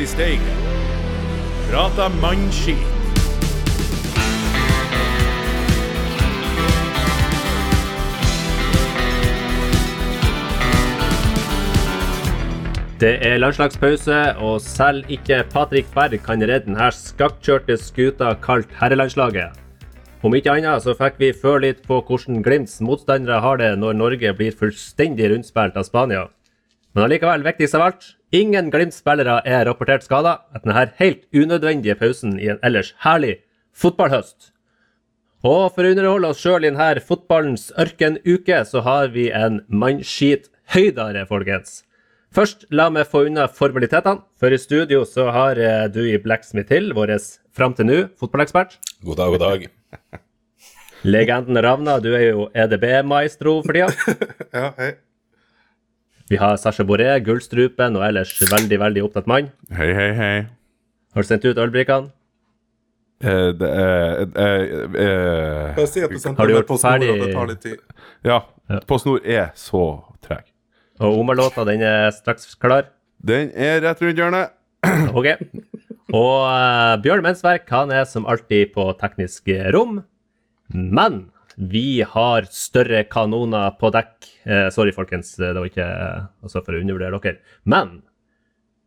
I 0.00 0.06
Steigen. 0.08 0.60
Prata 1.68 2.06
mannskit. 2.08 2.78
Det 13.00 13.10
er 13.20 13.36
landslagspause, 13.40 14.16
og 14.40 14.60
selv 14.64 15.04
ikke 15.08 15.42
Patrick 15.52 15.92
Berg 15.92 16.16
kan 16.24 16.40
redde 16.40 16.70
denne 16.70 16.88
skakkjørte 16.96 17.76
skuta 17.76 18.32
kalt 18.40 18.72
herrelandslaget. 18.80 19.52
Om 20.24 20.36
ikke 20.36 20.56
annet 20.56 20.84
så 20.84 20.96
fikk 20.96 21.20
vi 21.20 21.32
føle 21.36 21.66
litt 21.68 21.84
på 21.84 22.00
hvordan 22.00 22.40
Glimts 22.44 22.80
motstandere 22.80 23.44
har 23.44 23.60
det 23.60 23.74
når 23.76 24.00
Norge 24.00 24.36
blir 24.36 24.56
fullstendig 24.56 25.34
rundspilt 25.34 25.76
av 25.76 25.88
Spania. 25.92 26.28
Men 26.94 27.06
allikevel, 27.06 27.44
viktigst 27.46 27.76
av 27.78 27.84
alt, 27.86 28.06
ingen 28.34 28.70
Glimt-spillere 28.72 29.40
er 29.46 29.66
rapportert 29.68 30.02
skada 30.06 30.40
etter 30.54 30.72
denne 30.72 30.86
helt 30.98 31.26
unødvendige 31.30 31.94
pausen 32.00 32.38
i 32.40 32.48
en 32.50 32.58
ellers 32.66 32.94
herlig 33.04 33.36
fotballhøst. 33.78 34.50
Og 35.46 35.70
for 35.72 35.86
å 35.86 35.92
underholde 35.94 36.32
oss 36.34 36.40
sjøl 36.42 36.66
i 36.66 36.72
denne 36.72 37.04
fotballens 37.06 37.70
ørkenuke, 37.80 38.58
så 38.66 38.82
har 38.84 39.12
vi 39.14 39.30
en 39.32 39.62
mannskithøydare, 39.70 41.22
folkens. 41.30 41.84
Først, 42.34 42.66
la 42.70 42.90
meg 42.92 43.08
få 43.10 43.24
unna 43.26 43.46
formalitetene. 43.50 44.22
For 44.38 44.54
i 44.54 44.58
studio 44.60 45.02
så 45.08 45.30
har 45.34 45.58
eh, 45.58 45.86
du 45.90 46.02
i 46.04 46.18
Blacksmith 46.22 46.70
Hill, 46.70 46.92
vår 46.94 47.16
fram 47.56 47.74
til 47.74 47.88
nå 47.88 48.00
fotballekspert. 48.20 48.76
God 49.06 49.18
dag, 49.18 49.34
god 49.34 49.46
dag. 49.46 49.68
Legenden 51.02 51.58
Ravna, 51.64 51.96
du 51.98 52.12
er 52.12 52.26
jo 52.28 52.50
EDB-maestro 52.54 53.60
for 53.64 53.78
tida. 53.78 53.88
Ja, 54.60 54.74
hei. 54.76 54.92
Vi 56.30 56.38
har 56.38 56.54
Sasha 56.62 56.84
Boré, 56.86 57.08
Gullstrupen 57.26 57.96
og 57.98 58.04
ellers 58.06 58.36
veldig, 58.52 58.76
veldig 58.78 59.02
opptatt 59.02 59.26
mann. 59.26 59.48
Hei, 59.74 59.88
hei, 59.96 60.10
hei. 60.14 60.34
Har 61.10 61.24
du 61.24 61.26
sendt 61.26 61.46
ut 61.48 61.58
ølbrikkene? 61.58 62.12
Eh, 63.20 63.48
det 63.58 63.70
er 63.76 64.20
uh, 64.30 64.84
uh, 64.94 65.64
Bare 65.76 65.88
si 65.90 66.00
at 66.00 66.08
du 66.08 66.16
sendte 66.22 66.40
Har 66.40 66.48
du 66.48 66.54
gjort 66.54 66.68
på 66.70 66.78
snor, 66.78 66.94
ferdig- 66.94 67.10
og 67.10 67.24
det 67.24 67.32
tar 67.34 67.50
litt 67.50 67.60
tid. 67.64 67.82
Ja, 68.24 68.38
På 68.86 69.00
snor 69.02 69.18
er 69.26 69.50
så 69.58 69.82
treg. 70.22 70.46
Og 71.02 71.18
Omar-låta, 71.18 71.66
den 71.66 71.82
er 71.82 72.14
straks 72.14 72.54
klar. 72.62 72.86
Den 73.18 73.50
er 73.50 73.82
rett 73.82 74.06
rundt 74.06 74.22
hjørnet. 74.22 74.54
Ok. 75.18 75.32
Og 76.14 77.02
Bjørn 77.02 77.26
Mensverk 77.26 77.66
han 77.74 77.90
er 77.94 78.06
som 78.06 78.24
alltid 78.30 78.70
på 78.74 78.86
teknisk 79.02 79.50
rom. 79.74 80.00
Men 80.70 81.24
vi 81.60 82.02
har 82.08 82.46
større 82.50 83.02
kanoner 83.04 83.74
på 83.80 83.90
dekk. 83.92 84.14
Eh, 84.48 84.68
sorry, 84.72 84.94
folkens, 84.96 85.34
det 85.36 85.52
var 85.52 85.68
ikke 85.68 85.84
eh, 85.84 86.22
altså 86.40 86.62
for 86.64 86.72
å 86.76 86.80
undervurdere 86.80 87.20
dere. 87.20 87.56
Men 87.68 88.00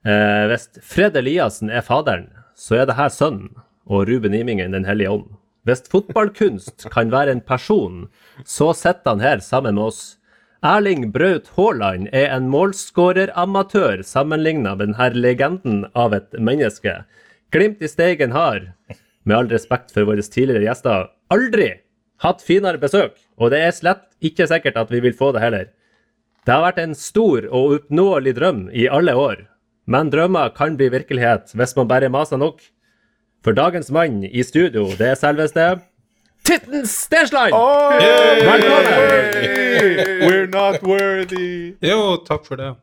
eh, 0.07 0.49
hvis 0.49 0.65
Fred 0.81 1.19
Eliassen 1.19 1.69
er 1.69 1.85
faderen, 1.85 2.31
så 2.57 2.79
er 2.81 2.89
det 2.89 2.97
her 2.97 3.13
sønnen, 3.13 3.51
og 3.85 4.07
Ruben 4.09 4.33
Imingen 4.33 4.73
Den 4.73 4.87
hellige 4.89 5.13
ånd. 5.13 5.29
Hvis 5.67 5.85
fotballkunst 5.91 6.87
kan 6.91 7.13
være 7.13 7.37
en 7.37 7.43
person, 7.45 8.07
så 8.43 8.71
sitter 8.73 9.13
han 9.13 9.23
her 9.23 9.45
sammen 9.45 9.77
med 9.77 9.91
oss. 9.91 10.01
Erling 10.65 11.11
Braut 11.13 11.51
Haaland 11.53 12.09
er 12.15 12.31
en 12.33 12.49
målskåreramatør 12.49 14.01
sammenligna 14.07 14.73
med 14.79 14.89
denne 14.89 15.11
legenden 15.13 15.85
av 15.93 16.15
et 16.17 16.33
menneske. 16.39 17.03
Glimt 17.53 17.83
i 17.83 17.91
Steigen 17.91 18.33
har, 18.33 18.71
med 19.23 19.37
all 19.37 19.53
respekt 19.53 19.93
for 19.93 20.09
våre 20.09 20.25
tidligere 20.25 20.65
gjester, 20.71 21.11
aldri 21.29 21.69
hatt 22.23 22.43
finere 22.43 22.79
besøk, 22.81 23.17
og 23.37 23.51
det 23.53 23.61
er 23.63 23.75
slett 23.75 24.05
ikke 24.23 24.47
sikkert 24.49 24.79
at 24.79 24.91
vi 24.91 25.01
vil 25.03 25.15
få 25.17 25.31
det 25.35 25.43
heller. 25.43 25.71
Det 26.43 26.51
har 26.51 26.63
vært 26.65 26.81
en 26.83 26.95
stor 26.95 27.45
og 27.51 27.77
oppnåelig 27.77 28.35
drøm 28.39 28.67
i 28.75 28.87
alle 28.91 29.15
år, 29.15 29.45
men 29.87 30.11
drømmer 30.11 30.53
kan 30.55 30.77
bli 30.79 30.89
virkelighet 30.91 31.51
hvis 31.55 31.75
man 31.79 31.89
bare 31.91 32.11
maser 32.11 32.39
nok. 32.39 32.61
For 33.43 33.55
dagens 33.55 33.91
mann 33.91 34.23
i 34.23 34.43
studio, 34.43 34.87
det 34.95 35.07
er 35.13 35.19
selveste 35.19 35.65
Titten 36.43 36.87
Stensland! 36.87 37.53
Velkommen! 38.43 38.87
We're 40.23 40.47
not 40.47 40.83
worthy. 40.83 41.75
Jo, 41.81 42.17
takk 42.27 42.45
for 42.47 42.59
det. 42.59 42.73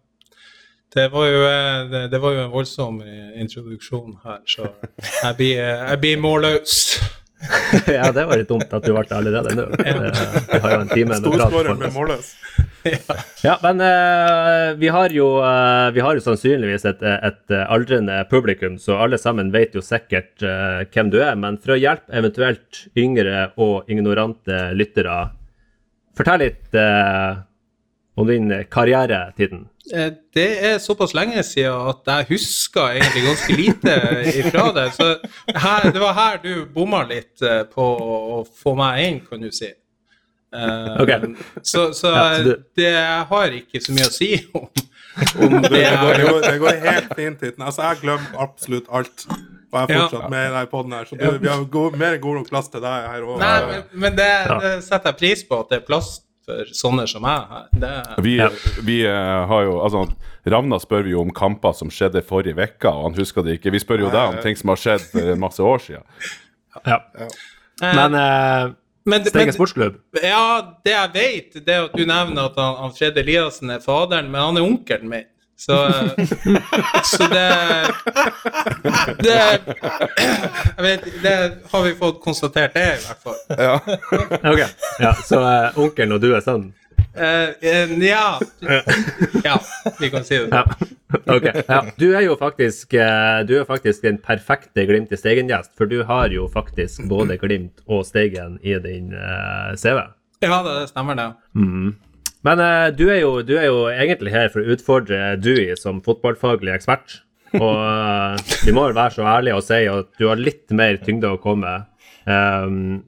Det 0.94 1.08
var 1.12 1.26
jo, 1.26 1.42
eh, 1.46 1.90
det, 1.90 2.00
det 2.12 2.20
var 2.22 2.32
jo 2.34 2.44
en 2.44 2.50
voldsom 2.50 3.02
eh, 3.04 3.40
introduksjon 3.40 4.16
her, 4.24 4.40
så 4.48 4.72
jeg 5.22 5.36
blir, 5.36 5.60
eh, 5.60 5.84
jeg 5.90 6.00
blir 6.00 6.22
målløs. 6.24 6.78
Ja, 7.86 8.12
det 8.12 8.24
var 8.28 8.38
litt 8.38 8.48
dumt 8.50 8.68
at 8.68 8.84
du 8.84 8.92
ble 8.92 9.04
det 9.08 9.16
allerede 9.16 9.54
nå. 9.56 9.66
Vi 9.78 10.60
har 10.60 10.74
jo 10.74 10.80
en 10.82 10.90
time 10.92 11.16
med 11.16 11.28
prat 11.32 11.54
foran 11.54 12.18
oss. 12.18 12.34
Ja, 13.44 13.58
men 13.60 13.80
uh, 13.84 14.76
vi, 14.80 14.88
har 14.88 15.12
jo, 15.12 15.26
uh, 15.44 15.90
vi 15.92 16.00
har 16.00 16.16
jo 16.16 16.22
sannsynligvis 16.24 16.86
et, 16.88 17.02
et 17.04 17.52
eh, 17.52 17.64
aldrende 17.72 18.22
publikum, 18.30 18.78
så 18.80 18.96
alle 19.04 19.18
sammen 19.20 19.50
vet 19.52 19.76
jo 19.76 19.82
sikkert 19.84 20.40
uh, 20.44 20.80
hvem 20.88 21.10
du 21.12 21.18
er. 21.20 21.36
Men 21.36 21.58
for 21.60 21.74
å 21.74 21.80
hjelpe 21.80 22.12
eventuelt 22.16 22.84
yngre 22.96 23.50
og 23.60 23.90
ignorante 23.92 24.70
lyttere, 24.76 25.18
fortell 26.16 26.40
litt 26.46 26.80
eh, 28.20 28.22
om 28.22 28.28
din 28.28 28.64
karrieretiden. 28.70 29.66
Eh, 29.94 30.10
Det 30.34 30.46
er 30.68 30.78
såpass 30.78 31.14
lenge 31.14 31.42
siden 31.42 31.88
at 31.90 32.06
jeg 32.06 32.26
husker 32.36 32.94
egentlig 33.00 33.24
ganske 33.26 33.56
lite 33.56 33.94
ifra 34.44 34.68
det. 34.76 34.86
Så 34.94 35.08
her, 35.56 35.90
det 35.90 36.00
var 36.00 36.14
her 36.14 36.38
du 36.44 36.66
bomma 36.74 37.02
litt 37.08 37.42
eh, 37.42 37.64
på 37.64 37.82
å 37.82 38.44
få 38.62 38.76
meg 38.78 39.04
inn, 39.08 39.20
kan 39.26 39.40
du 39.40 39.50
si. 39.50 39.72
Okay. 40.50 41.14
Ok. 41.30 41.36
Så, 41.62 41.92
så 41.94 42.10
Ja, 42.10 42.36
så 42.36 42.42
du- 42.42 42.64
det 42.76 42.94
har 43.30 43.52
ikke 43.54 43.80
så 43.82 43.92
mye 43.94 44.08
å 44.08 44.14
si 44.14 44.30
om, 44.54 44.66
om 45.44 45.62
det. 45.62 45.70
Det 45.70 45.84
går, 46.00 46.14
det, 46.18 46.24
går, 46.30 46.40
det 46.42 46.58
går 46.58 46.80
helt 46.86 47.12
fint 47.16 47.40
hit. 47.46 47.54
Altså, 47.60 47.82
jeg 47.86 48.00
glemmer 48.02 48.40
absolutt 48.42 48.88
alt. 48.90 49.26
Og 49.70 49.78
jeg 49.78 49.90
er 49.90 49.94
Ja. 49.94 50.08
fortsatt 50.08 50.30
med 50.32 50.56
i 50.58 50.64
på 50.66 50.82
den 50.82 50.92
her, 50.96 51.04
så 51.06 51.14
du, 51.20 51.38
vi 51.38 51.46
har 51.48 51.60
god, 51.70 51.94
mer 51.98 52.16
enn 52.16 52.20
god 52.24 52.34
nok 52.40 52.48
plass 52.50 52.68
til 52.72 52.80
deg 52.82 53.04
her 53.12 53.22
òg. 53.22 53.84
men 53.94 54.16
det, 54.18 54.30
det 54.64 54.72
setter 54.82 55.12
jeg 55.12 55.18
pris 55.20 55.44
på, 55.46 55.60
at 55.62 55.68
det 55.70 55.76
er 55.78 55.86
plass 55.86 56.08
for 56.50 56.74
sånne 56.76 57.06
som 57.10 57.24
meg. 57.24 57.54
Det, 57.72 57.92
Vi, 58.26 58.36
Ja. 58.40 58.50
vi 58.82 58.98
eh, 59.06 59.46
har 59.46 59.64
jo 59.64 59.78
Altså, 59.80 60.04
Ravna 60.46 60.78
spør 60.80 61.04
vi 61.04 61.14
jo 61.14 61.22
om 61.22 61.30
kamper 61.30 61.72
som 61.76 61.90
skjedde 61.92 62.22
forrige 62.26 62.56
uke, 62.56 62.88
og 62.88 63.10
han 63.10 63.18
husker 63.18 63.44
det 63.46 63.58
ikke. 63.58 63.72
Vi 63.72 63.80
spør 63.82 64.06
jo 64.06 64.10
deg 64.10 64.34
om 64.34 64.42
ting 64.42 64.56
som 64.56 64.72
har 64.72 64.80
skjedd 64.80 65.06
for 65.12 65.32
en 65.34 65.40
masse 65.40 65.62
år 65.62 65.78
siden. 65.78 66.04
Ja. 66.86 67.00
Men 67.80 68.14
eh, 68.14 68.70
men, 69.08 69.24
Steigen 69.24 69.54
sportsklubb 69.56 69.96
Ja, 70.22 70.76
det 70.84 70.92
jeg 70.92 71.12
vet, 71.14 71.54
det 71.64 71.74
er 71.74 71.86
at 71.88 71.94
du 71.96 72.04
nevner 72.04 72.50
at 72.50 72.58
han, 72.60 72.76
han 72.84 72.92
Fred 72.92 73.16
Eliassen 73.18 73.72
er 73.72 73.80
faderen, 73.80 74.28
men 74.30 74.40
han 74.40 74.60
er 74.60 74.66
onkelen 74.66 75.08
min. 75.08 75.28
Så, 75.60 75.76
så 77.04 77.26
det 77.28 77.48
Det 79.20 79.40
Jeg 80.76 80.84
vet 80.86 81.08
Det 81.22 81.34
har 81.72 81.82
vi 81.84 81.94
fått 81.98 82.20
konstatert, 82.24 82.74
det, 82.74 82.86
i 82.96 83.04
hvert 83.04 83.22
fall. 83.24 83.38
Ok. 84.52 84.62
Ja, 85.00 85.12
så 85.24 85.40
uh, 85.40 85.80
onkelen 85.80 86.16
og 86.16 86.22
du 86.24 86.30
er 86.32 86.40
sønnen? 86.44 86.72
Uh, 87.10 87.52
uh, 87.60 87.92
ja. 88.00 88.38
Ja, 89.44 89.58
vi 90.00 90.10
kan 90.10 90.24
si 90.24 90.38
det. 90.38 90.48
Ja. 90.48 90.64
Ok. 91.26 91.48
Ja. 91.68 91.80
Du 91.98 92.06
er 92.14 92.24
jo 92.24 92.36
faktisk 92.38 92.94
eh, 92.94 93.40
Du 93.48 93.56
er 93.58 93.64
faktisk 93.66 94.04
den 94.06 94.20
perfekte 94.22 94.84
Glimt 94.86 95.12
i 95.12 95.18
Steigen-gjest, 95.18 95.72
for 95.78 95.90
du 95.90 96.04
har 96.06 96.30
jo 96.30 96.46
faktisk 96.48 97.02
både 97.10 97.36
Glimt 97.40 97.82
og 97.86 98.06
Steigen 98.06 98.60
i 98.62 98.76
din 98.78 99.10
eh, 99.12 99.72
CV. 99.76 100.06
Ja, 100.40 100.62
det 100.64 100.88
stemmer, 100.92 101.18
det. 101.18 101.32
Men 102.46 102.60
uh, 102.62 102.96
du, 102.96 103.10
er 103.12 103.20
jo, 103.20 103.42
du 103.44 103.58
er 103.58 103.66
jo 103.68 103.88
egentlig 103.92 104.32
her 104.32 104.48
for 104.52 104.60
å 104.62 104.70
utfordre 104.76 105.36
Dewey 105.40 105.76
som 105.78 106.02
fotballfaglig 106.04 106.72
ekspert. 106.76 107.08
Og 107.58 107.76
uh, 107.76 108.36
vi 108.64 108.72
må 108.72 108.86
vel 108.88 108.96
være 108.96 109.14
så 109.18 109.24
ærlige 109.28 109.56
og 109.58 109.64
si 109.66 109.80
at 109.90 110.08
du 110.20 110.24
har 110.30 110.38
litt 110.40 110.68
mer 110.76 110.94
tyngde 111.04 111.28
å 111.34 111.42
komme 111.42 111.62
med. 111.66 111.80
Um, 112.30 113.02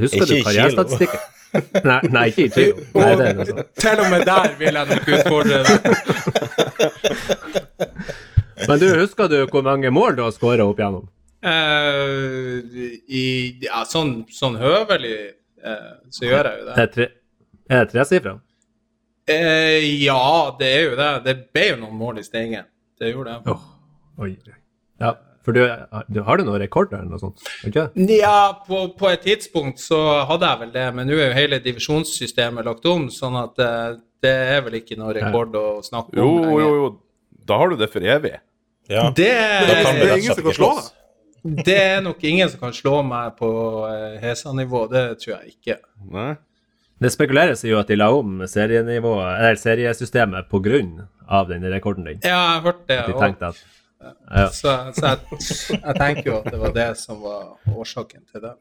husker 0.00 0.24
Ikke 0.24 0.32
du 0.32 0.36
karrierestatistikken? 0.48 1.20
Nei, 1.86 2.00
nei, 2.10 2.24
ikke 2.32 2.44
i 2.48 2.50
kilo. 2.50 2.74
Nei, 2.98 3.12
det 3.14 3.24
er 3.28 3.34
noe 3.38 3.46
sånt. 3.46 3.62
Til 3.78 3.98
og 4.02 4.08
med 4.10 4.22
der 4.26 4.50
vil 4.58 4.74
jeg 4.80 4.86
nok 4.90 5.06
utfordre 5.18 5.56
deg. 5.68 5.78
Men 8.68 8.76
du, 8.80 8.86
husker 8.98 9.28
du 9.30 9.46
hvor 9.50 9.62
mange 9.66 9.90
mål 9.94 10.16
du 10.18 10.22
har 10.24 10.32
skåra 10.34 10.64
opp 10.66 10.78
igjennom? 10.82 11.06
Uh, 11.44 12.56
i, 13.06 13.54
ja, 13.62 13.84
sånn, 13.86 14.24
sånn 14.32 14.56
høvelig 14.58 15.18
uh, 15.62 15.92
så 16.14 16.24
gjør 16.26 16.44
jeg 16.48 16.58
jo 16.62 16.66
det. 16.70 16.74
Det 16.74 16.82
er, 17.68 17.84
det 17.84 17.92
tresifra? 17.92 18.38
Eh, 19.30 19.84
ja, 20.04 20.56
det 20.58 20.70
er 20.70 20.82
jo 20.88 20.96
det. 20.98 21.12
Det 21.24 21.36
ble 21.54 21.68
jo 21.72 21.78
noen 21.84 21.96
mål 22.00 22.20
i 22.20 22.26
Steigen. 22.26 22.66
Det 23.00 23.12
gjorde 23.12 23.38
det. 23.44 23.56
Oi. 24.22 24.34
Ja, 25.00 25.14
for 25.44 25.56
du, 25.56 25.64
du 26.08 26.20
har 26.24 26.40
du 26.40 26.46
noen 26.46 26.60
rekorder 26.62 27.02
eller 27.02 27.16
noe 27.16 27.20
sånt? 27.20 27.42
Ikke? 27.68 27.88
Ja, 28.08 28.64
på, 28.64 28.86
på 28.96 29.10
et 29.10 29.24
tidspunkt 29.26 29.82
så 29.82 30.00
hadde 30.28 30.48
jeg 30.48 30.62
vel 30.62 30.74
det, 30.76 30.84
men 30.96 31.08
nå 31.10 31.18
er 31.18 31.28
jo 31.28 31.36
hele 31.36 31.60
divisjonssystemet 31.64 32.64
lagt 32.68 32.88
om, 32.88 33.10
sånn 33.12 33.36
at 33.42 33.60
eh, 33.60 33.96
det 34.24 34.34
er 34.54 34.64
vel 34.64 34.78
ikke 34.80 34.96
noe 35.00 35.12
rekord 35.16 35.56
å 35.60 35.66
snakke 35.84 36.16
om 36.16 36.22
jo, 36.22 36.36
lenger. 36.46 36.78
jo. 36.78 36.90
Da 37.44 37.58
har 37.60 37.72
du 37.72 37.76
det 37.80 37.90
for 37.92 38.06
evig. 38.08 38.38
Ja. 38.88 39.10
Det, 39.16 39.28
det 39.68 39.76
er 39.82 40.14
ingen 40.16 40.32
som 40.36 40.46
kan 40.46 40.56
slå 40.56 40.70
deg. 40.78 40.88
det 41.68 41.76
er 41.76 42.00
nok 42.04 42.24
ingen 42.24 42.48
som 42.52 42.60
kan 42.62 42.72
slå 42.76 42.98
meg 43.04 43.36
på 43.36 43.50
eh, 43.90 44.16
Hesa-nivå, 44.22 44.86
det 44.92 45.06
tror 45.20 45.34
jeg 45.34 45.56
ikke. 45.58 45.78
Nei? 46.12 46.30
Det 47.02 47.10
spekuleres 47.10 47.64
jo 47.66 47.78
at 47.80 47.90
de 47.90 47.96
la 47.98 48.10
om 48.14 48.42
eller 48.44 49.58
seriesystemet 49.60 50.50
av 51.26 51.48
den 51.48 51.64
rekorden 51.72 52.04
din. 52.04 52.20
Ja, 52.22 52.28
jeg 52.28 52.52
har 52.52 52.60
hørt 52.68 52.86
det. 52.88 53.00
De 53.08 53.18
tenkte 53.18 53.52
at 53.54 53.64
Ja. 54.04 54.48
Så, 54.52 54.68
så 54.92 55.14
jeg, 55.14 55.38
jeg 55.86 55.94
tenker 55.96 56.26
jo 56.28 56.34
at 56.42 56.50
det 56.52 56.58
var 56.60 56.72
det 56.74 56.90
som 57.00 57.22
var 57.24 57.54
årsaken 57.72 58.26
til 58.32 58.42
det. 58.42 58.52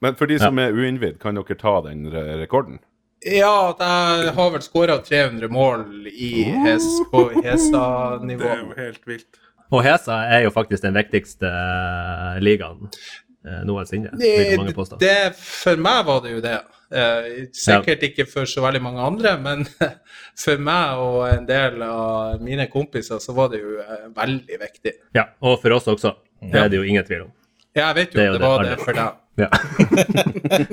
Men 0.00 0.16
for 0.16 0.30
de 0.30 0.38
som 0.40 0.56
er 0.58 0.72
uinnvidd, 0.72 1.18
kan 1.20 1.36
dere 1.36 1.56
ta 1.60 1.74
den 1.84 2.06
re 2.08 2.38
rekorden? 2.40 2.78
Ja, 3.20 3.74
jeg 3.76 4.32
har 4.32 4.50
vel 4.54 4.62
skåra 4.64 4.96
300 5.04 5.50
mål 5.52 6.06
i 6.08 6.46
hes, 6.64 6.86
på 7.12 7.26
Hesa-nivå. 7.44 8.46
Det 8.46 8.54
er 8.54 8.62
jo 8.62 8.76
helt 8.78 9.08
vilt. 9.10 9.40
Og 9.70 9.84
Hesa 9.84 10.22
er 10.32 10.46
jo 10.46 10.52
faktisk 10.54 10.82
den 10.86 10.96
viktigste 10.96 11.46
eh, 11.46 12.38
ligaen 12.40 12.88
eh, 12.88 13.60
noensinne. 13.68 14.14
Det, 14.16 14.56
det, 15.04 15.18
for 15.36 15.76
meg 15.84 16.06
var 16.08 16.24
det 16.24 16.32
jo 16.32 16.40
det. 16.48 16.56
Eh, 16.90 17.44
sikkert 17.54 18.02
ikke 18.02 18.24
for 18.26 18.48
så 18.50 18.64
veldig 18.64 18.80
mange 18.82 19.02
andre, 19.04 19.36
men 19.38 19.62
for 20.44 20.58
meg 20.58 20.98
og 20.98 21.20
en 21.28 21.44
del 21.46 21.82
av 21.86 22.40
mine 22.42 22.66
kompiser 22.72 23.22
så 23.22 23.34
var 23.36 23.52
det 23.52 23.60
jo 23.62 23.76
eh, 23.78 24.08
veldig 24.16 24.58
viktig. 24.64 24.94
Ja, 25.14 25.28
og 25.46 25.60
for 25.62 25.76
oss 25.78 25.86
også. 25.90 26.16
Det 26.40 26.58
er 26.58 26.72
det 26.72 26.80
jo 26.80 26.88
ingen 26.88 27.06
tvil 27.06 27.28
om. 27.28 27.34
Ja, 27.76 27.92
jeg 27.92 27.96
vet 28.00 28.16
Det 28.16 28.24
jo 28.26 28.32
jo 28.32 28.34
at 28.34 28.40
det 28.40 28.48
var 28.48 28.64
det 28.64 28.70
det 28.72 28.80
for 28.82 28.92
deg. 28.98 29.10
Ja. 29.38 29.48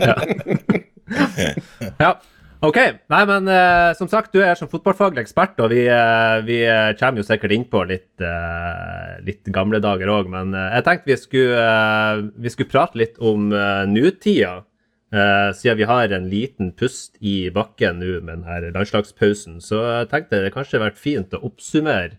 ja. 0.10 0.16
ja. 2.02 2.12
OK. 2.66 2.80
Nei, 3.14 3.20
men 3.30 3.50
uh, 3.52 3.94
som 4.00 4.10
sagt, 4.10 4.34
du 4.34 4.42
er 4.42 4.58
som 4.58 4.70
fotballfaglig 4.72 5.22
ekspert, 5.22 5.60
og 5.62 5.70
vi, 5.70 5.84
uh, 5.86 6.40
vi 6.48 6.64
kommer 6.98 7.22
jo 7.22 7.28
sikkert 7.28 7.54
innpå 7.54 7.84
litt, 7.92 8.10
uh, 8.24 9.20
litt 9.28 9.46
gamle 9.54 9.78
dager 9.84 10.10
òg, 10.10 10.32
men 10.34 10.56
jeg 10.58 10.88
tenkte 10.88 11.12
vi 11.12 11.20
skulle, 11.22 11.68
vi 12.42 12.54
skulle 12.56 12.74
prate 12.74 12.98
litt 12.98 13.22
om 13.22 13.52
nutida. 13.94 14.64
Eh, 15.14 15.50
siden 15.56 15.78
vi 15.80 15.88
har 15.88 16.12
en 16.12 16.28
liten 16.32 16.72
pust 16.76 17.16
i 17.20 17.50
bakken 17.54 18.02
nå 18.02 18.20
med 18.26 18.44
denne 18.44 18.72
landslagspausen, 18.76 19.62
så 19.64 19.82
jeg 19.86 20.10
tenkte 20.12 20.42
det 20.44 20.54
kanskje 20.56 20.82
vært 20.84 21.00
fint 21.00 21.34
å 21.36 21.44
oppsummere 21.48 22.18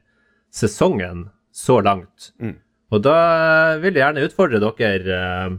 sesongen 0.55 1.29
så 1.53 1.81
langt. 1.85 2.33
Og 2.89 3.03
da 3.05 3.17
vil 3.83 3.93
jeg 3.97 4.01
gjerne 4.01 4.25
utfordre 4.25 4.61
dere 4.65 5.17
uh, 5.21 5.57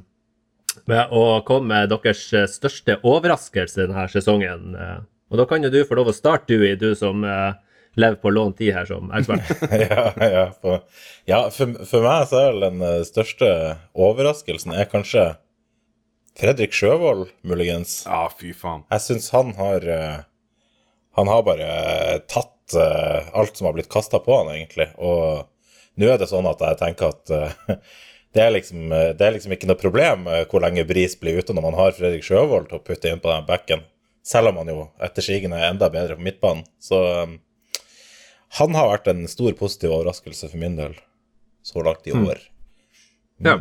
med 0.90 1.12
å 1.14 1.42
komme 1.46 1.70
med 1.76 1.92
deres 1.94 2.24
største 2.50 2.96
overraskelse 3.06 3.84
denne 3.84 4.08
sesongen. 4.10 4.74
Uh, 4.74 5.02
Og 5.30 5.38
da 5.38 5.46
kan 5.46 5.62
jo 5.62 5.70
du 5.70 5.84
få 5.86 5.94
lov 6.00 6.10
å 6.10 6.16
starte, 6.16 6.58
du, 6.58 6.66
du 6.82 6.96
som 6.98 7.22
lever 8.00 8.16
på 8.18 8.32
lånt 8.34 8.58
tid 8.58 8.74
her 8.74 8.88
som 8.90 9.12
ekspert. 9.14 9.52
ja, 9.84 10.08
ja, 10.26 10.46
for, 10.58 10.82
ja 11.30 11.44
for, 11.54 11.76
for 11.86 12.02
meg 12.08 12.26
så 12.32 12.40
er 12.42 12.50
vel 12.56 12.66
den 12.66 13.06
største 13.06 13.52
overraskelsen 13.94 14.74
er 14.74 14.90
kanskje 14.90 15.28
Fredrik 16.40 16.72
Sjøvold, 16.72 17.28
muligens. 17.44 18.06
Ja, 18.08 18.30
fy 18.32 18.54
faen. 18.56 18.86
Jeg 18.94 19.04
syns 19.04 19.28
han 19.36 19.52
har 19.58 19.84
eh, 19.92 20.20
Han 21.20 21.28
har 21.28 21.44
bare 21.44 21.72
tatt 22.32 22.76
eh, 22.80 23.28
alt 23.36 23.58
som 23.60 23.68
har 23.68 23.76
blitt 23.76 23.92
kasta 23.92 24.22
på 24.24 24.38
han, 24.38 24.54
egentlig. 24.54 24.88
Og 24.96 25.50
nå 26.00 26.08
er 26.08 26.22
det 26.22 26.30
sånn 26.32 26.48
at 26.48 26.64
jeg 26.64 26.80
tenker 26.80 27.12
at 27.12 27.34
eh, 27.36 27.76
det, 28.38 28.46
er 28.46 28.56
liksom, 28.56 28.88
eh, 28.96 29.12
det 29.20 29.28
er 29.28 29.36
liksom 29.36 29.58
ikke 29.58 29.68
noe 29.68 29.82
problem 29.82 30.30
eh, 30.32 30.46
hvor 30.48 30.64
lenge 30.64 30.88
Bris 30.88 31.18
blir 31.20 31.42
ute 31.42 31.56
når 31.56 31.68
man 31.68 31.80
har 31.82 31.98
Fredrik 31.98 32.24
Sjøvold 32.24 32.72
til 32.72 32.80
å 32.80 32.86
putte 32.88 33.12
inn 33.12 33.20
på 33.24 33.34
den 33.34 33.48
bekken. 33.50 33.84
Selv 34.24 34.54
om 34.54 34.62
han 34.62 34.72
jo 34.72 34.88
etter 35.04 35.26
sigende 35.26 35.60
er 35.60 35.74
enda 35.74 35.92
bedre 35.92 36.16
på 36.16 36.24
midtbanen. 36.24 36.64
Så 36.80 37.04
eh, 37.04 37.38
han 38.62 38.80
har 38.80 38.94
vært 38.96 39.12
en 39.12 39.28
stor 39.28 39.52
positiv 39.60 39.92
overraskelse 39.98 40.54
for 40.54 40.64
min 40.64 40.80
del 40.80 40.96
så 41.68 41.84
langt 41.84 42.08
i 42.08 42.16
år. 42.16 42.40
Ja. 43.44 43.60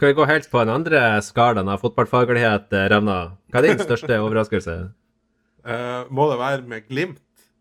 Skal 0.00 0.08
vi 0.08 0.16
gå 0.16 0.24
helt 0.24 0.46
på 0.48 0.58
den 0.64 0.70
andre 0.72 1.00
skalaen 1.20 1.68
av 1.68 1.82
fotballfaglighet, 1.82 2.70
eh, 2.72 2.86
Revna? 2.88 3.16
Hva 3.52 3.60
er 3.60 3.66
din 3.66 3.82
største 3.88 4.16
overraskelse? 4.16 4.76
Uh, 5.60 6.06
må 6.08 6.24
det 6.30 6.38
være 6.40 6.62
med 6.70 6.86
Glimt 6.88 7.18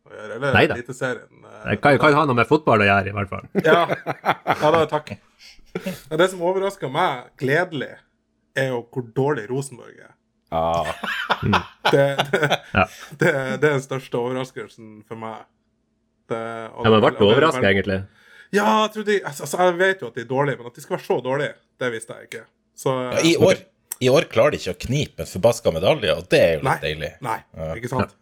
å 0.08 0.14
gjøre, 0.14 0.38
eller 0.38 0.54
Neida. 0.56 0.78
Eliteserien? 0.78 1.42
Uh, 1.44 1.58
Det 1.66 1.74
kan, 1.84 1.98
kan 2.00 2.16
ha 2.16 2.22
noe 2.30 2.38
med 2.40 2.48
fotball 2.48 2.80
å 2.80 2.88
gjøre, 2.88 3.12
i 3.12 3.16
hvert 3.18 3.34
fall. 3.34 3.50
Ja, 3.66 3.82
ja 4.62 4.72
da, 4.72 4.86
takk. 4.88 5.12
Det 6.16 6.30
som 6.32 6.46
overrasker 6.48 6.88
meg 6.96 7.28
gledelig, 7.44 7.92
er 8.56 8.72
jo 8.72 8.80
hvor 8.88 9.10
dårlig 9.20 9.44
Rosenborg 9.52 10.00
er. 10.00 10.16
Ja. 10.56 10.96
Det, 11.92 12.06
det, 12.32 12.48
Ja. 12.76 12.84
det, 13.20 13.30
det 13.60 13.68
er 13.68 13.74
den 13.74 13.84
største 13.84 14.16
overraskelsen 14.20 15.02
for 15.10 15.20
meg. 15.20 15.44
Det, 16.32 16.40
og 16.72 16.86
Ja, 16.88 16.92
men 16.94 17.02
det- 17.02 17.04
ble 17.04 17.12
du 17.12 17.20
det- 17.20 17.28
overraska, 17.34 17.68
egentlig? 17.68 18.00
Ja, 18.56 18.66
jeg, 18.86 18.92
trodde, 18.96 19.18
altså, 19.26 19.44
altså, 19.46 19.58
jeg 19.68 19.76
vet 19.78 20.00
jo 20.02 20.08
at 20.10 20.16
de 20.16 20.22
er 20.22 20.30
dårlige, 20.30 20.58
men 20.58 20.70
at 20.72 20.76
de 20.80 20.82
skal 20.82 20.96
være 20.98 21.06
så 21.06 21.20
dårlige, 21.26 21.54
det 21.80 21.92
visste 21.94 22.16
jeg 22.18 22.30
ikke. 22.30 22.46
Så, 22.80 22.96
Ja, 23.14 23.20
i, 23.30 23.36
år, 23.38 23.60
I 24.02 24.10
år 24.10 24.26
klarer 24.32 24.52
de 24.56 24.58
ikke 24.62 24.74
å 24.74 24.80
knipe 24.88 25.26
en 25.26 25.30
forbaska 25.30 25.74
medalje, 25.76 26.16
og 26.16 26.30
det 26.32 26.40
er 26.40 26.54
jo 26.58 26.64
Nei, 26.66 26.74
litt 26.78 26.88
deilig. 26.88 27.12
nei, 27.22 27.38
ikke 27.78 27.92
sant? 27.92 28.16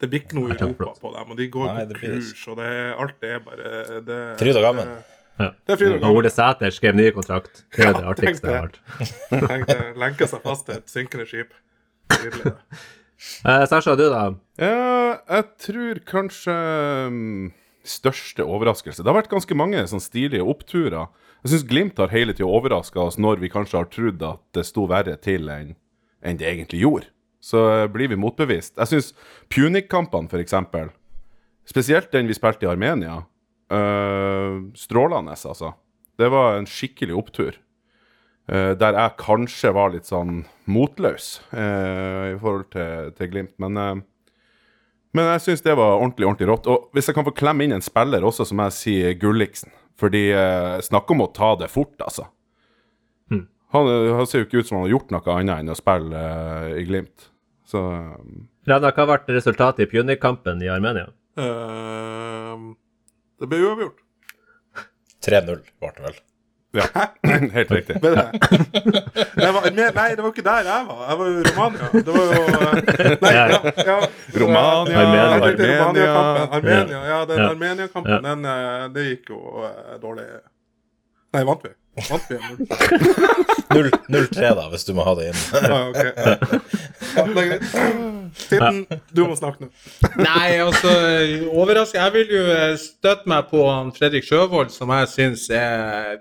Det 0.00 0.08
blir 0.12 0.20
ikke 0.24 0.36
noe 0.36 0.52
Europa 0.54 0.92
på 1.00 1.12
dem, 1.16 1.30
og 1.32 1.36
de 1.36 1.48
går 1.52 1.68
Nei, 1.74 1.84
på 1.90 2.00
kurs, 2.00 2.32
og 2.52 2.56
det, 2.60 2.70
alt 3.04 3.24
er 3.24 3.38
bare 3.44 4.00
det, 4.06 4.18
Fryd 4.40 4.56
og 4.56 4.66
gammen. 4.70 4.86
det- 4.94 5.12
Ja. 5.38 5.50
Det 5.68 5.74
er 5.82 5.94
og. 6.00 6.04
Ole 6.16 6.30
Sæter 6.32 6.70
skrev 6.72 6.94
ny 6.96 7.10
kontrakt. 7.12 7.64
Det 7.76 7.84
er 7.84 7.92
det 7.92 8.04
artigste 8.08 8.48
jeg 8.48 8.56
har 8.56 8.70
hørt. 8.70 8.78
Tenk 9.50 9.66
det, 9.68 9.76
lenke 10.00 10.26
seg 10.26 10.40
fast 10.40 10.64
til 10.64 10.76
et 10.78 10.88
synkende 10.88 11.26
skip. 11.28 11.52
Nydelig. 12.10 12.54
Eh, 13.48 13.62
Sasha, 13.64 13.94
du, 13.96 14.10
da? 14.12 14.26
Ja, 14.60 15.16
jeg 15.32 15.44
tror 15.64 16.00
kanskje 16.04 16.52
mm, 17.10 17.46
største 17.88 18.44
overraskelse 18.44 19.02
Det 19.02 19.10
har 19.10 19.18
vært 19.18 19.32
ganske 19.32 19.56
mange 19.58 19.82
sånn 19.90 20.02
stilige 20.02 20.44
oppturer. 20.44 21.08
Jeg 21.44 21.52
syns 21.52 21.66
Glimt 21.70 22.00
har 22.02 22.12
hele 22.14 22.34
tida 22.34 22.48
overraska 22.48 23.00
oss 23.04 23.18
når 23.18 23.42
vi 23.42 23.52
kanskje 23.52 23.80
har 23.80 23.90
trodd 23.92 24.24
at 24.26 24.42
det 24.56 24.66
sto 24.66 24.86
verre 24.90 25.16
til 25.22 25.50
enn 25.52 25.74
enn 26.26 26.38
det 26.40 26.48
egentlig 26.48 26.80
gjorde. 26.82 27.10
Så 27.44 27.60
eh, 27.70 27.88
blir 27.92 28.10
vi 28.10 28.18
motbevist. 28.18 28.74
Jeg 28.80 28.90
syns 28.90 29.12
Punic-kampene, 29.52 30.26
f.eks., 30.26 30.56
spesielt 31.68 32.10
den 32.10 32.26
vi 32.26 32.34
spilte 32.34 32.66
i 32.66 32.70
Armenia, 32.70 33.20
øh, 33.70 34.64
strålende, 34.74 35.36
altså. 35.36 35.74
Det 36.18 36.30
var 36.32 36.56
en 36.56 36.66
skikkelig 36.66 37.14
opptur. 37.14 37.60
Uh, 38.46 38.78
der 38.78 38.94
jeg 38.94 39.18
kanskje 39.18 39.72
var 39.74 39.90
litt 39.90 40.06
sånn 40.06 40.44
motløs 40.70 41.40
uh, 41.50 42.30
i 42.30 42.36
forhold 42.38 42.68
til, 42.70 43.08
til 43.18 43.30
Glimt. 43.32 43.56
Men, 43.58 43.80
eh, 43.82 44.04
men 45.16 45.32
jeg 45.32 45.42
syns 45.46 45.64
det 45.64 45.74
var 45.78 45.96
ordentlig 45.96 46.28
ordentlig 46.28 46.50
rått. 46.52 46.70
Og 46.70 46.90
hvis 46.96 47.08
jeg 47.08 47.16
kan 47.16 47.26
få 47.26 47.34
klemme 47.36 47.64
inn 47.64 47.74
en 47.76 47.84
spiller 47.84 48.24
også, 48.26 48.46
som 48.48 48.60
jeg 48.66 48.76
sier 48.76 49.18
Gulliksen. 49.20 49.72
Fordi 49.96 50.26
eh, 50.36 50.76
Snakk 50.84 51.08
om 51.14 51.24
å 51.24 51.32
ta 51.32 51.54
det 51.56 51.70
fort, 51.72 51.96
altså. 52.04 52.28
Han, 53.76 53.88
eh, 53.88 54.14
han 54.16 54.26
ser 54.26 54.42
jo 54.42 54.48
ikke 54.48 54.62
ut 54.62 54.68
som 54.68 54.78
han 54.78 54.86
har 54.86 54.94
gjort 54.94 55.14
noe 55.14 55.38
annet 55.38 55.62
enn 55.62 55.72
å 55.72 55.78
spille 55.78 56.22
eh, 56.22 56.68
i 56.82 56.86
Glimt. 56.88 57.28
Så 57.66 57.82
eh, 57.92 58.14
Revna, 58.70 58.92
hva 58.94 59.06
ble 59.10 59.36
resultatet 59.36 59.86
i 59.86 59.90
Punic-kampen 59.90 60.62
i 60.64 60.70
Armenia? 60.72 61.10
Uh, 61.36 62.72
det 63.38 63.46
ble 63.50 63.60
uavgjort. 63.62 64.00
3-0 65.26 65.60
ble 65.82 65.90
det 65.98 66.06
vel. 66.06 66.16
Ja, 66.76 67.06
helt 67.56 67.70
riktig. 67.70 68.00
Ble 68.00 68.12
det? 68.16 68.26
Var, 69.36 69.68
nei, 69.76 70.08
det 70.16 70.22
var 70.22 70.30
ikke 70.32 70.44
der 70.46 70.68
jeg 70.68 70.88
var. 70.88 71.00
Jeg 71.08 71.18
var 71.20 71.30
jo 71.30 71.38
i 71.38 71.46
Romania. 71.48 71.88
Det 71.92 72.16
var 72.16 72.24
jo 72.26 72.42
eh, 72.42 73.14
Nei, 73.22 73.32
ja. 73.36 73.46
ja. 73.86 73.96
Romania, 74.42 75.00
Armenia. 75.00 75.78
Armenia. 75.86 76.12
Armenia, 76.58 77.00
ja, 77.10 77.22
den 77.30 77.42
Armenia-kampen, 77.46 78.28
den 78.28 78.44
eh, 78.52 78.86
Det 78.94 79.08
gikk 79.10 79.34
jo 79.34 79.40
eh, 79.66 79.96
dårlig. 80.02 80.28
Nei, 81.36 81.44
vant 81.48 81.66
vi? 81.66 81.72
Vant 82.10 82.26
vi? 82.28 82.36
0 83.72 83.90
0-3, 84.12 84.50
da, 84.58 84.64
hvis 84.72 84.84
du 84.86 84.92
må 84.96 85.04
ha 85.06 85.14
det 85.18 85.30
inn. 85.30 85.38
Ja, 85.64 85.78
ok. 85.88 86.00
Ja, 87.16 87.24
det 87.24 87.42
er 87.42 87.48
greit. 87.50 87.66
Titten, 88.36 88.80
du 89.16 89.22
må 89.30 89.36
snakke 89.38 89.64
nå. 89.66 89.70
Nei, 90.20 90.58
altså, 90.60 90.90
overraskende. 91.56 92.02
Jeg 92.02 92.14
vil 92.18 92.34
jo 92.36 92.42
eh, 92.52 92.74
støtte 92.80 93.30
meg 93.32 93.48
på 93.50 93.62
han 93.70 93.92
Fredrik 93.96 94.26
Sjøvold, 94.28 94.68
som 94.74 94.92
jeg 94.92 95.08
syns 95.14 95.46
er 95.56 96.18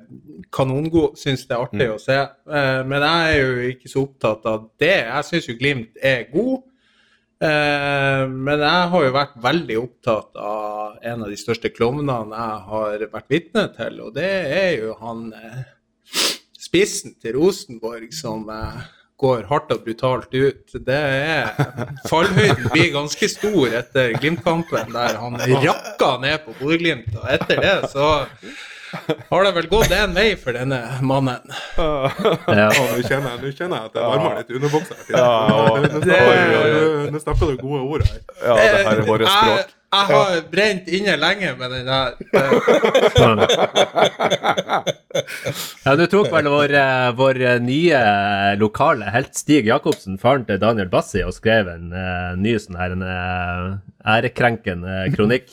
kanongod. 0.56 1.18
Syns 1.20 1.44
det 1.50 1.58
er 1.58 1.66
artig 1.66 1.90
å 1.92 2.00
se. 2.02 2.18
Eh, 2.24 2.80
Men 2.88 3.04
jeg 3.04 3.34
er 3.36 3.42
jo 3.44 3.68
ikke 3.74 3.92
så 3.92 4.06
opptatt 4.08 4.48
av 4.52 4.70
det. 4.82 4.96
Jeg 5.04 5.28
syns 5.32 5.50
jo 5.52 5.58
Glimt 5.60 6.00
er 6.04 6.26
god. 6.32 6.64
Eh, 7.44 8.24
Men 8.32 8.62
jeg 8.64 8.90
har 8.92 9.06
jo 9.06 9.14
vært 9.16 9.38
veldig 9.44 9.78
opptatt 9.82 10.38
av 10.40 11.00
en 11.04 11.24
av 11.26 11.32
de 11.32 11.38
største 11.40 11.72
klovnene 11.74 12.16
jeg 12.32 12.60
har 12.72 13.08
vært 13.12 13.32
vitne 13.34 13.66
til, 13.76 14.00
og 14.06 14.14
det 14.16 14.30
er 14.56 14.70
jo 14.80 14.96
han 15.02 15.26
eh, 15.36 15.64
spissen 16.56 17.16
til 17.22 17.36
Rosenborg 17.36 18.14
som 18.16 18.48
eh, 18.50 18.86
går 19.20 19.46
hardt 19.52 19.72
og 19.76 19.84
brutalt 19.86 20.32
ut. 20.36 20.78
Det 20.88 20.96
er 20.96 21.52
Fallhøyden 22.10 22.70
blir 22.74 22.90
ganske 22.96 23.30
stor 23.32 23.76
etter 23.82 24.16
Glimt-kampen, 24.20 24.92
der 24.96 25.20
han 25.22 25.38
rakka 25.40 26.16
ned 26.24 26.42
på 26.48 26.56
Bodø-Glimt. 26.60 27.14
Og 27.20 27.28
etter 27.36 27.62
det 27.64 27.76
så 27.94 28.10
har 29.30 29.44
det 29.48 29.52
vel 29.56 29.68
gått 29.72 29.92
én 29.96 30.14
vei 30.16 30.36
for 30.40 30.52
denne 30.56 30.80
mannen. 31.06 31.42
Ja. 31.78 32.68
Å, 32.70 32.84
Nå 32.96 33.02
kjenner 33.06 33.30
jeg, 33.36 33.40
nå 33.42 33.50
kjenner 33.56 33.76
jeg 33.78 33.86
at 33.90 33.96
jeg 33.96 34.04
varmer 34.12 34.36
litt 34.40 34.52
under 34.60 34.70
buksa. 34.74 34.96
Ja, 35.10 35.30
Nå 37.12 37.20
snakker 37.24 37.46
du- 37.52 37.58
gode 37.64 37.82
ord 37.86 38.06
her. 38.06 38.20
Ja, 38.44 38.54
det 38.56 38.86
her 38.86 39.02
er 39.02 39.08
våre 39.08 39.26
språk. 39.30 39.74
jeg 39.96 40.06
har 40.12 40.42
brent 40.52 40.88
inne 40.92 41.14
lenge 41.18 41.50
med 41.60 41.72
den 41.72 41.86
der. 41.88 42.10
Eh, 42.36 42.50
Ja, 45.86 45.94
du 45.96 46.06
tok 46.12 46.28
vel 46.34 46.48
vår, 46.52 46.74
eh, 46.76 47.10
vår 47.16 47.40
nye 47.64 48.00
lokale 48.60 49.08
helt 49.14 49.36
Stig 49.38 49.68
Jacobsen, 49.70 50.18
faren 50.22 50.46
til 50.48 50.60
Daniel 50.62 50.90
Bassi, 50.92 51.22
og 51.24 51.32
skrev 51.36 51.70
en 51.72 51.92
uh, 51.94 52.34
ny 52.40 52.56
sånn 52.60 52.76
her 52.80 52.96
en, 52.96 53.04
eh, 53.06 53.78
ærekrenkende 54.18 55.06
kronikk 55.16 55.48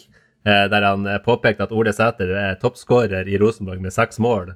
der 0.44 0.88
han 0.88 1.06
eh, 1.06 1.20
påpekte 1.22 1.66
at 1.68 1.72
Ole 1.75 1.92
Sæter 1.94 2.32
er 2.38 2.58
toppskårer 2.62 3.28
i 3.30 3.38
Rosenborg 3.38 3.82
med 3.82 3.94
seks 3.94 4.18
mål, 4.22 4.54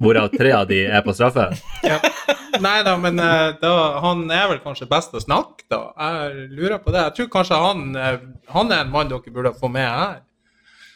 hvorav 0.00 0.32
tre 0.34 0.52
av 0.56 0.68
de 0.68 0.84
er 0.86 1.04
på 1.06 1.16
straffe. 1.16 1.50
Ja. 1.84 2.00
Nei 2.62 2.82
da, 2.86 2.94
men 3.00 3.18
eh, 3.18 3.56
da, 3.60 3.72
han 4.04 4.28
er 4.32 4.46
vel 4.52 4.60
kanskje 4.62 4.86
best 4.90 5.14
å 5.16 5.22
snakke, 5.22 5.66
da. 5.72 5.80
Jeg 5.98 6.46
lurer 6.54 6.78
på 6.82 6.92
det. 6.94 7.02
Jeg 7.08 7.16
tror 7.16 7.32
kanskje 7.32 7.58
han, 7.58 7.82
eh, 7.98 8.20
han 8.54 8.70
er 8.72 8.84
en 8.84 8.92
mann 8.92 9.10
dere 9.10 9.34
burde 9.34 9.54
få 9.58 9.72
med 9.72 9.88
her. 9.88 10.22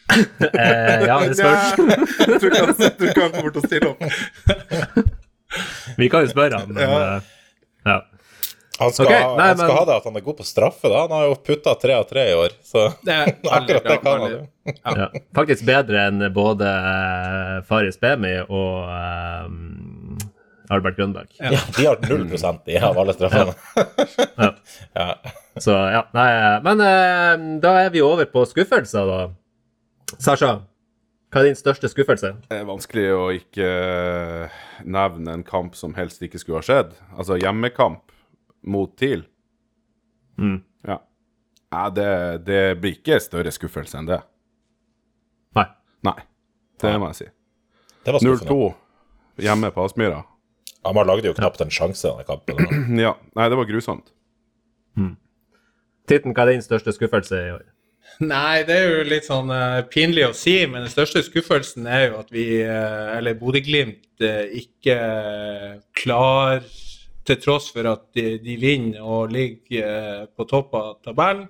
Eh, 0.08 1.02
ja, 1.04 1.18
det 1.20 1.36
spørs. 1.36 1.74
Jeg 2.28 2.38
tror 2.40 3.10
ikke 3.10 3.24
han, 3.26 3.32
kommer 3.34 3.52
til 3.52 3.60
å 3.60 3.66
stille 3.66 3.90
opp. 3.90 4.00
Vi 5.98 6.08
kan 6.08 6.24
jo 6.24 6.30
spørre 6.30 6.62
han, 6.62 6.72
men 6.72 6.80
eh, 6.80 6.94
ja. 6.94 7.18
Han 8.78 8.92
skal, 8.94 9.06
okay, 9.08 9.22
ha- 9.22 9.36
nei, 9.36 9.46
han 9.48 9.56
skal 9.58 9.68
men- 9.72 9.76
ha 9.76 9.84
det 9.88 9.94
at 9.98 10.04
han 10.06 10.16
er 10.16 10.24
god 10.26 10.36
på 10.38 10.44
straffe, 10.46 10.88
da. 10.92 11.00
Han 11.06 11.10
har 11.16 11.24
jo 11.28 11.34
putta 11.48 11.74
tre 11.82 11.94
av 11.98 12.04
tre 12.06 12.24
i 12.30 12.34
år, 12.38 12.52
så 12.62 12.84
Det 13.04 13.16
akkurat 13.50 13.82
bra. 13.82 13.92
det 13.92 14.00
kan 14.04 14.20
han 14.20 14.30
jo. 14.30 14.40
Ja. 14.84 15.08
Faktisk 15.34 15.64
bedre 15.66 16.04
enn 16.08 16.22
både 16.36 16.68
eh, 16.68 17.54
Faris 17.66 17.98
Bemi 18.00 18.36
og 18.44 18.86
um, 19.48 20.18
Albert 20.70 20.96
Grønberg. 20.98 21.30
Ja. 21.40 21.50
Ja, 21.56 21.60
de 21.76 21.86
har 21.88 22.02
null 22.10 22.26
prosent 22.28 22.68
i 22.68 22.76
av 22.78 22.98
alle 23.02 23.14
straffene. 23.16 23.54
Ja. 24.36 24.52
Ja. 24.98 25.08
Så 25.58 25.74
ja, 25.74 26.04
nei, 26.14 26.28
eh, 26.38 26.58
Men 26.62 26.80
eh, 26.84 27.46
da 27.64 27.72
er 27.82 27.90
vi 27.94 28.02
over 28.04 28.28
på 28.30 28.44
skuffelser, 28.46 29.08
da. 29.10 29.20
Sasha, 30.22 30.52
hva 31.32 31.40
er 31.42 31.48
din 31.50 31.58
største 31.58 31.88
skuffelse? 31.90 32.30
Det 32.48 32.60
er 32.62 32.68
vanskelig 32.68 33.08
å 33.16 33.24
ikke 33.34 33.66
nevne 34.88 35.34
en 35.34 35.42
kamp 35.44 35.74
som 35.76 35.92
helst 35.98 36.22
ikke 36.24 36.38
skulle 36.40 36.60
ha 36.62 36.64
skjedd. 36.68 36.94
Altså 37.18 37.36
hjemmekamp 37.42 38.04
mot 38.62 38.96
TIL. 38.98 39.24
Mm. 40.38 40.58
Ja. 40.86 40.98
ja 41.74 41.84
det, 41.94 42.10
det 42.46 42.62
blir 42.82 42.98
ikke 42.98 43.20
større 43.22 43.52
skuffelse 43.54 43.98
enn 44.00 44.10
det. 44.10 44.20
Nei. 45.58 45.68
Nei. 46.06 46.18
Det 46.78 46.94
må 46.98 47.12
jeg 47.12 47.22
si. 47.22 47.30
Det 48.06 48.14
var 48.14 48.22
skuffende. 48.22 48.58
0-2 49.38 49.46
hjemme 49.48 49.70
på 49.74 49.86
Aspmyra. 49.86 50.22
Hamar 50.86 51.06
lagde 51.08 51.28
jo 51.30 51.34
knapt 51.36 51.60
en 51.62 51.72
sjanse 51.74 52.06
i 52.06 52.12
denne 52.12 52.28
kampen. 52.28 52.62
Ja. 53.06 53.16
Nei, 53.36 53.48
det 53.50 53.58
var 53.58 53.68
grusomt. 53.68 54.10
Titten, 56.08 56.32
hva 56.32 56.46
er 56.46 56.56
din 56.56 56.64
største 56.64 56.94
skuffelse 56.96 57.36
i 57.36 57.50
år? 57.52 57.66
Nei, 58.24 58.64
det 58.66 58.74
er 58.74 58.86
jo 58.88 59.02
litt 59.06 59.26
sånn 59.28 59.50
uh, 59.52 59.84
pinlig 59.92 60.24
å 60.26 60.34
si, 60.34 60.56
men 60.66 60.86
den 60.86 60.90
største 60.90 61.20
skuffelsen 61.26 61.86
er 61.86 62.06
jo 62.08 62.22
at 62.22 62.32
vi, 62.34 62.46
uh, 62.64 63.14
eller 63.18 63.36
Bodø-Glimt, 63.38 64.06
uh, 64.24 64.46
ikke 64.58 64.96
klar 65.98 66.64
til 67.28 67.40
tross 67.42 67.70
for 67.74 67.88
at 67.90 68.06
de, 68.16 68.36
de 68.42 68.56
vinner 68.60 69.04
og 69.04 69.32
ligger 69.34 69.88
eh, 69.88 70.22
på 70.34 70.46
topp 70.48 70.76
av 70.78 70.92
tabellen. 71.04 71.48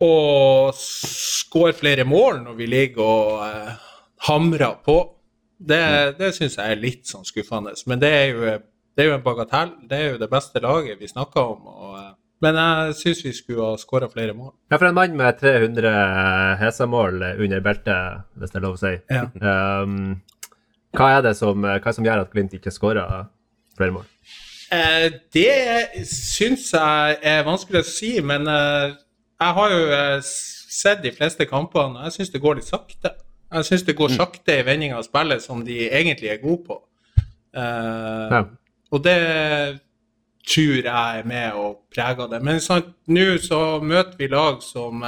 Og 0.00 0.72
skårer 0.80 1.76
flere 1.76 2.06
mål 2.08 2.44
når 2.46 2.56
vi 2.56 2.68
ligger 2.70 3.04
og 3.04 3.42
eh, 3.48 3.88
hamrer 4.28 4.78
på. 4.84 4.98
Det, 5.60 5.82
det 6.16 6.32
syns 6.36 6.56
jeg 6.56 6.72
er 6.72 6.80
litt 6.80 7.08
sånn 7.08 7.26
skuffende. 7.28 7.74
Men 7.90 8.00
det 8.00 8.10
er, 8.16 8.26
jo, 8.32 8.54
det 8.96 9.04
er 9.04 9.10
jo 9.10 9.18
en 9.18 9.26
bagatell. 9.26 9.74
Det 9.90 9.98
er 9.98 10.14
jo 10.14 10.22
det 10.22 10.30
beste 10.32 10.62
laget 10.64 11.02
vi 11.02 11.10
snakker 11.10 11.52
om. 11.52 11.68
Og, 11.68 11.94
eh, 12.00 12.10
men 12.40 12.56
jeg 12.56 12.96
syns 13.02 13.24
vi 13.26 13.34
skulle 13.36 13.72
ha 13.74 13.80
skåra 13.80 14.08
flere 14.08 14.32
mål. 14.36 14.54
Ja, 14.72 14.78
for 14.78 14.88
en 14.88 14.96
mann 14.96 15.18
med 15.18 15.36
300 15.42 15.90
Hesa-mål 16.62 17.20
under 17.34 17.60
beltet, 17.64 18.24
hvis 18.40 18.54
det 18.54 18.60
er 18.62 18.64
lov 18.64 18.78
å 18.78 18.80
si. 18.80 18.94
Ja. 19.12 19.26
Um, 19.36 20.14
hva 20.96 21.10
er 21.18 21.26
det 21.28 21.34
som, 21.38 21.60
hva 21.60 21.76
er 21.76 21.84
det 21.84 21.98
som 21.98 22.06
gjør 22.08 22.24
at 22.24 22.32
Glimt 22.32 22.56
ikke 22.56 22.72
skårer 22.72 23.28
flere 23.76 23.94
mål? 23.98 24.08
Eh, 24.70 25.12
det 25.34 26.06
syns 26.06 26.68
jeg 26.70 27.16
er 27.26 27.42
vanskelig 27.46 27.80
å 27.82 27.88
si, 27.88 28.12
men 28.22 28.46
eh, 28.46 28.92
jeg 29.40 29.56
har 29.56 29.72
jo 29.74 29.80
eh, 29.96 30.28
sett 30.70 31.02
de 31.02 31.10
fleste 31.14 31.46
kampene, 31.50 31.98
og 31.98 32.06
jeg 32.06 32.20
syns 32.20 32.30
det 32.30 32.42
går 32.44 32.60
litt 32.60 32.68
sakte. 32.68 33.12
Jeg 33.50 33.66
syns 33.66 33.82
det 33.88 33.96
går 33.98 34.14
sakte 34.14 34.60
i 34.60 34.66
vending 34.66 34.94
av 34.94 35.02
spillet 35.02 35.42
som 35.42 35.64
de 35.66 35.80
egentlig 35.88 36.30
er 36.30 36.38
gode 36.42 36.62
på. 36.68 36.76
Ja. 37.50 38.44
Og 38.94 39.00
det 39.02 39.16
tror 40.46 40.76
jeg 40.76 40.84
er 41.18 41.26
med 41.26 41.58
og 41.58 41.80
preger 41.90 42.30
det. 42.30 42.38
Men 42.46 42.62
sant, 42.62 42.92
nå 43.10 43.24
så 43.42 43.80
møter 43.82 44.14
vi 44.20 44.28
lag 44.30 44.62
som, 44.62 45.02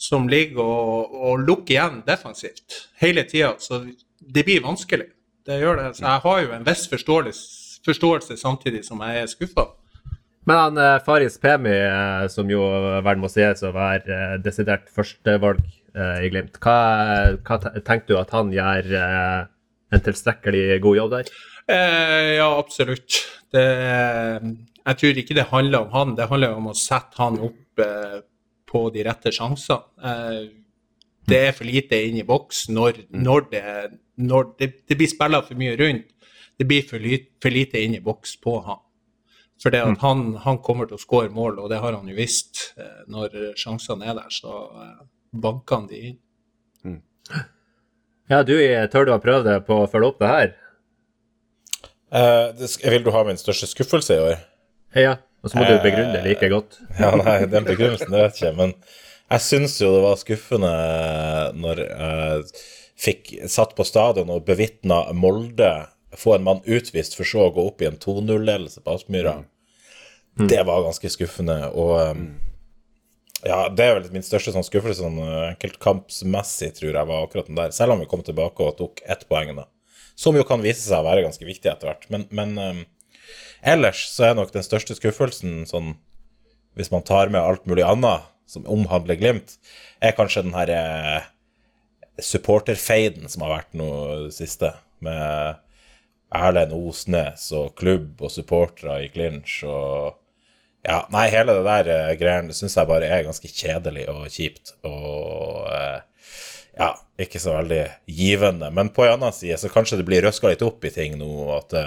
som 0.00 0.30
ligger 0.32 0.64
og, 0.64 1.12
og 1.12 1.44
lukker 1.44 1.74
igjen 1.74 2.00
defensivt 2.08 2.78
hele 3.04 3.26
tida, 3.28 3.52
så 3.60 3.82
det 4.16 4.46
blir 4.48 4.64
vanskelig. 4.64 5.10
Det 5.44 5.60
gjør 5.60 5.82
det. 5.82 5.90
Så 5.98 6.06
jeg 6.06 6.24
har 6.24 6.40
jo 6.46 6.56
en 6.56 6.66
viss 6.66 6.86
forståelse, 6.88 7.61
forståelse 7.86 8.36
samtidig 8.40 8.84
som 8.86 9.02
jeg 9.04 9.22
er 9.22 9.30
skuffa. 9.30 9.68
Men 10.48 10.58
han 10.58 10.80
eh, 10.82 10.98
Faris 11.06 11.38
Pemi, 11.38 11.74
eh, 11.74 12.26
som 12.32 12.50
jo 12.50 12.64
vel 13.06 13.20
må 13.22 13.30
sies 13.30 13.62
å 13.62 13.70
være 13.74 14.16
eh, 14.16 14.34
desidert 14.42 14.88
førstevalg 14.90 15.62
eh, 15.62 16.24
i 16.26 16.32
Glimt, 16.32 16.58
hva, 16.62 16.78
hva 17.46 17.60
tenker 17.78 18.08
du 18.08 18.16
at 18.18 18.34
han 18.34 18.50
gjør 18.54 18.90
eh, 18.98 19.38
en 19.92 20.02
tilstrekkelig 20.02 20.80
god 20.82 20.98
jobb 20.98 21.14
der? 21.14 21.30
Eh, 21.70 22.32
ja, 22.40 22.48
absolutt. 22.58 23.20
Det, 23.54 23.66
jeg 24.82 24.98
tror 24.98 25.22
ikke 25.22 25.38
det 25.38 25.50
handler 25.52 25.86
om 25.86 25.94
han, 25.94 26.16
det 26.18 26.26
handler 26.30 26.58
om 26.58 26.72
å 26.72 26.78
sette 26.78 27.22
han 27.22 27.38
opp 27.38 27.60
på 28.72 28.82
de 28.94 29.04
rette 29.06 29.32
sjansene. 29.34 29.82
Eh, 30.02 30.42
det 31.30 31.38
er 31.38 31.54
for 31.54 31.68
lite 31.68 32.00
inn 32.02 32.18
i 32.18 32.26
boks 32.26 32.66
når, 32.72 33.04
når, 33.14 33.44
det, 33.52 33.62
når 34.18 34.48
det, 34.58 34.68
det 34.90 34.98
blir 34.98 35.10
spilla 35.10 35.42
for 35.46 35.58
mye 35.60 35.76
rundt. 35.78 36.08
Det 36.62 36.68
blir 36.70 36.84
for, 36.86 37.02
ly, 37.02 37.18
for 37.42 37.50
lite 37.50 37.82
inn 37.82 37.98
i 37.98 38.02
boks 38.02 38.36
på 38.42 38.60
han. 38.68 38.78
For 39.62 39.74
det 39.74 39.82
at 39.82 40.02
han, 40.02 40.36
han 40.42 40.58
kommer 40.62 40.86
til 40.86 40.98
å 40.98 41.02
skåre 41.02 41.30
mål, 41.34 41.58
og 41.62 41.70
det 41.70 41.80
har 41.82 41.94
han 41.94 42.06
jo 42.06 42.14
visst 42.14 42.68
eh, 42.78 43.02
når 43.10 43.54
sjansene 43.58 44.06
er 44.10 44.16
der. 44.18 44.30
Så 44.30 44.52
eh, 44.78 45.00
banker 45.42 45.80
han 45.80 45.88
de 45.90 46.02
inn. 46.12 46.20
Ja, 48.30 48.42
du, 48.46 48.54
eh, 48.62 48.86
tør 48.90 49.06
du 49.06 49.12
å 49.14 49.20
prøve 49.22 49.44
det 49.44 49.58
på 49.66 49.82
å 49.82 49.88
følge 49.90 50.08
opp 50.12 50.20
det 50.22 50.30
her? 50.30 50.52
Eh, 52.12 52.46
det, 52.56 52.70
vil 52.94 53.04
du 53.04 53.10
ha 53.14 53.24
min 53.28 53.40
største 53.40 53.68
skuffelse 53.70 54.16
i 54.16 54.22
år? 54.22 54.42
Ja, 54.98 55.16
og 55.42 55.50
så 55.50 55.58
må 55.58 55.66
du 55.68 55.74
begrunne 55.84 56.18
det 56.18 56.26
like 56.26 56.52
godt. 56.52 56.78
Ja, 57.00 57.14
nei, 57.18 57.42
den 57.50 57.66
begrunnelsen, 57.68 58.12
det 58.12 58.22
vet 58.22 58.40
jeg 58.40 58.52
ikke. 58.52 58.58
Men 58.60 58.76
jeg 59.32 59.46
syns 59.46 59.78
jo 59.82 59.90
det 59.96 60.04
var 60.04 60.20
skuffende 60.20 60.72
når 61.58 61.82
jeg 61.84 62.46
fikk 63.02 63.32
satt 63.50 63.72
på 63.76 63.86
stadion 63.88 64.30
og 64.30 64.44
bevitna 64.46 65.04
Molde 65.16 65.72
få 66.18 66.36
en 66.36 66.46
mann 66.46 66.62
utvist 66.64 67.16
for 67.16 67.28
så 67.28 67.46
å 67.46 67.52
gå 67.54 67.64
opp 67.70 67.82
i 67.82 67.88
en 67.88 67.98
2-0-ledelse 68.00 68.84
på 68.84 68.94
Aspmyra. 68.96 69.42
Det 70.48 70.62
var 70.68 70.84
ganske 70.84 71.10
skuffende. 71.12 71.58
Og 71.76 71.92
um, 72.12 72.24
ja, 73.44 73.66
det 73.68 73.84
er 73.84 73.98
vel 73.98 74.08
min 74.14 74.24
største 74.24 74.54
sånn 74.54 74.66
skuffelse 74.66 75.02
sånn 75.02 75.18
uh, 75.20 75.50
enkeltkampsmessig, 75.50 76.72
tror 76.78 76.92
jeg, 76.92 77.08
var 77.10 77.26
akkurat 77.26 77.50
den 77.50 77.60
der. 77.60 77.74
Selv 77.76 77.96
om 77.96 78.02
vi 78.02 78.08
kom 78.10 78.24
tilbake 78.24 78.64
og 78.64 78.78
tok 78.80 79.04
ett 79.04 79.26
poeng, 79.28 79.54
da. 79.58 79.68
Som 80.18 80.36
jo 80.36 80.44
kan 80.48 80.64
vise 80.64 80.84
seg 80.84 81.00
å 81.00 81.08
være 81.08 81.24
ganske 81.26 81.46
viktig 81.48 81.70
etter 81.72 81.90
hvert. 81.90 82.08
Men, 82.12 82.26
men 82.32 82.56
um, 82.60 82.82
ellers 83.74 84.06
så 84.12 84.30
er 84.30 84.38
nok 84.38 84.52
den 84.54 84.64
største 84.66 84.96
skuffelsen 84.98 85.62
sånn 85.68 85.94
hvis 86.78 86.92
man 86.92 87.04
tar 87.04 87.28
med 87.32 87.42
alt 87.42 87.66
mulig 87.68 87.84
annet 87.84 88.28
som 88.48 88.64
omhandler 88.68 89.18
Glimt, 89.20 89.56
er 90.00 90.14
kanskje 90.16 90.44
den 90.46 90.56
her 90.56 90.70
eh, 90.72 91.26
supporterfeiden 92.20 93.28
som 93.32 93.44
har 93.44 93.58
vært 93.58 93.76
nå 93.76 93.90
siste, 94.34 94.72
med 95.04 95.60
Erlend 96.34 96.74
Osnes 96.76 97.50
og 97.56 97.74
klubb 97.78 98.22
og 98.22 98.32
supportere 98.32 99.02
i 99.04 99.12
clinch 99.12 99.62
og 99.68 100.18
Ja, 100.82 101.04
nei, 101.14 101.28
hele 101.30 101.54
det 101.54 101.62
der 101.62 101.88
eh, 101.94 102.14
greiene 102.18 102.54
syns 102.56 102.74
jeg 102.74 102.88
bare 102.88 103.06
er 103.06 103.20
ganske 103.22 103.46
kjedelig 103.46 104.08
og 104.10 104.24
kjipt 104.34 104.72
og 104.82 105.68
eh, 105.70 106.00
ja, 106.78 106.88
ikke 107.20 107.38
så 107.38 107.52
veldig 107.54 107.82
givende. 108.08 108.70
Men 108.74 108.90
på 108.94 109.04
en 109.04 109.12
annen 109.18 109.34
side 109.36 109.58
så 109.60 109.70
kanskje 109.70 110.00
det 110.00 110.06
blir 110.08 110.24
røska 110.24 110.50
litt 110.50 110.64
opp 110.64 110.84
i 110.84 110.90
ting 110.90 111.18
nå, 111.20 111.28
og 111.44 111.52
at 111.58 111.68
det, 111.74 111.84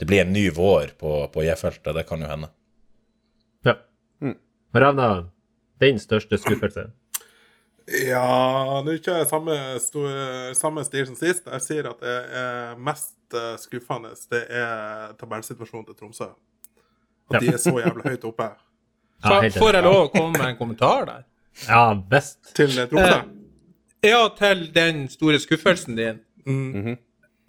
det 0.00 0.08
blir 0.08 0.22
en 0.22 0.32
ny 0.32 0.46
vår 0.54 0.94
på, 1.00 1.18
på 1.34 1.44
J-feltet. 1.44 1.90
Det 1.96 2.06
kan 2.08 2.22
jo 2.22 2.30
hende. 2.30 2.48
Ja. 3.66 3.74
Ravna, 4.74 5.10
din 5.82 6.00
største 6.02 6.38
skuffelse? 6.40 6.88
Ja, 7.88 8.80
nå 8.84 8.98
kjører 8.98 9.22
jeg 9.22 9.30
samme, 9.30 9.54
store, 9.80 10.24
samme 10.56 10.82
stil 10.84 11.06
som 11.08 11.16
sist. 11.16 11.46
Jeg 11.48 11.64
sier 11.64 11.88
at 11.88 12.02
det 12.04 12.16
er 12.36 12.82
mest 12.84 13.14
eh, 13.34 13.56
skuffende, 13.60 14.14
det 14.32 14.44
er 14.50 15.12
tabellsituasjonen 15.20 15.86
til 15.88 15.98
Tromsø. 15.98 16.30
At 17.28 17.42
de 17.42 17.52
er 17.52 17.60
så 17.60 17.74
jævlig 17.76 18.14
høyt 18.14 18.24
oppe. 18.30 18.50
Ja, 19.18 19.40
Får, 19.50 19.74
jeg 19.74 19.82
lov 19.82 19.96
å 20.04 20.10
komme 20.12 20.38
med 20.38 20.44
en 20.46 20.56
kommentar 20.60 21.00
der? 21.08 21.24
Ja, 21.66 21.90
best. 22.10 22.52
Til 22.54 22.70
eh, 22.78 23.16
Ja, 24.06 24.20
til 24.38 24.60
den 24.70 25.08
store 25.10 25.40
skuffelsen 25.42 25.96
din. 25.98 26.20
Mm. 26.46 26.92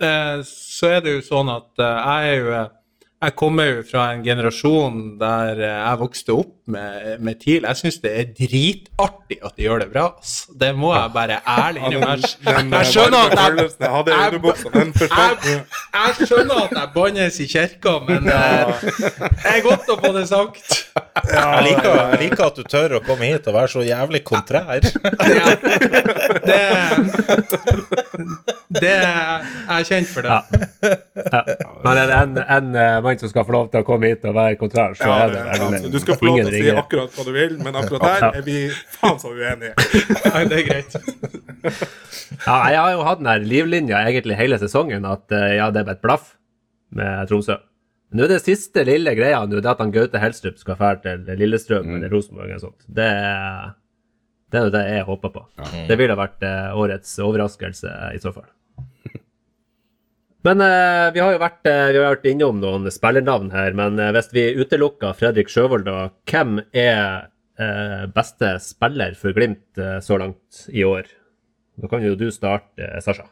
Eh, 0.02 0.40
så 0.50 0.90
er 0.96 1.04
det 1.06 1.14
jo 1.14 1.22
sånn 1.28 1.52
at 1.54 1.70
eh, 1.78 2.00
jeg 2.00 2.32
er 2.32 2.40
jo 2.40 2.56
eh, 2.58 2.72
jeg 3.20 3.34
kommer 3.36 3.66
jo 3.68 3.80
fra 3.84 4.04
en 4.14 4.22
generasjon 4.24 5.00
der 5.20 5.60
eh, 5.60 5.74
jeg 5.76 6.00
vokste 6.00 6.36
opp 6.40 6.54
med, 6.72 7.18
med 7.26 7.40
TIL. 7.42 7.66
Jeg 7.68 7.76
syns 7.76 7.98
det 8.00 8.12
er 8.16 8.30
dritartig 8.38 9.40
at 9.44 9.58
de 9.58 9.66
gjør 9.66 9.82
det 9.84 9.90
bra. 9.92 10.06
Det 10.62 10.70
må 10.78 10.94
jeg 10.94 11.12
bare 11.18 11.40
ærlig 11.44 11.82
innrømme. 11.90 12.30
Jeg, 12.80 12.86
skjønner 12.94 13.20
at 13.28 13.34
jeg, 13.36 14.40
forsvant. 14.46 15.02
jeg, 15.04 15.58
jeg 15.98 16.30
skjønner 16.30 16.64
at 16.64 16.78
jeg 16.78 16.88
bannes 16.96 17.40
i 17.44 17.50
kirka, 17.52 17.98
men 18.08 18.32
eh, 18.32 18.88
det 18.88 19.52
er 19.52 19.60
godt 19.68 19.92
å 19.92 20.00
få 20.00 20.14
det 20.16 20.26
sagt. 20.32 20.80
Jeg 21.34 21.68
liker, 21.68 21.92
jeg 22.00 22.22
liker 22.24 22.48
at 22.48 22.56
du 22.56 22.64
tør 22.72 23.00
å 23.02 23.04
komme 23.04 23.34
hit 23.34 23.52
og 23.52 23.60
være 23.60 23.74
så 23.76 23.84
jævlig 23.84 24.24
kontrær. 24.32 24.80
Ja. 25.30 25.52
Det, 26.48 26.64
det 28.70 28.90
Jeg 28.94 29.76
er 29.76 29.86
kjent 29.88 30.10
for 30.12 30.26
det. 30.26 30.30
Ja. 30.30 30.42
Ja. 31.20 31.42
Men 31.84 31.98
er 32.04 32.10
det 32.12 32.18
en, 32.20 32.36
en 32.58 32.68
eh, 32.78 32.98
mann 33.06 33.18
som 33.22 33.32
skal 33.32 33.46
få 33.48 33.54
lov 33.56 33.70
til 33.74 33.82
å 33.82 33.88
komme 33.88 34.12
hit 34.12 34.26
og 34.30 34.36
være 34.38 34.58
kontrær, 34.62 34.94
så 35.00 35.08
Ja, 35.10 35.16
er 35.26 35.34
det 35.34 35.40
ja, 35.46 35.70
vel 35.74 35.88
du 35.94 35.98
skal 36.04 36.20
få 36.20 36.28
lov 36.30 36.38
til 36.40 36.50
å 36.50 36.54
si 36.54 36.74
akkurat 36.84 37.16
hva 37.18 37.26
du 37.28 37.32
vil, 37.36 37.56
men 37.66 37.80
akkurat 37.82 38.06
der 38.06 38.38
er 38.42 38.46
vi 38.46 38.58
faen 39.00 39.18
så 39.22 39.32
uenige. 39.34 39.74
Nei, 40.30 40.44
det 40.52 40.60
er 40.60 40.68
greit. 40.70 41.00
Ja, 42.46 42.60
jeg 42.72 42.80
har 42.84 42.92
jo 42.94 43.02
hatt 43.08 43.20
den 43.24 43.32
her 43.32 43.44
livlinja 43.56 44.04
egentlig 44.08 44.38
hele 44.40 44.60
sesongen, 44.62 45.06
at 45.10 45.34
eh, 45.36 45.56
ja, 45.60 45.72
det 45.74 45.82
er 45.84 45.90
bare 45.90 45.98
et 46.00 46.06
blaff 46.06 46.30
med 46.96 47.28
Tromsø. 47.30 47.58
Nå 48.16 48.24
er 48.26 48.32
det 48.32 48.40
siste 48.42 48.82
lille 48.88 49.12
greia 49.18 49.42
nå, 49.46 49.60
det 49.60 49.68
er 49.68 49.74
at 49.76 49.82
han 49.84 49.92
Gaute 49.94 50.18
Helstrup 50.22 50.56
skal 50.58 50.78
fære 50.80 51.02
til 51.04 51.28
Lillestrøm 51.38 51.92
eller 51.98 52.10
Rosenborg 52.10 52.48
eller 52.50 52.64
sånt. 52.64 52.80
Det, 52.88 53.06
er- 53.06 53.76
det 54.50 54.58
er 54.58 54.64
jo 54.66 54.72
det 54.74 54.80
jeg 54.90 55.04
håper 55.06 55.30
på. 55.36 55.44
Det 55.92 55.98
ville 56.00 56.16
vært 56.18 56.42
eh, 56.48 56.72
årets 56.74 57.12
overraskelse 57.22 57.92
i 58.16 58.22
så 58.24 58.32
fall. 58.34 58.48
Men 60.48 60.62
eh, 60.64 61.10
vi 61.16 61.20
har 61.20 61.34
jo 61.36 61.42
vært, 61.42 61.66
eh, 61.68 61.90
vi 61.92 62.00
har 62.00 62.14
vært 62.16 62.30
innom 62.32 62.62
noen 62.62 62.88
spillernavn 62.94 63.52
her, 63.52 63.76
men 63.76 64.00
eh, 64.00 64.14
hvis 64.16 64.30
vi 64.36 64.46
utelukker 64.56 65.18
Fredrik 65.20 65.52
Sjøvold, 65.52 65.84
da, 65.90 66.10
hvem 66.32 66.62
er 66.72 67.28
eh, 67.60 68.06
beste 68.16 68.54
spiller 68.64 69.18
for 69.20 69.36
Glimt 69.36 69.82
eh, 69.82 69.98
så 70.06 70.20
langt 70.22 70.62
i 70.72 70.86
år? 70.88 71.12
Da 71.80 71.92
kan 71.92 72.06
jo 72.06 72.16
du 72.20 72.30
starte, 72.32 72.80
eh, 72.80 73.02
Sasha. 73.04 73.28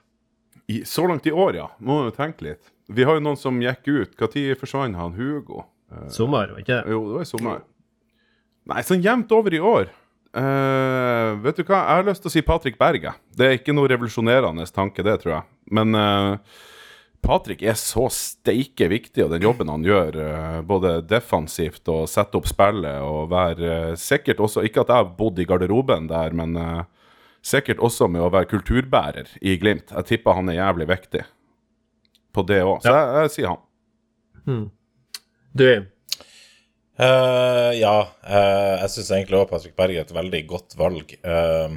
I, 0.67 0.81
så 0.83 1.07
langt 1.07 1.27
i 1.27 1.31
år, 1.31 1.55
ja. 1.55 1.69
Må 1.79 2.01
jo 2.09 2.15
tenke 2.15 2.49
litt. 2.49 2.73
Vi 2.91 3.07
har 3.07 3.15
jo 3.15 3.23
noen 3.23 3.39
som 3.39 3.59
gikk 3.63 3.87
ut. 3.87 4.19
Når 4.19 4.59
forsvant 4.59 4.99
han 4.99 5.15
Hugo? 5.15 5.63
Sommer, 6.11 6.51
var 6.51 6.59
ikke 6.59 6.81
det? 6.81 6.91
jo, 6.91 7.05
det 7.07 7.15
var 7.15 7.23
i 7.23 7.29
sommer. 7.29 7.63
Nei, 8.67 8.83
sånn 8.83 9.03
jevnt 9.03 9.31
over 9.31 9.55
i 9.55 9.63
år. 9.63 9.87
Uh, 10.35 11.39
vet 11.41 11.57
du 11.57 11.63
hva, 11.63 11.79
jeg 11.79 12.01
har 12.01 12.07
lyst 12.09 12.21
til 12.25 12.29
å 12.29 12.33
si 12.33 12.43
Patrick 12.45 12.75
Berge. 12.79 13.13
Det 13.31 13.47
er 13.47 13.55
ikke 13.55 13.75
noe 13.75 13.87
revolusjonerende 13.87 14.67
tanke, 14.75 15.05
det, 15.07 15.15
tror 15.23 15.37
jeg. 15.37 15.47
Men 15.77 15.95
eh, 15.95 16.57
Patrick 17.27 17.63
er 17.67 17.75
så 17.75 18.05
steike 18.13 18.88
viktig, 18.88 19.25
og 19.25 19.34
den 19.34 19.43
jobben 19.43 19.67
han 19.67 19.84
gjør, 19.84 20.15
eh, 20.24 20.60
både 20.67 20.93
defensivt 21.03 21.89
og 21.91 22.05
sette 22.07 22.39
opp 22.39 22.48
spillet 22.48 23.03
og 23.03 23.27
være 23.34 23.72
eh, 23.91 23.98
sikkert 24.00 24.39
også 24.46 24.63
Ikke 24.63 24.86
at 24.86 24.93
jeg 24.93 25.01
har 25.01 25.10
bodd 25.17 25.41
i 25.43 25.48
garderoben 25.50 26.07
der, 26.07 26.31
men 26.31 26.55
eh, 26.55 26.86
sikkert 27.43 27.84
også 27.84 28.07
med 28.07 28.24
å 28.24 28.31
være 28.31 28.48
kulturbærer 28.53 29.34
i 29.41 29.57
Glimt. 29.60 29.91
Jeg 29.91 30.07
tipper 30.07 30.39
han 30.39 30.53
er 30.53 30.62
jævlig 30.62 30.88
viktig 30.93 31.25
på 32.31 32.48
det 32.48 32.62
òg, 32.63 32.79
så 32.86 32.96
jeg, 32.96 33.13
jeg 33.19 33.36
sier 33.36 33.53
han. 33.55 34.65
Du, 35.57 35.69
Uh, 36.98 37.75
ja, 37.77 38.07
uh, 38.25 38.75
jeg 38.81 38.89
syns 38.89 39.12
egentlig 39.13 39.38
også 39.38 39.50
Patrick 39.51 39.74
Berg 39.77 39.93
er 39.93 40.01
et 40.01 40.13
veldig 40.15 40.39
godt 40.50 40.74
valg. 40.79 41.12
Eh, 41.13 41.75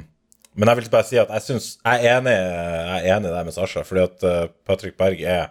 men 0.55 0.67
jeg 0.71 0.79
vil 0.81 0.89
bare 0.93 1.07
si 1.07 1.17
at 1.21 1.29
jeg 1.31 1.45
synes, 1.47 1.67
jeg 1.85 2.05
er 2.05 2.17
enig, 2.19 2.33
jeg 2.35 3.01
er 3.05 3.17
enig 3.17 3.31
der 3.33 3.47
med 3.47 3.55
Sasha, 3.55 3.83
fordi 3.87 4.03
at 4.03 4.23
eh, 4.27 4.47
Patrick 4.67 4.97
Berg 4.99 5.21
er 5.23 5.49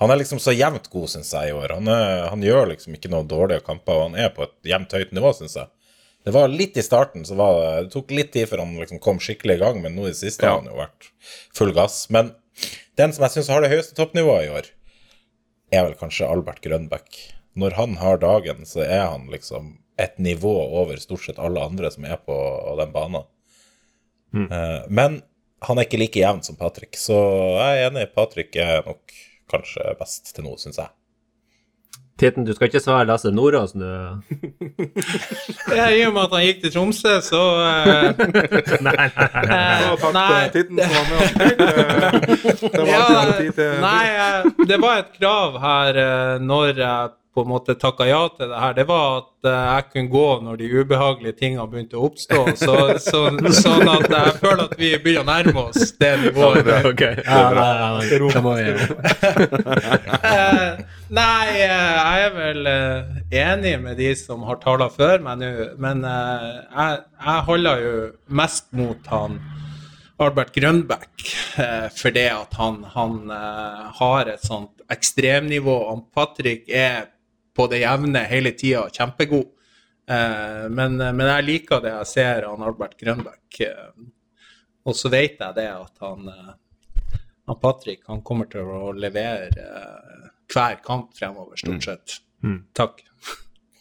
han 0.00 0.08
er 0.08 0.16
liksom 0.16 0.38
så 0.40 0.54
jevnt 0.56 0.86
god, 0.88 1.10
syns 1.12 1.28
jeg, 1.36 1.50
i 1.50 1.52
år. 1.52 1.74
Han, 1.76 1.88
er, 1.92 2.22
han 2.32 2.40
gjør 2.40 2.70
liksom 2.70 2.94
ikke 2.96 3.10
noen 3.12 3.26
dårlige 3.28 3.60
kamper, 3.66 3.98
og 3.98 4.06
han 4.08 4.14
er 4.16 4.30
på 4.32 4.46
et 4.46 4.54
jevnt 4.70 4.94
høyt 4.96 5.10
nivå, 5.12 5.32
syns 5.36 5.58
jeg. 5.58 5.68
Det 6.24 6.32
var 6.32 6.48
litt 6.48 6.78
i 6.80 6.84
starten, 6.84 7.26
så 7.28 7.36
var 7.36 7.58
det, 7.58 7.66
det 7.84 7.92
tok 7.92 8.14
litt 8.16 8.30
tid 8.32 8.48
før 8.48 8.62
han 8.64 8.72
liksom 8.80 9.00
kom 9.04 9.20
skikkelig 9.20 9.58
i 9.58 9.60
gang, 9.60 9.82
men 9.84 9.92
nå 9.96 10.06
i 10.06 10.14
det 10.14 10.16
siste 10.22 10.46
Ja. 10.46 10.54
har 10.54 10.62
han 10.62 10.70
jo 10.72 10.78
vært 10.80 11.10
full 11.56 11.74
gass. 11.76 11.98
Men 12.08 12.32
den 12.96 13.12
som 13.12 13.26
jeg 13.26 13.34
syns 13.36 13.50
har 13.52 13.60
det 13.60 13.72
høyeste 13.74 13.96
toppnivået 13.98 14.46
i 14.46 14.54
år, 14.56 14.70
er 15.68 15.84
vel 15.84 15.98
kanskje 16.00 16.28
Albert 16.32 16.64
Grønbæk. 16.64 17.20
Når 17.60 17.76
han 17.76 17.98
har 18.00 18.20
dagen, 18.24 18.64
så 18.64 18.80
er 18.86 19.04
han 19.04 19.28
liksom 19.28 19.74
et 20.00 20.16
nivå 20.16 20.54
over 20.80 20.96
stort 20.96 21.26
sett 21.28 21.38
alle 21.38 21.60
andre 21.60 21.92
som 21.92 22.08
er 22.08 22.16
på 22.24 22.36
den 22.80 22.92
banen. 22.96 23.28
Eh, 24.34 24.78
men 24.88 25.20
han 25.66 25.78
er 25.78 25.88
ikke 25.88 26.00
like 26.00 26.22
jevn 26.22 26.42
som 26.46 26.56
Patrick, 26.56 26.96
så 26.96 27.18
jeg 27.58 27.82
er 27.82 27.90
enig. 27.90 28.06
Patrick 28.14 28.56
er 28.56 28.80
nok 28.86 29.12
kanskje 29.50 29.92
best 30.00 30.34
til 30.34 30.46
nå, 30.46 30.56
syns 30.60 30.78
jeg. 30.80 30.90
Titten, 32.20 32.44
du 32.44 32.52
skal 32.52 32.68
ikke 32.68 32.82
svare 32.84 33.06
Lasse 33.08 33.30
Nordås 33.32 33.72
nå? 33.80 33.86
Ja, 35.78 35.86
I 35.88 36.02
og 36.04 36.12
med 36.12 36.26
at 36.26 36.34
han 36.36 36.42
gikk 36.44 36.58
til 36.66 36.74
Tromsø, 36.74 37.14
så 37.24 37.40
uh... 37.40 38.10
Nei, 38.84 38.92
nei, 38.92 39.44
nei. 39.48 39.70
Og 39.88 40.02
takk 40.02 40.12
Nei, 40.18 40.42
Titten 40.52 40.82
som 40.82 40.92
var 40.92 41.06
med 41.08 41.16
oss. 41.22 42.60
Det 42.76 42.84
var 42.84 42.92
Ja, 42.92 43.38
tid 43.38 43.56
til 43.56 43.72
nei, 43.80 44.04
det 44.68 44.78
var 44.82 45.00
et 45.00 45.10
krav 45.16 45.56
her 45.62 45.98
når 46.44 46.68
jeg 46.76 47.08
på 47.34 47.44
en 47.44 47.50
måte 47.52 47.76
takka 47.78 48.06
ja 48.08 48.24
til 48.34 48.48
det 48.50 48.58
her. 48.58 48.72
Det 48.74 48.84
var 48.88 49.20
at 49.20 49.46
eh, 49.46 49.66
jeg 49.68 49.84
kunne 49.92 50.10
gå 50.10 50.24
når 50.46 50.56
de 50.58 50.70
ubehagelige 50.80 51.36
tingene 51.38 51.66
begynte 51.70 51.98
å 51.98 52.08
oppstå. 52.08 52.40
Så, 52.58 52.74
så, 53.04 53.20
sånn 53.54 53.90
at 53.90 54.08
jeg 54.10 54.32
føler 54.40 54.64
at 54.64 54.74
vi 54.80 54.90
begynner 54.98 55.22
å 55.22 55.28
nærme 55.28 55.62
oss 55.68 55.92
det 56.00 56.10
nivået. 56.24 56.70
Ok. 56.90 57.04
Ja, 57.06 57.42
nei, 57.54 57.68
ja, 57.78 57.90
nei. 57.94 58.06
Vi 58.10 58.18
Eh, 60.30 60.80
nei, 61.14 61.46
eh, 61.62 61.92
jeg 62.00 62.24
er 62.24 62.34
vel 62.34 62.68
enig 63.40 63.72
med 63.82 63.98
de 64.00 64.10
som 64.18 64.42
har 64.48 64.58
tala 64.62 64.88
før 64.92 65.22
meg 65.22 65.40
nå, 65.40 65.50
men 65.82 66.02
jeg, 66.06 66.98
jeg 66.98 67.46
holder 67.46 67.84
jo 67.84 67.94
mest 68.40 68.68
mot 68.76 69.10
han 69.12 69.38
Albert 70.20 70.52
Grønbæk, 70.56 71.24
fordi 71.96 72.26
at 72.32 72.58
han, 72.58 72.82
han 72.96 73.32
har 74.00 74.34
et 74.34 74.44
sånt 74.44 74.84
ekstremnivå. 74.92 75.78
Og 75.92 76.04
Patrick 76.14 76.68
er 76.68 77.08
på 77.56 77.66
det 77.70 77.82
jevne 77.82 78.24
hele 78.30 78.54
tida, 78.56 78.86
kjempegod. 78.94 79.50
Eh, 80.10 80.64
men, 80.70 80.96
men 80.98 81.26
jeg 81.26 81.46
liker 81.48 81.82
det 81.84 81.92
jeg 81.94 82.10
ser 82.14 82.48
av 82.48 82.62
Albert 82.66 82.96
Grønbæk. 83.00 83.60
Eh, 83.66 84.08
og 84.88 84.96
så 84.96 85.12
vet 85.12 85.38
jeg 85.40 85.56
det 85.58 85.68
at 85.70 86.02
han, 86.02 86.30
eh, 86.32 87.12
han 87.50 87.60
Patrick 87.62 88.06
han 88.08 88.24
kommer 88.26 88.48
til 88.50 88.66
å 88.66 88.90
levere 88.96 89.50
eh, 89.50 90.26
hver 90.50 90.80
kamp 90.84 91.12
fremover, 91.18 91.58
stort 91.60 91.86
sett. 91.86 92.20
Takk. 92.74 93.04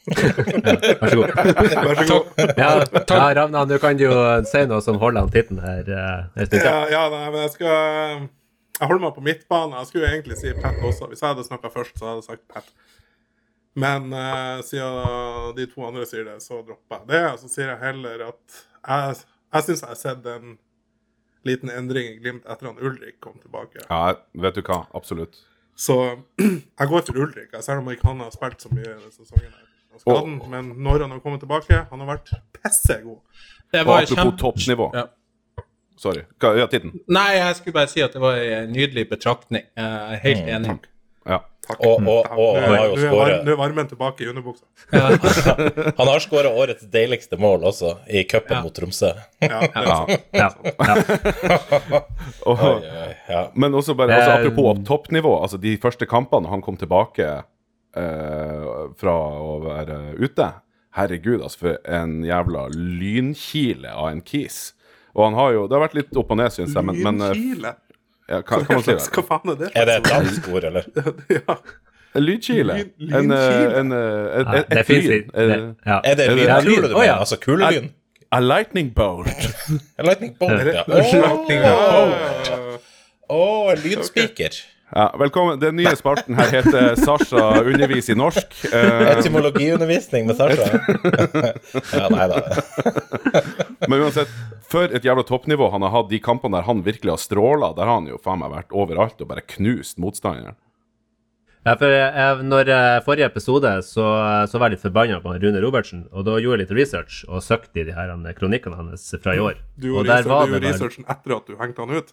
Vær 0.09 1.09
så 1.09 1.15
god. 1.15 1.31
Vær 1.85 2.01
så 2.01 2.07
god. 2.09 2.25
Ja, 2.57 2.69
ja 3.09 3.33
Ravna, 3.35 3.63
nå 3.65 3.77
kan 3.81 3.97
du 3.97 4.05
jo 4.07 4.17
si 4.49 4.63
noe 4.69 4.81
som 4.85 4.99
holder 5.01 5.25
han 5.25 5.33
titten 5.33 5.61
her 5.63 5.85
eh, 5.85 6.55
Ja, 6.57 6.77
ja, 6.89 7.03
nei, 7.13 7.25
men 7.29 7.43
jeg 7.45 7.53
skal 7.57 8.27
Jeg 8.79 8.87
holder 8.87 9.03
meg 9.03 9.17
på 9.17 9.25
midtbane. 9.25 9.81
Jeg 9.81 9.91
skulle 9.91 10.13
egentlig 10.13 10.39
si 10.39 10.53
Pat 10.55 10.79
også. 10.81 11.09
Hvis 11.11 11.21
jeg 11.21 11.33
hadde 11.33 11.45
snakka 11.47 11.71
først, 11.73 11.97
så 11.99 12.09
hadde 12.09 12.23
jeg 12.23 12.29
sagt 12.29 12.45
Pat. 12.53 12.69
Men 13.79 14.13
eh, 14.13 14.61
siden 14.67 15.53
de 15.57 15.65
to 15.71 15.85
andre 15.87 16.05
sier 16.09 16.25
det, 16.27 16.37
så 16.43 16.61
dropper 16.67 17.01
jeg 17.03 17.07
det. 17.13 17.21
Og 17.33 17.39
så 17.43 17.51
sier 17.53 17.69
jeg 17.73 17.79
heller 17.83 18.25
at 18.29 18.57
jeg, 18.89 19.21
jeg 19.55 19.67
syns 19.67 19.83
jeg 19.85 19.91
har 19.93 19.99
sett 20.01 20.27
en 20.33 20.57
liten 21.47 21.71
endring 21.71 22.09
i 22.11 22.17
Glimt 22.19 22.43
etter 22.49 22.69
at 22.73 22.81
Ulrik 22.83 23.19
kom 23.23 23.37
tilbake. 23.39 23.85
Ja, 23.89 24.15
vet 24.43 24.57
du 24.59 24.63
hva, 24.67 24.81
absolutt. 24.97 25.39
Så 25.79 25.95
jeg 26.79 26.89
går 26.91 27.05
for 27.07 27.21
Ulrik, 27.23 27.53
selv 27.63 27.79
om 27.83 27.91
ikke 27.93 28.09
han 28.11 28.19
har 28.25 28.33
spilt 28.35 28.65
så 28.65 28.71
mye 28.73 28.89
denne 28.89 29.11
sesongen. 29.15 29.53
her. 29.53 29.65
Skaden, 29.99 30.35
oh. 30.43 30.49
Men 30.51 30.73
når 30.79 31.05
han 31.05 31.11
har 31.15 31.21
kommet 31.23 31.41
tilbake, 31.43 31.79
han 31.89 32.03
har 32.03 32.07
vært 32.13 32.29
pissegod. 32.55 33.21
Det 33.71 33.81
Og 33.83 33.87
var 33.89 34.03
apropos 34.03 34.15
kjempe- 34.19 34.41
toppnivå. 34.43 34.89
Ja. 34.95 35.05
Sorry. 35.99 36.21
Hva, 36.39 36.53
ja, 36.55 36.67
Titten. 36.71 36.93
Nei, 37.11 37.25
jeg 37.35 37.55
skulle 37.57 37.75
bare 37.75 37.89
si 37.91 37.99
at 38.05 38.13
det 38.15 38.21
var 38.23 38.37
en 38.39 38.69
nydelig 38.71 39.03
betraktning. 39.09 39.65
Jeg 39.75 40.13
er 40.15 40.21
helt 40.23 40.51
enig. 40.55 40.75
Ja. 41.27 41.41
Takk. 41.69 41.83
Og, 41.85 42.01
og, 42.09 42.25
og 42.33 42.55
han 42.57 42.71
har 42.73 42.85
jo 42.89 42.95
skåret 42.97 43.43
nå 43.45 43.51
er 43.53 43.57
varmen 43.59 43.85
tilbake 43.91 44.23
i 44.25 44.29
underbuksa. 44.31 44.65
Han 45.99 46.07
har 46.09 46.23
skåret 46.23 46.49
årets 46.57 46.87
deiligste 46.89 47.37
mål 47.37 47.61
også, 47.69 47.91
i 48.09 48.23
cupen 48.25 48.55
Ja. 48.57 48.61
mot 48.65 48.73
Tromsø. 48.73 49.11
Ja. 49.45 49.59
Ja, 49.75 49.99
ja. 50.33 50.47
Og, 52.49 52.57
ja. 53.29 53.43
Men 53.53 53.77
også 53.77 53.93
bare, 53.99 54.17
altså, 54.17 54.31
apropos 54.39 54.81
toppnivå, 54.87 55.35
altså 55.43 55.59
de 55.61 55.75
første 55.81 56.05
kampene 56.09 56.49
han 56.49 56.61
kom 56.65 56.77
tilbake 56.81 57.27
eh, 57.29 58.65
fra 58.99 59.15
å 59.37 59.59
være 59.67 59.99
ute 60.19 60.49
Herregud, 60.97 61.43
altså, 61.45 61.59
for 61.67 61.77
en 61.85 62.23
jævla 62.25 62.63
lynkile 62.73 63.91
av 63.93 64.07
en 64.09 64.21
kis. 64.25 64.71
Og 65.13 65.21
han 65.27 65.35
har 65.37 65.51
jo 65.53 65.67
Det 65.69 65.77
har 65.77 65.83
vært 65.85 65.97
litt 65.99 66.17
opp 66.17 66.31
og 66.33 66.37
ned, 66.41 66.49
syns 66.55 66.73
jeg, 66.73 66.81
men, 66.85 66.97
men 67.05 67.21
eh, 67.27 67.33
Lynkile? 67.37 67.75
Ja, 68.29 68.41
hva, 68.41 68.59
hva 68.63 68.79
man 68.79 68.83
Hva 68.85 69.23
faen 69.25 69.53
er 69.53 69.61
det? 69.61 69.69
Er 69.75 69.87
det 69.89 69.95
et 69.99 70.09
dansk 70.09 70.49
ord, 70.53 70.67
eller? 70.69 70.89
ja. 71.37 71.55
En 72.15 72.25
lydkile? 72.25 72.73
En, 72.73 73.31
eh, 73.31 73.77
en, 73.79 73.93
eh, 73.93 74.59
et, 74.79 74.89
lyn? 74.89 75.31
Er 75.33 76.15
det 76.15 76.29
Er 76.29 76.61
Tror 76.61 76.81
du 76.81 76.93
mener? 76.93 77.13
Altså 77.15 77.37
kulelyn? 77.41 77.91
A 78.31 78.39
lightning 78.39 78.95
bolt. 78.95 79.27
a 79.99 80.03
lightning 80.05 80.35
bolt, 80.39 80.51
ja. 80.51 80.83
Lightning 80.97 81.61
bolt. 81.65 82.51
Oh, 83.29 83.71
en 83.71 83.77
lynspiker. 83.77 84.61
Ja, 84.91 85.15
velkommen. 85.19 85.59
Den 85.59 85.75
nye 85.75 85.91
spalten 85.95 86.33
her 86.33 86.49
heter 86.49 86.95
Sasha 86.97 87.61
underviser 87.61 88.15
i 88.15 88.17
norsk. 88.17 88.55
Eh, 88.73 89.01
Etymologiundervisning 89.11 90.25
med 90.25 90.37
Sasha. 90.39 90.65
ja, 91.99 92.07
nei 92.09 92.25
da. 92.31 92.39
men 93.85 94.01
uansett, 94.01 94.31
for 94.65 94.89
et 94.89 95.05
jævla 95.05 95.21
toppnivå 95.27 95.67
han 95.69 95.85
har 95.85 95.93
hatt 95.93 96.09
de 96.09 96.17
kampene 96.23 96.57
der 96.57 96.65
han 96.65 96.81
virkelig 96.87 97.13
har 97.13 97.21
stråla, 97.21 97.69
der 97.77 97.85
har 97.85 97.99
han 97.99 98.09
jo 98.09 98.17
faen 98.23 98.41
meg 98.41 98.55
vært 98.55 98.73
overalt 98.73 99.21
og 99.21 99.29
bare 99.29 99.45
knust 99.53 100.01
motstanderen. 100.01 100.57
Ja, 101.67 101.75
for 101.77 101.93
jeg, 101.93 102.47
når 102.49 102.71
eh, 102.73 102.95
Forrige 103.05 103.27
episode 103.29 103.75
så, 103.85 104.07
så 104.49 104.57
var 104.57 104.71
jeg 104.71 104.79
litt 104.79 104.87
forbanna 104.87 105.19
på 105.21 105.35
Rune 105.37 105.61
Robertsen, 105.61 106.07
og 106.09 106.25
da 106.25 106.39
gjorde 106.41 106.63
jeg 106.63 106.65
litt 106.65 106.73
research 106.79 107.21
og 107.27 107.45
søkte 107.45 107.83
i 107.83 107.85
de 107.91 107.93
her 107.93 108.15
kronikkene 108.39 108.79
hans 108.79 109.05
fra 109.21 109.37
i 109.37 109.43
år. 109.43 109.61
Du 109.77 109.91
og 109.91 109.99
gjorde 109.99 110.17
research, 110.17 110.49
du 110.49 110.55
gjorde 110.55 110.65
researchen 110.65 111.09
etter 111.13 111.37
at 111.37 111.45
du 111.45 111.61
hengte 111.61 111.85
han 111.85 112.01
ut. 112.01 112.11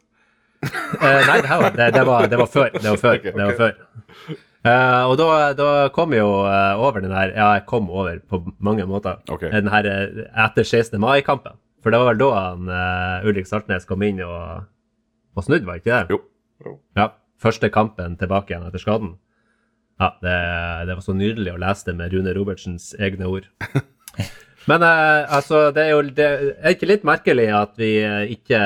Eh, 0.63 1.23
nei, 1.27 1.41
det, 1.43 1.49
her 1.51 1.61
var, 1.61 1.73
det, 1.75 1.87
det, 1.95 2.03
var, 2.07 2.27
det 2.31 2.39
var 2.41 2.51
før. 2.51 2.71
Det 2.73 2.89
var 2.89 3.01
før. 3.01 3.19
Okay, 3.19 3.33
Det 3.35 3.47
var 3.51 3.57
før. 3.59 4.37
Uh, 4.67 5.03
og 5.13 5.15
da, 5.21 5.27
da 5.55 5.67
kom 5.95 6.15
jeg 6.15 6.25
jo 6.25 6.41
eh, 6.51 6.81
over 6.83 7.05
den 7.05 7.13
her 7.15 7.31
Ja, 7.31 7.53
jeg 7.55 7.69
kom 7.71 7.87
over 7.87 8.17
på 8.19 8.41
mange 8.59 8.87
måter. 8.89 9.21
Okay. 9.31 9.53
Den 9.53 9.71
her 9.71 9.87
etter 9.87 10.65
16. 10.67 10.99
mai-kampen. 11.03 11.59
For 11.85 11.95
det 11.95 12.01
var 12.03 12.11
vel 12.11 12.19
da 12.19 12.31
han 12.35 12.71
Ulrik 13.29 13.47
Saltnes 13.47 13.87
kom 13.87 14.03
inn 14.03 14.19
og, 14.25 14.65
og 15.39 15.47
snudde, 15.47 15.69
var 15.69 15.79
ikke 15.79 15.93
det? 15.93 16.17
Jo. 16.17 16.75
Ja. 16.99 17.13
Første 17.39 17.71
kampen 17.71 18.17
tilbake 18.19 18.51
igjen 18.51 18.67
etter 18.67 18.83
skaden. 18.83 19.13
Ja, 20.01 20.09
det, 20.25 20.35
det 20.89 20.97
var 20.97 21.05
så 21.05 21.15
nydelig 21.15 21.55
å 21.55 21.61
lese 21.63 21.93
det 21.93 21.95
med 22.01 22.17
Rune 22.17 22.35
Robertsens 22.35 22.91
egne 22.99 23.31
ord. 23.31 23.47
Men 24.71 24.83
altså, 24.83 25.69
det 25.71 25.85
er 25.85 25.93
jo 25.93 26.03
det 26.11 26.27
er 26.27 26.75
ikke 26.75 26.91
litt 26.91 27.07
merkelig 27.07 27.47
at 27.55 27.79
vi 27.79 27.93
ikke 28.35 28.59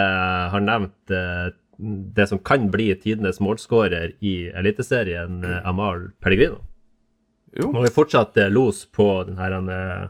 har 0.55 0.65
nevnt 0.65 1.13
det 2.15 2.27
som 2.29 2.39
kan 2.39 2.69
bli 2.71 2.91
tidenes 3.01 3.41
målskårer 3.41 4.15
i 4.21 4.35
Eliteserien, 4.57 5.45
eh, 5.45 5.69
Amal 5.69 6.11
Pellegrino. 6.21 6.61
Jo. 7.57 7.71
Er 7.75 7.89
vi 7.89 7.95
fortsatt 7.95 8.37
eh, 8.39 8.51
los 8.53 8.85
på 8.87 9.09
denne 9.29 9.77
eh, 9.77 10.09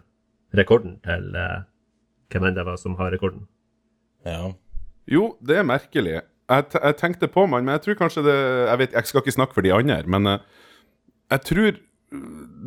rekorden 0.59 0.99
til 1.05 1.31
hvem 2.31 2.47
enn 2.47 2.57
det 2.57 2.67
var 2.67 2.79
som 2.79 2.97
har 2.99 3.13
rekorden. 3.15 3.47
Ja. 4.27 4.53
Jo, 5.11 5.35
det 5.43 5.61
er 5.61 5.67
merkelig. 5.67 6.21
Jeg, 6.51 6.67
jeg 6.75 6.99
tenkte 6.99 7.31
på 7.31 7.47
meg, 7.47 7.65
men 7.65 7.77
jeg 7.77 7.85
tror 7.85 8.01
kanskje 8.03 8.25
det 8.27 8.35
Jeg 8.35 8.79
vet, 8.81 8.95
jeg 8.99 9.07
skal 9.07 9.23
ikke 9.23 9.35
snakke 9.37 9.55
for 9.55 9.67
de 9.67 9.73
andre, 9.75 10.03
men 10.11 10.27
jeg 11.31 11.43
tror 11.47 11.79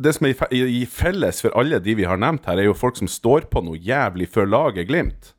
det 0.04 0.14
som 0.16 0.26
er 0.26 0.52
i 0.56 0.84
felles 0.88 1.42
for 1.44 1.52
alle 1.60 1.78
de 1.84 1.94
vi 1.98 2.06
har 2.08 2.16
nevnt 2.20 2.46
her, 2.48 2.56
er 2.56 2.70
jo 2.70 2.76
folk 2.76 2.96
som 2.96 3.10
står 3.10 3.50
på 3.52 3.60
noe 3.64 3.76
jævlig 3.76 4.30
før 4.32 4.48
laget 4.48 4.88
Glimt. 4.88 5.34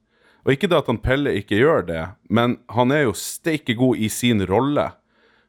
Og 0.45 0.53
ikke 0.53 0.69
det 0.69 0.77
at 0.77 0.89
han 0.91 1.01
Pelle 1.01 1.33
ikke 1.39 1.57
gjør 1.57 1.87
det, 1.87 2.03
men 2.29 2.59
han 2.69 2.93
er 2.93 3.07
jo 3.07 3.17
steike 3.17 3.73
god 3.77 3.97
i 3.97 4.09
sin 4.13 4.45
rolle. 4.45 4.91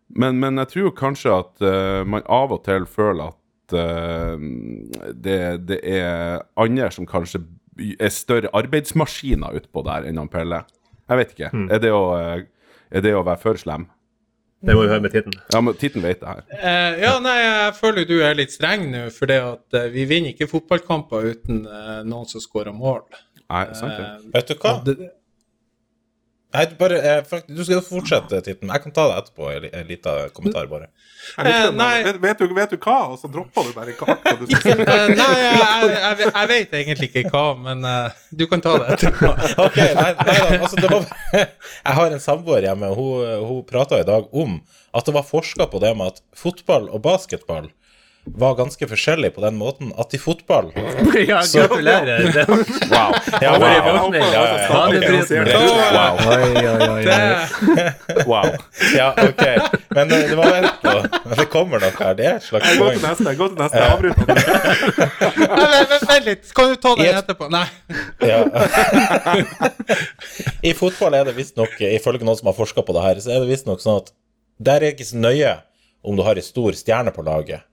Men, 0.08 0.38
men 0.40 0.56
jeg 0.62 0.72
tror 0.72 0.94
kanskje 0.96 1.34
at 1.34 1.64
uh, 1.64 2.00
man 2.08 2.24
av 2.32 2.54
og 2.54 2.62
til 2.64 2.86
føler 2.88 3.34
at 3.34 3.74
uh, 3.76 4.38
det, 5.12 5.40
det 5.68 5.80
er 5.82 6.46
andre 6.56 6.88
som 6.94 7.08
kanskje 7.08 7.42
er 7.76 8.14
større 8.14 8.48
arbeidsmaskiner 8.56 9.58
utpå 9.58 9.82
der 9.84 10.08
enn 10.08 10.22
han 10.22 10.32
Pelle. 10.32 10.62
Jeg 11.10 11.20
vet 11.20 11.36
ikke. 11.36 11.50
Er, 11.68 11.82
det 11.82 11.90
å, 11.92 12.06
eh, 12.16 12.46
er 12.88 13.02
det 13.04 13.12
å 13.14 13.20
være 13.26 13.38
for 13.42 13.60
slem? 13.60 13.84
Det 14.64 14.74
må 14.74 14.86
vi 14.86 14.88
høre 14.90 15.04
med 15.04 15.12
Titten. 15.12 15.36
Ja, 15.52 15.60
men 15.62 15.76
Titten 15.78 16.02
vet 16.02 16.22
det 16.22 16.32
her. 16.32 16.40
Uh, 16.56 16.96
ja, 17.04 17.12
nei, 17.22 17.36
jeg 17.36 17.76
føler 17.76 18.08
du 18.08 18.16
er 18.24 18.38
litt 18.38 18.54
streng 18.54 18.88
nå, 18.94 19.04
for 19.14 19.28
det 19.30 19.36
at 19.44 19.78
vi 19.92 20.06
vinner 20.08 20.32
ikke 20.32 20.48
fotballkamper 20.50 21.28
uten 21.36 21.60
noen 22.08 22.26
som 22.30 22.42
skårer 22.42 22.74
mål. 22.74 23.04
Nei, 23.52 23.66
sant 23.78 23.94
ja. 23.94 24.08
Eh, 24.16 24.26
Vet 24.34 24.50
du 24.50 24.58
hva? 24.58 24.74
det, 24.86 24.96
Nei, 26.56 26.62
du 26.70 26.76
bare, 26.78 26.96
eh, 27.02 27.40
du 27.52 27.58
skal 27.66 27.82
fortsette, 27.84 28.38
Titten. 28.46 28.70
Jeg 28.70 28.82
kan 28.84 28.92
ta 28.94 29.04
det 29.10 29.16
etterpå. 29.20 29.48
En 29.66 29.88
liten 29.90 30.30
kommentar, 30.32 30.68
bare. 30.70 30.86
Eh, 31.42 31.66
nei. 31.74 32.04
vet, 32.06 32.20
vet, 32.22 32.38
du, 32.38 32.54
vet 32.54 32.70
du 32.72 32.78
hva? 32.78 33.10
Og 33.12 33.18
så 33.20 33.28
droppa 33.28 33.64
du 33.66 33.72
bare 33.76 33.92
hva 33.98 34.14
du 34.38 34.46
skulle 34.46 34.62
si. 34.62 34.70
eh, 34.70 35.10
nei, 35.10 35.26
jeg, 35.42 35.90
jeg, 35.90 36.30
jeg, 36.30 36.50
vet 36.52 36.76
egentlig 36.80 37.10
ikke 37.10 37.24
hva, 37.34 37.44
men 37.60 37.84
uh, 37.84 38.14
du 38.30 38.46
kan 38.48 38.62
ta 38.64 38.76
det 38.80 38.94
etterpå. 38.96 39.32
Ok, 39.66 39.76
nei, 39.98 40.12
nei 40.16 40.36
da, 40.38 40.46
altså 40.60 40.80
det 40.80 40.92
var 40.92 41.04
Jeg 41.42 41.96
har 41.98 42.14
en 42.14 42.22
samboer 42.22 42.68
hjemme, 42.70 42.92
hun, 42.96 43.26
hun 43.50 43.64
prata 43.68 44.00
i 44.00 44.06
dag 44.06 44.30
om 44.32 44.60
at 44.96 45.08
det 45.08 45.16
var 45.18 45.26
forska 45.28 45.66
på 45.72 45.82
det 45.82 45.92
med 45.98 46.14
at 46.14 46.22
fotball 46.38 46.88
og 46.88 47.02
basketball 47.04 47.68
var 48.26 48.54
ganske 48.58 48.86
forskjellig 48.90 49.34
på 49.34 49.40
den 49.44 49.54
måten 49.56 49.92
at 49.98 50.14
i 50.14 50.18
fotball 50.18 50.72
ja, 51.28 51.40
gratulerer. 51.54 52.26
Det, 52.34 52.46
Wow. 52.46 53.12
Ja, 53.42 53.52
wow. 53.52 53.60
det 53.62 53.80
wow. 53.86 54.14
Ja, 54.14 54.42
ja, 56.60 57.18
ja. 57.22 58.22
Wow. 58.26 58.42
Det, 58.42 58.96
ja, 58.98 59.14
ok. 59.28 59.44
Men 59.94 60.12
eh, 60.12 60.24
det 60.30 60.36
var 60.38 60.50
vent 60.52 60.82
nå. 60.86 60.94
Det 61.36 61.46
kommer 61.52 61.80
noe 61.82 61.92
her. 61.98 62.14
Det 62.18 62.26
er 62.26 62.36
et 62.40 62.46
slags 62.46 62.76
poeng. 62.78 62.98
neste. 63.02 63.34
Gå 63.38 63.48
til 63.52 63.58
neste. 63.60 63.82
Avbryt. 63.86 64.18
vent, 66.10 66.18
litt, 66.26 66.50
kan 66.56 66.72
du 66.72 66.76
ta 66.82 66.94
den 66.98 67.06
et- 67.06 67.20
etterpå? 67.22 67.48
Nei. 67.52 67.66
Ja. 68.26 68.42
I 70.66 70.74
fotball 70.74 71.14
er 71.14 71.24
det 71.28 71.36
visstnok, 71.36 71.78
ifølge 71.80 72.24
noen 72.26 72.38
som 72.38 72.50
har 72.50 72.56
forska 72.58 72.82
på 72.86 72.94
det 72.96 73.02
her, 73.06 73.20
så 73.22 73.34
er 73.36 73.42
det 73.44 73.50
visstnok 73.52 73.82
sånn 73.82 74.00
at 74.02 74.12
der 74.58 74.80
er 74.80 74.86
det 74.88 74.94
ikke 74.96 75.08
så 75.10 75.20
nøye 75.20 75.54
om 76.06 76.16
du 76.18 76.22
har 76.26 76.38
en 76.38 76.46
stor 76.46 76.76
stjerne 76.78 77.12
på 77.14 77.24
laget. 77.26 77.64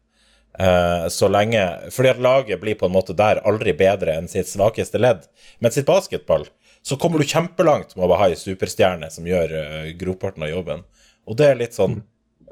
Eh, 0.60 1.08
så 1.08 1.28
lenge 1.28 1.80
Fordi 1.92 2.10
at 2.10 2.20
laget 2.22 2.62
blir 2.62 2.76
på 2.76 2.86
en 2.86 2.94
måte 2.94 3.16
der 3.18 3.42
aldri 3.48 3.74
bedre 3.74 4.18
enn 4.20 4.30
sitt 4.30 4.50
svakeste 4.52 5.02
ledd. 5.02 5.26
Men 5.60 5.74
sitt 5.74 5.88
basketball, 5.90 6.46
så 6.82 6.98
kommer 7.00 7.20
du 7.20 7.26
kjempelangt 7.26 7.96
med 7.96 8.06
å 8.06 8.20
ha 8.20 8.30
ei 8.30 8.38
superstjerne 8.38 9.10
som 9.12 9.28
gjør 9.28 9.54
uh, 9.56 9.92
grovparten 9.98 10.44
av 10.46 10.52
jobben. 10.52 10.84
Og 11.26 11.40
det 11.40 11.50
er 11.50 11.62
litt 11.62 11.78
sånn 11.78 12.02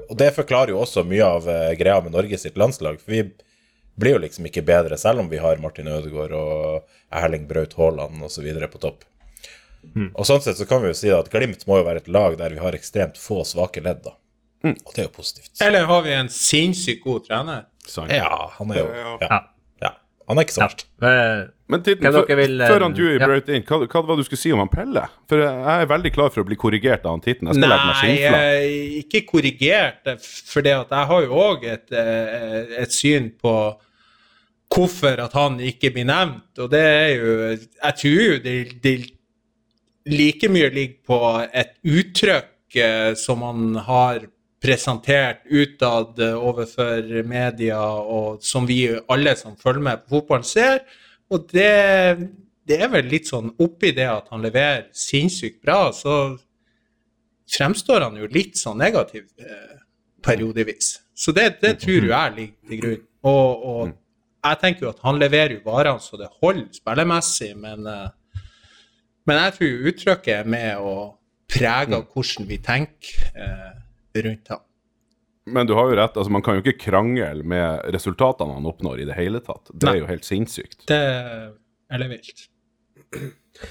Og 0.08 0.16
det 0.18 0.32
forklarer 0.34 0.72
jo 0.72 0.80
også 0.82 1.04
mye 1.06 1.24
av 1.24 1.46
uh, 1.46 1.70
greia 1.78 2.00
med 2.02 2.14
Norge 2.16 2.38
sitt 2.40 2.56
landslag. 2.58 2.98
For 3.00 3.14
vi 3.14 3.22
blir 3.94 4.16
jo 4.16 4.22
liksom 4.24 4.48
ikke 4.48 4.64
bedre, 4.66 4.98
selv 4.98 5.22
om 5.22 5.28
vi 5.30 5.38
har 5.38 5.60
Martin 5.62 5.88
Ødegaard 5.88 6.32
og 6.34 6.88
Erling 7.12 7.46
Braut 7.46 7.76
Haaland 7.78 8.24
osv. 8.24 8.48
på 8.72 8.80
topp. 8.82 9.04
Og 10.14 10.26
sånn 10.26 10.40
sett 10.42 10.58
så 10.58 10.66
kan 10.66 10.82
vi 10.82 10.90
jo 10.90 10.96
si 10.96 11.10
at 11.12 11.30
Glimt 11.30 11.66
må 11.68 11.80
jo 11.80 11.86
være 11.86 12.02
et 12.02 12.10
lag 12.10 12.36
der 12.40 12.54
vi 12.54 12.62
har 12.62 12.74
ekstremt 12.76 13.18
få 13.20 13.42
svake 13.46 13.82
ledd, 13.84 14.02
da. 14.06 14.16
Og 14.62 14.92
det 14.94 15.02
er 15.02 15.08
jo 15.08 15.14
positivt. 15.16 15.52
Eller 15.60 15.88
har 15.90 16.02
vi 16.06 16.12
en 16.14 16.30
sinnssykt 16.30 17.02
god 17.04 17.26
trener? 17.26 17.64
Sant. 17.88 18.12
Ja, 18.14 18.52
han 18.58 18.70
er 18.70 18.78
jo 18.78 18.86
Ja. 18.94 19.16
Ja. 19.20 19.40
ja. 19.82 19.90
Han 20.28 20.38
er 20.38 20.46
ikke 20.46 20.54
så 20.54 20.64
verst. 20.64 20.86
Men 21.72 21.82
Titten, 21.82 22.06
før, 22.12 22.26
vil, 22.36 22.58
før 22.60 22.84
han 22.84 22.94
Dewey 22.96 23.16
ja. 23.16 23.26
brøt 23.26 23.48
inn, 23.48 23.64
hva, 23.64 23.78
hva 23.86 24.02
var 24.04 24.18
det 24.18 24.24
du 24.24 24.28
skulle 24.28 24.42
si 24.42 24.52
om 24.52 24.60
han 24.60 24.70
Pelle? 24.72 25.06
For 25.30 25.40
jeg 25.40 25.78
er 25.82 25.88
veldig 25.88 26.12
klar 26.14 26.32
for 26.34 26.44
å 26.44 26.48
bli 26.48 26.58
korrigert 26.60 27.06
av 27.06 27.16
han 27.16 27.24
Titten. 27.24 27.48
Jeg 27.48 27.58
skal 27.58 27.72
legge 27.72 27.86
meg 27.88 27.94
Nei, 27.94 28.02
skinnflat. 28.02 28.44
eh, 28.50 28.98
ikke 29.00 29.22
korrigert, 29.30 30.12
for 30.52 30.66
det 30.66 30.74
at 30.76 30.92
jeg 30.98 31.10
har 31.12 31.24
jo 31.24 31.40
òg 31.46 31.64
et, 31.72 31.88
eh, 31.96 32.76
et 32.84 32.92
syn 32.94 33.30
på 33.40 33.54
hvorfor 34.72 35.20
at 35.24 35.34
han 35.36 35.58
ikke 35.60 35.90
blir 35.96 36.06
nevnt, 36.08 36.52
og 36.62 36.70
det 36.72 36.80
er 36.80 37.10
jo 37.16 37.32
Jeg 37.52 37.98
tror 38.02 38.22
jo 38.22 38.38
det, 38.46 38.54
det 38.84 38.94
like 40.08 40.48
mye 40.48 40.70
ligger 40.72 41.00
på 41.06 41.18
et 41.52 41.74
uttrykk 41.84 42.78
eh, 42.80 43.10
som 43.18 43.42
han 43.46 43.74
har 43.88 44.26
presentert 44.62 45.42
utad 45.50 46.20
eh, 46.22 46.36
overfor 46.38 47.08
media, 47.26 47.80
og 47.82 48.42
som 48.44 48.66
vi 48.68 48.84
alle 49.10 49.34
som 49.38 49.58
følger 49.58 49.86
med 49.88 50.04
på 50.04 50.16
fotballen, 50.16 50.46
ser. 50.46 50.84
Og 51.32 51.48
det, 51.50 51.72
det 52.68 52.78
er 52.84 52.92
vel 52.92 53.10
litt 53.10 53.30
sånn 53.30 53.52
oppi 53.62 53.92
det 53.96 54.08
at 54.10 54.30
han 54.32 54.44
leverer 54.44 54.88
sinnssykt 54.96 55.62
bra, 55.64 55.88
så 55.96 56.36
fremstår 57.52 58.06
han 58.06 58.20
jo 58.20 58.30
litt 58.32 58.60
sånn 58.60 58.80
negativ 58.80 59.26
eh, 59.40 59.80
periodevis. 60.22 60.94
Så 61.14 61.34
det, 61.36 61.56
det 61.62 61.76
tror 61.82 62.06
jo 62.06 62.12
jeg 62.12 62.36
ligger 62.36 62.70
til 62.70 62.82
grunn. 62.82 63.02
Og, 63.28 63.66
og 63.72 63.92
jeg 64.42 64.58
tenker 64.62 64.86
jo 64.86 64.92
at 64.92 65.02
han 65.04 65.20
leverer 65.22 65.56
jo 65.58 65.64
varene 65.66 66.02
så 66.02 66.18
det 66.18 66.30
holder 66.40 66.70
spillemessig, 66.78 67.52
men, 67.58 67.86
eh, 67.86 68.40
men 69.26 69.42
jeg 69.44 69.56
tror 69.58 69.90
uttrykket 69.90 70.34
er 70.40 70.54
med 70.54 70.86
og 70.86 71.02
preger 71.52 72.06
hvordan 72.14 72.48
vi 72.48 72.58
tenker 72.64 73.30
eh, 73.36 73.81
rundt 74.14 74.48
ham. 74.48 74.60
Men 75.44 75.66
du 75.66 75.74
har 75.74 75.90
jo 75.90 75.96
rett, 75.98 76.16
altså 76.16 76.30
man 76.30 76.42
kan 76.46 76.54
jo 76.54 76.62
ikke 76.62 76.78
krangle 76.84 77.42
med 77.42 77.82
resultatene 77.94 78.54
han 78.54 78.66
oppnår 78.70 79.00
i 79.02 79.06
det 79.08 79.16
hele 79.18 79.40
tatt. 79.42 79.72
Det 79.72 79.88
Nei. 79.88 79.96
er 79.96 80.02
jo 80.04 80.08
helt 80.12 80.26
sinnssykt. 80.28 80.84
Det 80.86 80.98
er 80.98 81.48
ellevilt. 81.92 82.44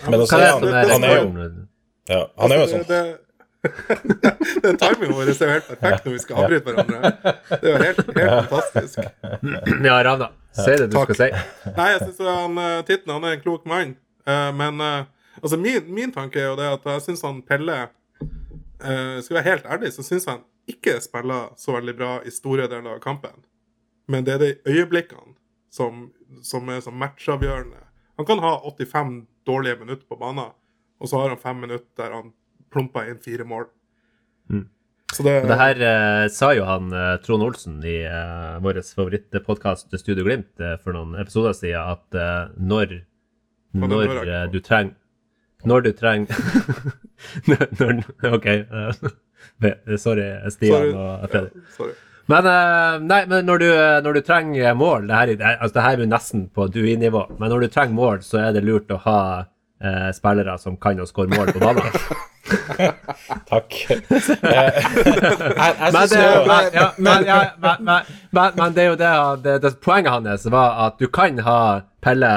Men 0.09 0.19
også, 0.19 0.35
Hva 0.35 0.41
er 0.43 0.51
han, 0.51 0.61
det 0.61 0.71
som 0.71 0.75
er 0.75 0.91
han 0.91 1.03
er 1.03 1.13
jo 1.15 1.21
rekorden? 1.21 1.67
ja, 2.11 2.21
Han 2.41 2.51
er 2.51 2.59
jo 2.59 2.65
Altså, 2.65 2.81
sånn 2.81 2.89
det, 2.91 3.01
det, 3.01 3.19
Den 4.65 4.77
timingen 4.81 5.15
vår 5.15 5.31
er 5.31 5.33
jo 5.37 5.49
helt 5.53 5.69
perfekt 5.69 6.05
når 6.05 6.13
vi 6.17 6.21
skal 6.25 6.43
avbryte 6.43 6.67
hverandre. 6.67 7.11
Det 7.47 7.57
er 7.61 7.71
jo 7.71 7.81
helt, 7.85 8.03
helt 8.17 8.51
fantastisk. 8.51 9.01
Ja, 9.87 9.97
Ravna. 10.05 10.31
Si 10.57 10.75
det 10.75 10.89
du 10.91 10.97
Takk. 10.97 11.13
skal 11.13 11.19
si. 11.21 11.71
Nei, 11.77 11.87
jeg 11.93 12.03
syns 12.03 12.21
han 12.27 12.57
uh, 12.59 12.81
Titten 12.87 13.13
han 13.15 13.27
er 13.29 13.37
en 13.37 13.43
klok 13.45 13.67
mann. 13.69 13.95
Eh, 14.27 14.49
men 14.53 14.81
eh, 14.83 15.05
altså 15.41 15.57
min, 15.57 15.87
min 15.93 16.11
tanke 16.13 16.41
er 16.41 16.49
jo 16.51 16.57
det 16.59 16.67
at 16.75 16.83
jeg 16.91 17.05
syns 17.07 17.23
han 17.25 17.39
Pelle 17.47 17.77
uh, 18.83 19.21
Skal 19.21 19.39
være 19.39 19.49
helt 19.49 19.65
ærlig, 19.65 19.93
så 19.95 20.05
syns 20.05 20.27
han 20.29 20.43
ikke 20.69 20.97
spiller 21.03 21.51
så 21.57 21.75
veldig 21.77 21.95
bra 21.97 22.11
i 22.25 22.33
store 22.33 22.67
deler 22.71 22.97
av 22.97 23.03
kampen. 23.03 23.43
Men 24.11 24.25
det 24.27 24.33
er 24.33 24.41
de 24.43 24.51
øyeblikkene 24.69 25.35
som, 25.71 26.09
som 26.43 26.69
er 26.69 26.81
som 26.83 26.97
matchavgjørende. 26.99 27.79
Han 28.19 28.27
kan 28.27 28.41
ha 28.43 28.57
85 28.67 29.25
dårlige 29.47 29.79
minutter 29.79 30.05
på 30.09 30.19
banen, 30.19 30.51
og 31.01 31.09
så 31.09 31.21
har 31.21 31.33
han 31.33 31.41
fem 31.41 31.63
minutter 31.63 31.89
der 31.97 32.13
han 32.13 32.33
plumper 32.71 33.09
inn 33.09 33.21
fire 33.23 33.47
mål. 33.47 33.69
Så 35.11 35.23
det, 35.23 35.41
Det 35.47 35.57
her 35.59 35.81
eh, 35.83 36.25
sa 36.31 36.53
jo 36.55 36.65
han 36.67 36.91
eh, 36.95 37.17
Trond 37.25 37.43
Olsen 37.43 37.81
i 37.83 37.97
uh, 38.07 38.59
vår 38.63 38.79
favorittpodkast 38.95 39.91
Studio 39.99 40.23
Glimt 40.23 40.61
eh, 40.63 40.77
for 40.79 40.95
noen 40.95 41.17
episoder 41.19 41.55
siden, 41.57 41.97
at 41.97 42.15
eh, 42.15 42.53
når 42.55 43.01
når, 43.71 43.87
Når 43.87 44.01
jeg 44.03 44.27
eh, 44.27 44.47
du 44.51 44.59
trenger 44.59 44.95
Når 45.67 45.81
du 45.85 45.91
trenger 45.95 46.35
OK. 48.35 48.45
eh, 48.47 49.97
sorry, 49.97 50.29
Stian 50.53 50.71
Sorry. 50.77 50.93
og 50.93 51.29
Fredrik. 51.29 51.51
Ja, 51.55 51.59
sorry. 51.77 51.91
Men, 52.31 52.45
eh, 52.47 52.99
nei, 53.09 53.21
men 53.27 53.45
når, 53.49 53.57
du, 53.59 53.65
eh, 53.73 53.97
når 54.05 54.13
du 54.13 54.21
trenger 54.23 54.73
mål 54.77 55.07
det 55.09 55.15
her, 55.17 55.27
er- 55.33 55.41
er- 55.51 55.57
altså, 55.61 55.73
det 55.79 55.83
her 55.83 55.91
er 55.97 56.01
jo 56.05 56.11
nesten 56.13 56.45
på 56.55 56.67
Dui-nivå, 56.71 57.25
men 57.39 57.49
når 57.51 57.59
du 57.65 57.69
trenger 57.73 57.95
mål, 57.97 58.17
så 58.23 58.37
er 58.45 58.51
det 58.55 58.63
lurt 58.63 58.91
å 58.93 58.97
ha 59.03 59.19
eh, 59.81 60.11
spillere 60.15 60.53
som 60.61 60.77
kan 60.77 60.99
å 61.01 61.05
skåre 61.09 61.29
mål 61.33 61.51
på 61.55 61.59
banen. 61.59 61.91
Takk. 63.49 63.71
Eh, 63.91 63.97
Men 65.91 66.07
det, 68.73 68.83
er 68.83 68.89
jo 68.89 68.95
det, 68.99 69.11
det, 69.43 69.55
det 69.63 69.71
Poenget 69.83 70.11
hans 70.11 70.45
var 70.51 70.87
at 70.87 70.97
du 70.99 71.07
kan 71.13 71.39
ha 71.45 71.57
Pelle 72.01 72.31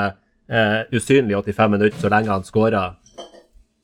eh, 0.51 0.81
usynlig 0.93 1.37
85 1.39 1.71
minutter 1.77 2.01
så 2.03 2.11
lenge 2.13 2.31
han 2.33 2.45
scorer 2.47 2.95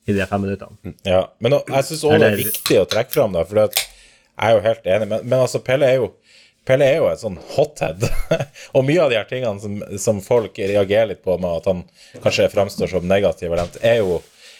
i 0.05 0.13
de 0.13 0.25
fem 0.25 0.41
minuttene. 0.41 0.95
Ja, 1.05 1.25
men 1.39 1.57
jeg 1.59 1.87
syns 1.87 2.05
òg 2.07 2.17
det 2.21 2.31
er 2.31 2.39
viktig 2.39 2.79
å 2.81 2.87
trekke 2.89 3.13
fram, 3.13 3.35
da, 3.37 3.45
for 3.47 3.61
jeg 3.61 3.85
er 4.41 4.55
jo 4.55 4.65
helt 4.65 4.89
enig, 4.89 5.07
men, 5.11 5.23
men 5.27 5.43
altså, 5.43 5.61
Pelle 5.65 5.89
er 5.89 6.01
jo 6.01 6.11
Pelle 6.65 6.85
er 6.85 6.99
jo 6.99 7.07
en 7.09 7.17
sånn 7.17 7.37
hothead. 7.55 8.03
og 8.77 8.83
mye 8.85 9.01
av 9.01 9.09
de 9.09 9.17
her 9.17 9.25
tingene 9.25 9.57
som, 9.57 9.79
som 9.97 10.19
folk 10.21 10.59
reagerer 10.59 11.09
litt 11.09 11.23
på 11.25 11.33
med 11.41 11.49
at 11.57 11.69
han 11.71 11.79
kanskje 12.21 12.51
framstår 12.53 12.91
som 12.91 13.07
negativ, 13.09 13.55
er 13.81 13.95
jo, 13.97 14.19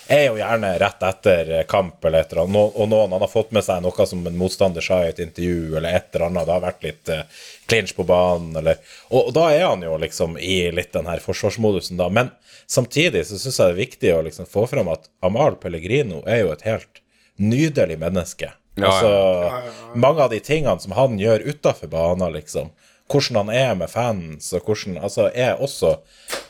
er 0.09 0.23
jo 0.25 0.39
gjerne 0.39 0.71
rett 0.81 1.05
etter 1.11 1.51
kamp 1.69 2.01
eller 2.09 2.25
et 2.25 2.33
eller 2.33 2.47
annet. 2.47 2.73
Og 2.73 2.89
noen 2.89 3.13
han 3.13 3.21
har 3.21 3.29
fått 3.29 3.53
med 3.53 3.67
seg 3.67 3.85
noe 3.85 4.07
som 4.09 4.25
en 4.25 4.39
motstander 4.41 4.81
sa 4.81 5.03
i 5.05 5.11
et 5.11 5.21
intervju, 5.21 5.75
eller 5.75 5.99
et 5.99 6.09
eller 6.09 6.25
annet. 6.31 6.49
Det 6.49 6.55
har 6.55 6.65
vært 6.65 6.87
litt 6.87 7.13
uh, 7.13 7.45
clinch 7.69 7.93
på 7.93 8.07
banen, 8.09 8.57
eller 8.63 8.81
og, 9.11 9.27
og 9.27 9.31
da 9.37 9.45
er 9.53 9.67
han 9.67 9.85
jo 9.85 9.93
liksom 10.01 10.39
i 10.41 10.63
litt 10.73 10.97
den 10.97 11.09
her 11.11 11.21
forsvarsmodusen, 11.21 12.01
da. 12.01 12.09
Men 12.09 12.33
samtidig 12.71 13.25
så 13.27 13.39
syns 13.39 13.59
jeg 13.59 13.67
det 13.67 13.75
er 13.75 13.81
viktig 13.81 14.13
å 14.15 14.23
liksom 14.27 14.47
få 14.49 14.65
fram 14.71 14.91
at 14.93 15.09
Amal 15.25 15.57
Pellegrino 15.59 16.21
er 16.29 16.45
jo 16.45 16.53
et 16.55 16.65
helt 16.67 17.01
nydelig 17.41 17.97
menneske. 17.99 18.53
Ja, 18.79 18.87
altså, 18.87 19.99
mange 19.99 20.23
av 20.23 20.31
de 20.31 20.39
tingene 20.39 20.79
som 20.79 20.95
han 20.95 21.19
gjør 21.19 21.43
utafor 21.51 21.91
banen, 21.91 22.31
liksom. 22.37 22.71
Hvordan 23.11 23.41
han 23.41 23.49
er 23.51 23.71
med 23.75 23.91
fans, 23.91 24.53
og 24.55 24.67
hvordan 24.69 24.97
Altså, 25.03 25.27
er 25.35 25.59
også 25.59 25.97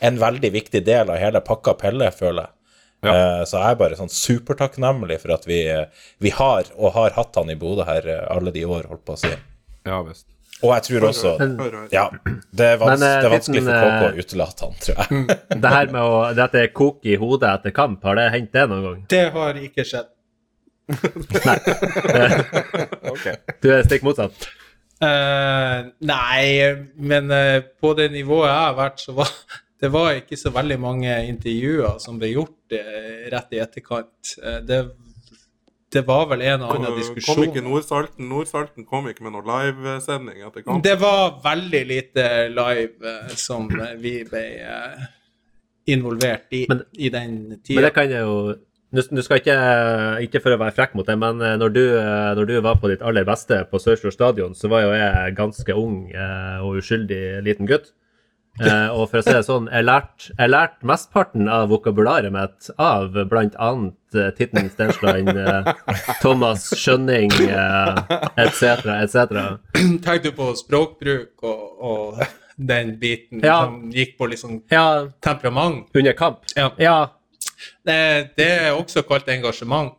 en 0.00 0.20
veldig 0.22 0.52
viktig 0.54 0.84
del 0.86 1.10
av 1.10 1.18
hele 1.18 1.42
pakka 1.42 1.74
Pelle, 1.80 2.12
føler 2.14 2.46
jeg. 2.46 2.56
Ja. 3.02 3.42
så 3.50 3.58
jeg 3.58 3.74
er 3.74 3.78
bare 3.80 3.96
sånn 3.98 4.12
supertakknemlig 4.14 5.16
for 5.24 5.32
at 5.34 5.46
vi, 5.50 5.56
vi 6.22 6.30
har, 6.30 6.68
og 6.78 6.92
har 6.94 7.16
hatt 7.16 7.34
han 7.34 7.50
i 7.50 7.56
Bodø 7.58 7.82
her 7.88 8.06
eh, 8.06 8.20
alle 8.30 8.52
de 8.54 8.62
år, 8.62 8.86
holdt 8.86 9.02
på 9.08 9.16
å 9.16 9.18
si. 9.24 9.32
Ja 9.88 9.98
visst. 10.06 10.28
Og 10.62 10.70
jeg 10.76 10.86
tror 10.86 11.06
også. 11.08 11.32
Ja, 11.92 12.06
det 12.54 12.66
er, 12.66 12.78
vans 12.80 13.00
Men, 13.00 13.06
eh, 13.08 13.16
det 13.18 13.28
er 13.28 13.34
vanskelig 13.34 13.62
for 13.66 13.74
KK 13.82 13.92
eh, 13.92 14.06
å 14.06 14.24
utelate 14.24 14.68
han, 14.68 14.76
tror 14.86 15.00
jeg. 15.02 15.38
Det 15.64 15.72
her 15.74 15.92
med 15.94 16.02
å 16.02 16.18
dette 16.38 16.64
koke 16.76 17.12
i 17.12 17.18
hodet 17.20 17.50
etter 17.58 17.74
kamp, 17.76 18.02
har 18.06 18.18
det 18.20 18.28
hendt 18.36 18.52
det 18.54 18.66
noen 18.70 18.84
gang? 18.86 19.00
Det 19.10 19.24
har 19.34 19.62
ikke 19.68 19.86
skjedd. 19.88 20.10
Nei. 21.46 21.58
Du 23.62 23.68
er 23.70 23.84
stikk 23.86 24.02
motsatt. 24.06 24.48
Uh, 25.02 25.90
nei, 26.06 26.46
men 26.98 27.30
uh, 27.30 27.58
på 27.82 27.92
det 27.98 28.08
nivået 28.14 28.48
jeg 28.48 28.58
har 28.58 28.74
vært, 28.78 29.02
så 29.02 29.14
var 29.16 29.30
det 29.82 29.90
var 29.90 30.14
ikke 30.14 30.38
så 30.38 30.52
veldig 30.54 30.76
mange 30.78 31.14
intervjuer 31.26 31.96
som 32.02 32.18
ble 32.20 32.30
gjort 32.36 32.74
uh, 32.76 33.24
rett 33.32 33.56
i 33.56 33.62
etterkant. 33.64 34.34
Eh, 34.38 34.60
det, 34.62 34.78
det 35.92 36.02
var 36.08 36.26
vel 36.30 36.42
en 36.42 36.62
og 36.64 36.74
annen 36.74 36.88
Kom 36.90 36.98
diskusjon. 37.00 37.42
ikke 37.48 37.62
Nordsalten 37.64 38.28
Nordsalten 38.30 38.86
kom 38.88 39.08
ikke 39.10 39.24
med 39.26 39.34
noen 39.36 39.48
livesending 39.50 40.40
etter 40.46 40.64
kampen? 40.64 40.82
Det 40.86 40.94
var 41.00 41.36
veldig 41.44 41.82
lite 41.90 42.26
live 42.52 43.12
eh, 43.12 43.32
som 43.36 43.68
vi 44.00 44.14
ble 44.28 44.42
eh, 44.64 45.06
involvert 45.92 46.52
i 46.52 46.66
Men- 46.68 46.84
i 46.98 47.08
den 47.08 47.38
Men 47.68 47.84
det 47.84 47.94
kan 47.94 48.10
jeg 48.10 48.20
jo 48.22 48.54
nå 48.92 49.22
skal 49.24 49.38
ikke, 49.40 49.54
ikke 50.20 50.40
for 50.44 50.52
å 50.52 50.58
være 50.60 50.74
frekk 50.76 50.94
mot 50.98 51.06
deg, 51.08 51.16
men 51.18 51.40
eh, 51.40 51.54
når 51.56 51.70
du, 51.72 51.80
når 52.36 52.44
du 52.50 52.60
var 52.60 52.76
på 52.76 52.90
ditt 52.92 53.00
aller 53.00 53.24
beste 53.24 53.62
på 53.70 53.80
Sørfjord 53.80 54.12
stadion, 54.12 54.52
så 54.54 54.68
var 54.68 54.82
jo 54.84 54.90
jeg 54.92 55.34
ganske 55.38 55.72
ung 55.80 56.10
og 56.60 56.76
uskyldig 56.76 57.40
liten 57.46 57.66
gutt. 57.70 57.88
Eh, 58.60 58.88
og 58.92 59.06
for 59.08 59.22
å 59.22 59.24
si 59.24 59.32
det 59.32 59.46
sånn, 59.46 59.64
jeg 59.72 59.86
lærte 59.86 60.34
jeg 60.36 60.50
lært 60.52 60.74
mesteparten 60.84 61.46
av 61.48 61.70
vokabularet 61.72 62.28
mitt 62.34 62.68
av 62.76 63.14
bl.a. 63.30 63.68
Uh, 64.12 64.26
Titten 64.36 64.68
Stensland, 64.68 65.30
eh, 65.40 65.70
Thomas 66.20 66.66
Skjønning 66.76 67.32
eh, 67.46 68.02
etc., 68.44 68.84
Et 68.92 69.14
Tenkte 70.04 70.18
du 70.26 70.34
på 70.36 70.50
språkbruk 70.60 71.46
og, 71.48 71.62
og 71.80 72.20
den 72.60 72.92
biten 73.00 73.40
Ja. 73.40 73.62
som 73.64 73.88
gikk 73.90 74.18
på 74.18 74.28
liksom 74.28 74.60
Ja, 74.70 75.08
temperament? 75.24 75.88
under 75.96 76.12
kamp. 76.12 76.44
Ja. 76.54 76.68
Ja. 76.76 76.98
Det, 77.86 78.36
det 78.36 78.50
er 78.68 78.76
også 78.76 79.00
kalt 79.08 79.32
engasjement. 79.32 79.94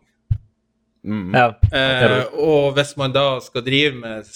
ja. 1.34 1.48
Eh, 1.74 2.20
og 2.38 2.76
hvis 2.78 2.94
man 3.02 3.12
da 3.18 3.40
skal 3.42 3.66
drive 3.66 3.98
med 3.98 4.30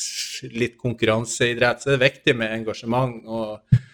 litt 0.57 0.75
konkurranseidrett, 0.81 1.83
så 1.85 1.93
er 1.93 1.97
det 1.99 2.07
viktig 2.09 2.35
med 2.35 2.57
engasjement. 2.57 3.21
og 3.27 3.61
eh, 3.71 3.85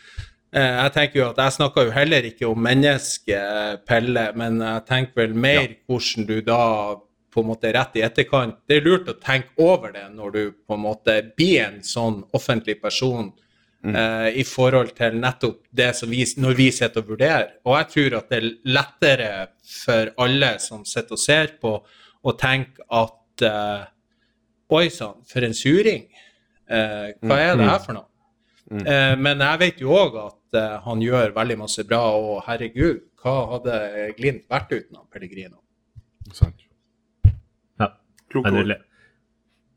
jeg 0.54 0.94
tenker 0.94 1.20
jo 1.20 1.30
at 1.32 1.40
jeg 1.42 1.56
snakker 1.56 1.88
jo 1.88 1.94
heller 1.96 2.26
ikke 2.30 2.46
om 2.46 2.60
mennesket 2.62 3.82
Pelle, 3.90 4.28
men 4.38 4.60
jeg 4.62 4.86
tenker 4.86 5.24
vel 5.24 5.34
mer 5.34 5.72
hvordan 5.90 6.28
du 6.30 6.36
da 6.46 6.62
på 7.34 7.42
en 7.42 7.50
måte 7.50 7.72
rett 7.74 7.98
i 7.98 8.04
etterkant 8.06 8.60
Det 8.70 8.78
er 8.78 8.86
lurt 8.86 9.10
å 9.10 9.16
tenke 9.22 9.56
over 9.64 9.94
det 9.96 10.06
når 10.14 10.36
du 10.36 10.42
på 10.54 10.78
en 10.78 10.84
måte 10.84 11.16
blir 11.38 11.64
en 11.66 11.80
sånn 11.86 12.22
offentlig 12.38 12.78
person 12.84 13.32
eh, 13.86 14.30
i 14.40 14.46
forhold 14.48 14.94
til 14.98 15.18
nettopp 15.22 15.64
det 15.72 15.90
som 15.98 16.12
vi, 16.14 16.24
når 16.38 16.60
vi 16.60 16.70
sitter 16.76 17.04
og 17.04 17.16
vurderer. 17.16 17.50
Og 17.66 17.78
jeg 17.80 17.90
tror 17.96 18.20
at 18.20 18.30
det 18.30 18.40
er 18.40 18.50
lettere 18.78 19.32
for 19.68 20.14
alle 20.26 20.54
som 20.64 20.86
sitter 20.88 21.18
og 21.18 21.24
ser 21.24 21.58
på, 21.62 21.76
å 22.24 22.38
tenke 22.40 22.86
at 22.94 23.48
eh, 23.50 23.90
Oi 24.74 24.88
sann, 24.90 25.20
for 25.30 25.46
en 25.46 25.54
suring. 25.54 26.08
Eh, 26.66 27.10
hva 27.22 27.36
er 27.38 27.60
det 27.60 27.66
her 27.68 27.82
for 27.84 27.94
noe? 27.94 28.08
Eh, 28.74 29.12
men 29.22 29.44
jeg 29.44 29.60
vet 29.62 29.84
jo 29.84 29.92
òg 29.94 30.16
at 30.18 30.38
eh, 30.58 30.78
han 30.86 31.04
gjør 31.04 31.36
veldig 31.36 31.60
masse 31.64 31.86
bra, 31.88 32.02
og 32.20 32.44
herregud, 32.48 33.04
hva 33.24 33.36
hadde 33.54 33.78
Glimt 34.18 34.48
vært 34.52 34.74
uten 34.74 34.98
han 35.00 35.08
Pellegrino? 35.12 35.62
Sant. 36.34 36.66
ja. 37.80 37.94
Klok 38.32 38.50
ord. 38.52 38.76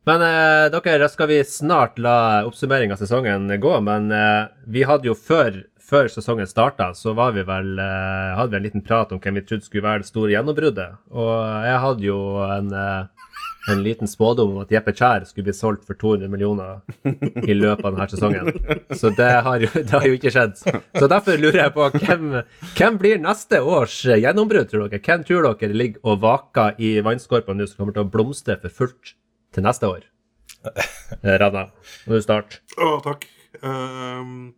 Men 0.07 0.23
eh, 0.23 0.67
dere, 0.71 0.99
da 1.03 1.09
skal 1.11 1.31
vi 1.33 1.41
snart 1.45 1.97
la 1.99 2.45
oppsummering 2.47 2.93
av 2.95 3.01
sesongen 3.01 3.51
gå. 3.63 3.73
Men 3.83 4.13
eh, 4.15 4.45
vi 4.71 4.85
hadde 4.87 5.11
jo 5.11 5.17
før, 5.19 5.65
før 5.83 6.11
sesongen 6.13 6.47
starta, 6.47 6.93
så 6.95 7.15
var 7.19 7.35
vi 7.35 7.43
vel, 7.47 7.73
eh, 7.83 8.37
hadde 8.39 8.55
vi 8.55 8.61
en 8.61 8.67
liten 8.69 8.87
prat 8.87 9.11
om 9.11 9.23
hvem 9.23 9.41
vi 9.41 9.47
trodde 9.49 9.67
skulle 9.67 9.87
være 9.89 10.05
det 10.05 10.11
store 10.13 10.31
gjennombruddet. 10.37 11.01
Og 11.11 11.33
jeg 11.67 11.83
hadde 11.87 12.07
jo 12.07 12.21
en, 12.47 12.71
eh, 12.71 13.16
en 13.73 13.81
liten 13.83 14.07
spådom 14.09 14.53
om 14.55 14.59
at 14.63 14.71
Jeppe 14.71 14.93
Kjær 14.95 15.25
skulle 15.27 15.49
bli 15.49 15.55
solgt 15.57 15.87
for 15.89 15.99
200 15.99 16.29
millioner 16.31 16.83
i 17.43 17.55
løpet 17.57 17.85
av 17.85 17.97
denne 17.97 18.07
sesongen. 18.13 18.51
Så 18.95 19.11
det 19.19 19.31
har 19.47 19.63
jo, 19.65 19.71
det 19.75 19.91
har 19.95 20.07
jo 20.07 20.17
ikke 20.19 20.31
skjedd. 20.35 20.55
Så 20.95 21.09
derfor 21.11 21.41
lurer 21.43 21.61
jeg 21.65 21.75
på 21.75 21.89
hvem, 21.97 22.29
hvem 22.79 22.99
blir 23.03 23.19
neste 23.23 23.59
års 23.63 23.97
gjennombrudd, 24.07 24.69
tror 24.71 24.87
dere? 24.87 25.03
Hvem 25.03 25.25
tror 25.27 25.49
dere 25.51 25.79
ligger 25.83 26.07
og 26.13 26.21
vaker 26.23 26.79
i 26.79 26.93
vannskorpa 27.07 27.57
nå 27.59 27.67
som 27.71 27.81
kommer 27.83 27.97
til 27.97 28.07
å 28.07 28.13
blomstre 28.15 28.59
for 28.63 28.77
fullt 28.83 29.17
til 29.57 29.67
neste 29.67 29.91
år? 29.91 30.07
Rana, 31.43 31.67
må 32.07 32.19
du 32.19 32.23
starte. 32.25 32.63
Å, 32.79 32.97
takk. 33.05 33.27
Um, 33.63 34.55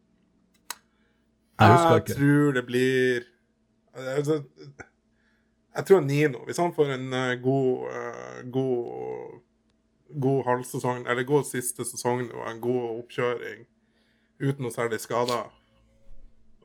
Jeg 1.59 1.75
jeg 1.75 2.17
tror 2.17 2.53
det 2.55 2.63
blir 2.69 3.25
altså, 3.99 4.43
Jeg 5.77 5.87
tror 5.87 6.01
Nino, 6.01 6.41
hvis 6.49 6.59
han 6.59 6.73
får 6.75 6.95
en 6.95 7.13
eh, 7.13 7.35
god, 7.43 7.91
eh, 7.93 8.41
god 8.51 9.41
God 10.21 10.45
halvsesong, 10.45 11.07
eller 11.07 11.23
god 11.29 11.45
siste 11.45 11.85
sesong 11.85 12.31
og 12.33 12.47
en 12.49 12.61
god 12.65 12.85
oppkjøring 13.03 13.67
uten 14.41 14.65
noe 14.65 14.73
særlig 14.73 15.01
skader, 15.03 15.51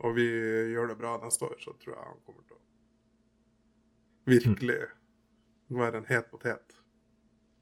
og 0.03 0.15
vi 0.15 0.27
gjør 0.71 0.93
det 0.93 0.97
bra 0.99 1.17
neste 1.23 1.45
år, 1.49 1.57
så 1.59 1.73
tror 1.81 1.95
jeg 1.95 2.05
han 2.05 2.21
kommer 2.25 2.45
til 2.47 2.55
å 2.55 2.61
virkelig 4.31 4.79
være 5.73 5.97
en 5.99 6.07
het 6.07 6.29
potet, 6.31 6.77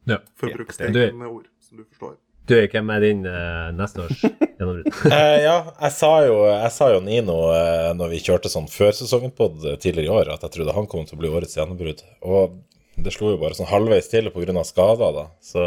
Ja. 0.06 0.20
for 0.36 0.50
å 0.50 0.58
bruke 0.60 0.74
potet. 0.76 1.14
ord, 1.14 1.48
som 1.60 1.78
du 1.78 1.84
forstår. 1.86 2.18
Du, 2.50 2.56
hvem 2.58 2.90
er 2.96 3.04
din 3.04 3.22
uh, 3.28 3.70
neste 3.78 4.02
års 4.02 4.24
gjennombrudd? 4.24 4.88
uh, 5.06 5.38
ja, 5.48 5.56
jeg 5.86 5.94
sa 5.94 6.10
jo, 6.26 6.40
jeg 6.50 6.72
sa 6.74 6.90
jo 6.94 7.04
Nino 7.06 7.38
uh, 7.54 7.92
når 7.98 8.16
vi 8.16 8.22
kjørte 8.26 8.50
sånn 8.52 8.70
førsesongen-pod 8.72 9.62
tidligere 9.84 10.08
i 10.10 10.16
år, 10.22 10.34
at 10.34 10.46
jeg 10.48 10.56
trodde 10.58 10.76
han 10.76 10.90
kom 10.90 11.06
til 11.08 11.20
å 11.20 11.22
bli 11.22 11.32
årets 11.32 11.58
gjennombrudd. 11.60 12.02
Og 12.26 12.58
det 13.02 13.14
slo 13.16 13.36
jo 13.36 13.42
bare 13.42 13.58
sånn 13.58 13.70
halvveis 13.70 14.10
til 14.12 14.32
pga. 14.34 14.66
skader, 14.68 15.16
da. 15.16 15.26
Så 15.42 15.64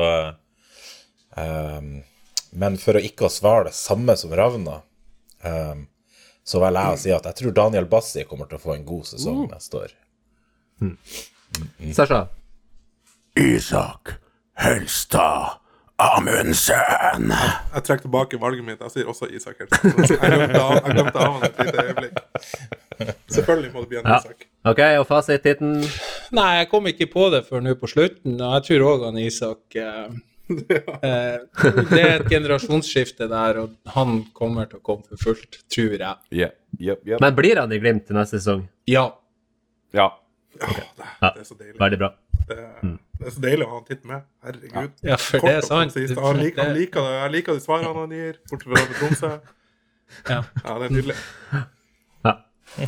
um, 1.38 1.94
Men 2.52 2.78
for 2.78 2.98
å 2.98 3.02
ikke 3.02 3.28
å 3.28 3.32
svare 3.32 3.70
det 3.70 3.78
samme 3.78 4.16
som 4.18 4.34
Ravna, 4.34 4.80
um, 5.42 5.86
så 6.44 6.60
velger 6.60 6.90
jeg 6.90 6.98
å 6.98 7.02
si 7.02 7.12
at 7.16 7.26
jeg 7.30 7.40
tror 7.40 7.56
Daniel 7.56 7.88
Bassi 7.88 8.26
kommer 8.28 8.50
til 8.50 8.58
å 8.58 8.64
få 8.66 8.74
en 8.74 8.84
god 8.86 9.08
sesong 9.08 9.46
neste 9.48 9.80
år. 9.80 9.94
Sasha? 11.96 12.26
Isak 13.40 14.18
Helstad 14.60 15.63
Amundsen. 16.02 17.30
Jeg 17.30 17.82
trekker 17.86 18.02
tilbake 18.08 18.38
valget 18.42 18.64
mitt. 18.66 18.80
Jeg 18.82 18.90
sier 18.90 19.10
også 19.10 19.28
Isak. 19.30 19.60
Jeg 19.62 19.68
glemte 20.18 21.20
av, 21.22 21.36
ham 21.36 21.44
et 21.46 21.60
lite 21.62 21.84
øyeblikk. 21.84 22.18
Selvfølgelig 23.30 23.70
må 23.74 23.84
det 23.84 23.88
bli 23.92 23.98
en 24.00 24.08
Ja. 24.10 24.18
Isak. 24.18 24.46
OK, 24.66 24.80
og 24.98 25.06
fasiten? 25.06 25.74
Nei, 26.34 26.48
jeg 26.58 26.68
kom 26.72 26.86
ikke 26.90 27.06
på 27.12 27.28
det 27.30 27.44
før 27.46 27.62
nå 27.62 27.74
på 27.78 27.90
slutten, 27.90 28.40
og 28.40 28.56
jeg 28.56 28.66
tror 28.68 28.86
òg 28.90 29.04
han 29.06 29.20
Isak 29.22 29.76
eh, 29.78 30.08
eh, 30.50 31.38
Det 31.54 32.00
er 32.00 32.16
et 32.18 32.28
generasjonsskifte 32.32 33.28
der, 33.30 33.62
og 33.62 33.94
han 33.94 34.24
kommer 34.34 34.66
til 34.70 34.82
å 34.82 34.84
komme 34.84 35.06
for 35.12 35.30
fullt, 35.30 35.60
tror 35.70 35.94
jeg. 35.94 36.16
Yeah, 36.34 36.52
yep, 36.80 37.06
yep. 37.06 37.20
Men 37.22 37.38
blir 37.38 37.60
han 37.62 37.72
i 37.72 37.78
Glimt 37.82 38.08
til 38.10 38.18
neste 38.18 38.40
sesong? 38.42 38.66
Ja. 38.90 39.06
Ja. 39.94 40.10
Det, 40.58 40.66
Ja. 41.20 41.30
det 41.34 41.40
er 41.40 41.46
så 41.46 41.54
deilig. 41.58 41.78
Veldig 41.80 41.98
bra. 42.02 42.12
Det, 42.48 42.56
det 43.20 43.28
er 43.28 43.34
så 43.36 43.42
deilig 43.44 43.66
å 43.66 43.70
ha 43.72 43.78
en 43.80 43.86
titt 43.88 44.04
med. 44.08 44.24
Herregud. 44.44 44.90
Ja, 45.06 45.16
for 45.20 45.40
Kort 45.44 45.50
det 45.50 45.56
er 45.60 45.68
sant. 45.68 45.94
konsist. 45.94 46.18
Han 46.20 46.40
liker, 46.42 46.62
han 46.66 46.74
liker 46.76 47.06
det. 47.08 47.14
Jeg 47.20 47.34
liker 47.38 47.56
de 47.58 47.64
svarene 47.64 47.94
han 48.02 48.12
gir, 48.18 48.40
bortsett 48.50 48.68
fra 48.68 48.80
det 48.80 48.88
med 48.90 48.98
Tromsø. 49.00 49.30
Ja. 50.28 50.40
Ja, 50.64 50.74
det 50.78 50.90
er 50.90 50.92
nydelig. 50.98 51.16
Ja. 51.54 52.34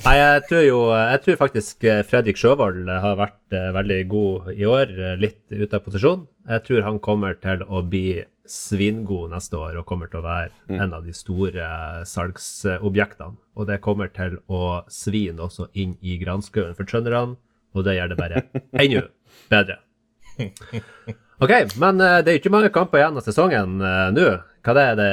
Nei, 0.02 0.12
jeg 0.18 0.40
tror 0.48 0.62
jo 0.64 0.78
Jeg 0.90 1.18
tror 1.22 1.36
faktisk 1.38 1.84
eh, 1.86 2.00
Fredrik 2.08 2.38
Sjøvold 2.40 2.88
har 2.90 3.18
vært 3.20 3.54
eh, 3.54 3.68
veldig 3.76 3.98
god 4.10 4.48
i 4.56 4.64
år, 4.66 4.90
eh, 4.98 5.12
litt 5.20 5.44
ute 5.52 5.78
av 5.78 5.84
posisjon. 5.84 6.24
Jeg 6.50 6.64
tror 6.66 6.82
han 6.86 6.98
kommer 7.04 7.36
til 7.38 7.62
å 7.68 7.82
bli 7.86 8.24
svingod 8.50 9.30
neste 9.32 9.58
år 9.58 9.78
og 9.80 9.86
kommer 9.86 10.10
til 10.10 10.20
å 10.20 10.26
være 10.26 10.78
en 10.80 10.94
av 10.96 11.06
de 11.06 11.14
store 11.14 11.62
eh, 11.62 12.02
salgsobjektene. 12.08 13.36
Og 13.58 13.68
det 13.70 13.78
kommer 13.84 14.10
til 14.14 14.38
å 14.50 14.82
svine 14.92 15.46
også 15.46 15.68
inn 15.78 15.94
i 16.02 16.18
granskauen 16.22 16.74
for 16.78 16.88
trønderne, 16.88 17.36
og 17.76 17.86
det 17.86 17.96
gjør 17.98 18.12
det 18.14 18.18
bare 18.20 18.42
enda 18.82 19.06
bedre. 19.52 19.78
OK, 21.40 21.52
men 21.80 22.00
eh, 22.00 22.18
det 22.24 22.32
er 22.32 22.38
ikke 22.40 22.52
mange 22.52 22.70
kamper 22.72 23.00
igjen 23.02 23.16
av 23.20 23.24
sesongen 23.26 23.78
eh, 23.84 24.02
nå. 24.16 24.26
Hva 24.66 24.74
det 24.74 24.84
er 24.90 24.96
det, 24.98 25.08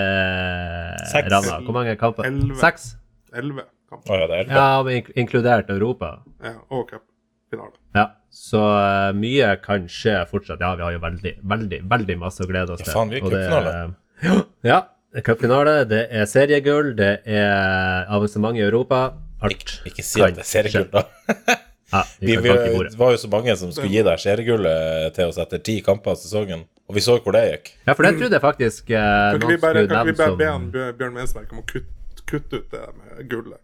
Seks. 1.11 1.27
Rana? 1.29 1.57
Hvor 1.65 1.75
mange 1.75 1.93
kamper? 1.99 2.25
Elleve. 2.29 2.57
Seks? 2.61 2.93
Elleve 3.35 3.67
kamper. 3.91 4.09
Oh, 4.13 4.19
ja, 4.21 4.27
det 4.31 4.37
er 4.39 4.47
det. 4.47 4.55
Ja, 4.57 4.69
men 4.87 5.11
inkludert 5.21 5.69
Europa. 5.73 6.13
Ja, 6.41 6.55
og 6.73 6.87
cupfinale. 6.89 7.75
Ja, 7.93 8.07
så 8.33 8.63
eh, 8.79 9.11
mye 9.19 9.51
kan 9.61 9.85
skje 9.91 10.15
fortsatt. 10.31 10.63
Ja, 10.63 10.71
vi 10.79 10.87
har 10.87 10.95
jo 10.95 11.03
veldig, 11.03 11.35
veldig, 11.53 11.81
veldig 11.91 12.17
masse 12.23 12.41
å 12.45 12.49
glede 12.49 12.73
oss 12.73 12.81
Ja, 12.81 12.87
til. 12.89 12.95
faen, 12.97 13.13
vi 13.13 13.19
er 13.21 13.27
det 13.27 13.43
cupfinale. 13.43 13.75
Ja, 14.23 14.39
ja, 14.71 14.79
det 15.13 15.25
cupfinale, 15.27 15.75
det 15.91 16.01
er 16.09 16.25
seriegull, 16.31 16.93
det 16.97 17.11
er 17.29 18.09
avansement 18.15 18.57
i 18.57 18.63
Europa. 18.65 19.03
Alt 19.43 19.59
Ikke, 19.59 19.91
ikke 19.91 20.07
si 20.07 20.23
at 20.23 20.37
det 20.39 20.45
er 20.47 20.49
seriegull, 20.49 20.89
da. 20.95 21.05
Ja, 21.93 22.03
vi 22.19 22.35
Vi, 22.35 22.37
vi, 22.41 22.83
det 22.89 22.97
var 22.97 23.11
jo 23.13 23.17
så 23.21 23.29
mange 23.29 23.55
som 23.59 23.71
skulle 23.71 23.91
gi 23.93 24.01
deg 24.05 24.21
seriegullet 24.21 25.13
til 25.15 25.29
oss 25.29 25.37
etter 25.41 25.61
ti 25.61 25.75
kamper 25.85 26.15
av 26.15 26.21
sesongen, 26.21 26.63
og 26.89 26.97
vi 26.97 27.03
så 27.05 27.19
hvor 27.21 27.35
det 27.35 27.43
gikk. 27.51 27.69
Ja, 27.85 27.93
for 27.93 28.07
det 28.07 28.15
trodde 28.17 28.39
jeg 28.39 28.43
faktisk 28.43 28.89
eh, 28.89 29.03
Kan 29.03 29.37
ikke 29.37 29.45
noen 29.45 29.53
vi 29.53 29.59
bare, 29.61 29.83
kan 29.91 30.09
vi 30.09 30.15
bare 30.17 30.39
be 30.39 30.49
han 30.49 30.65
som 30.71 30.97
Bjørn 30.97 31.13
Mensverk 31.19 31.53
om 31.53 31.61
å 31.61 31.67
kutte, 31.69 32.25
kutte 32.29 32.63
ut 32.63 32.73
det 32.73 32.87
med 32.97 33.29
gullet? 33.29 33.61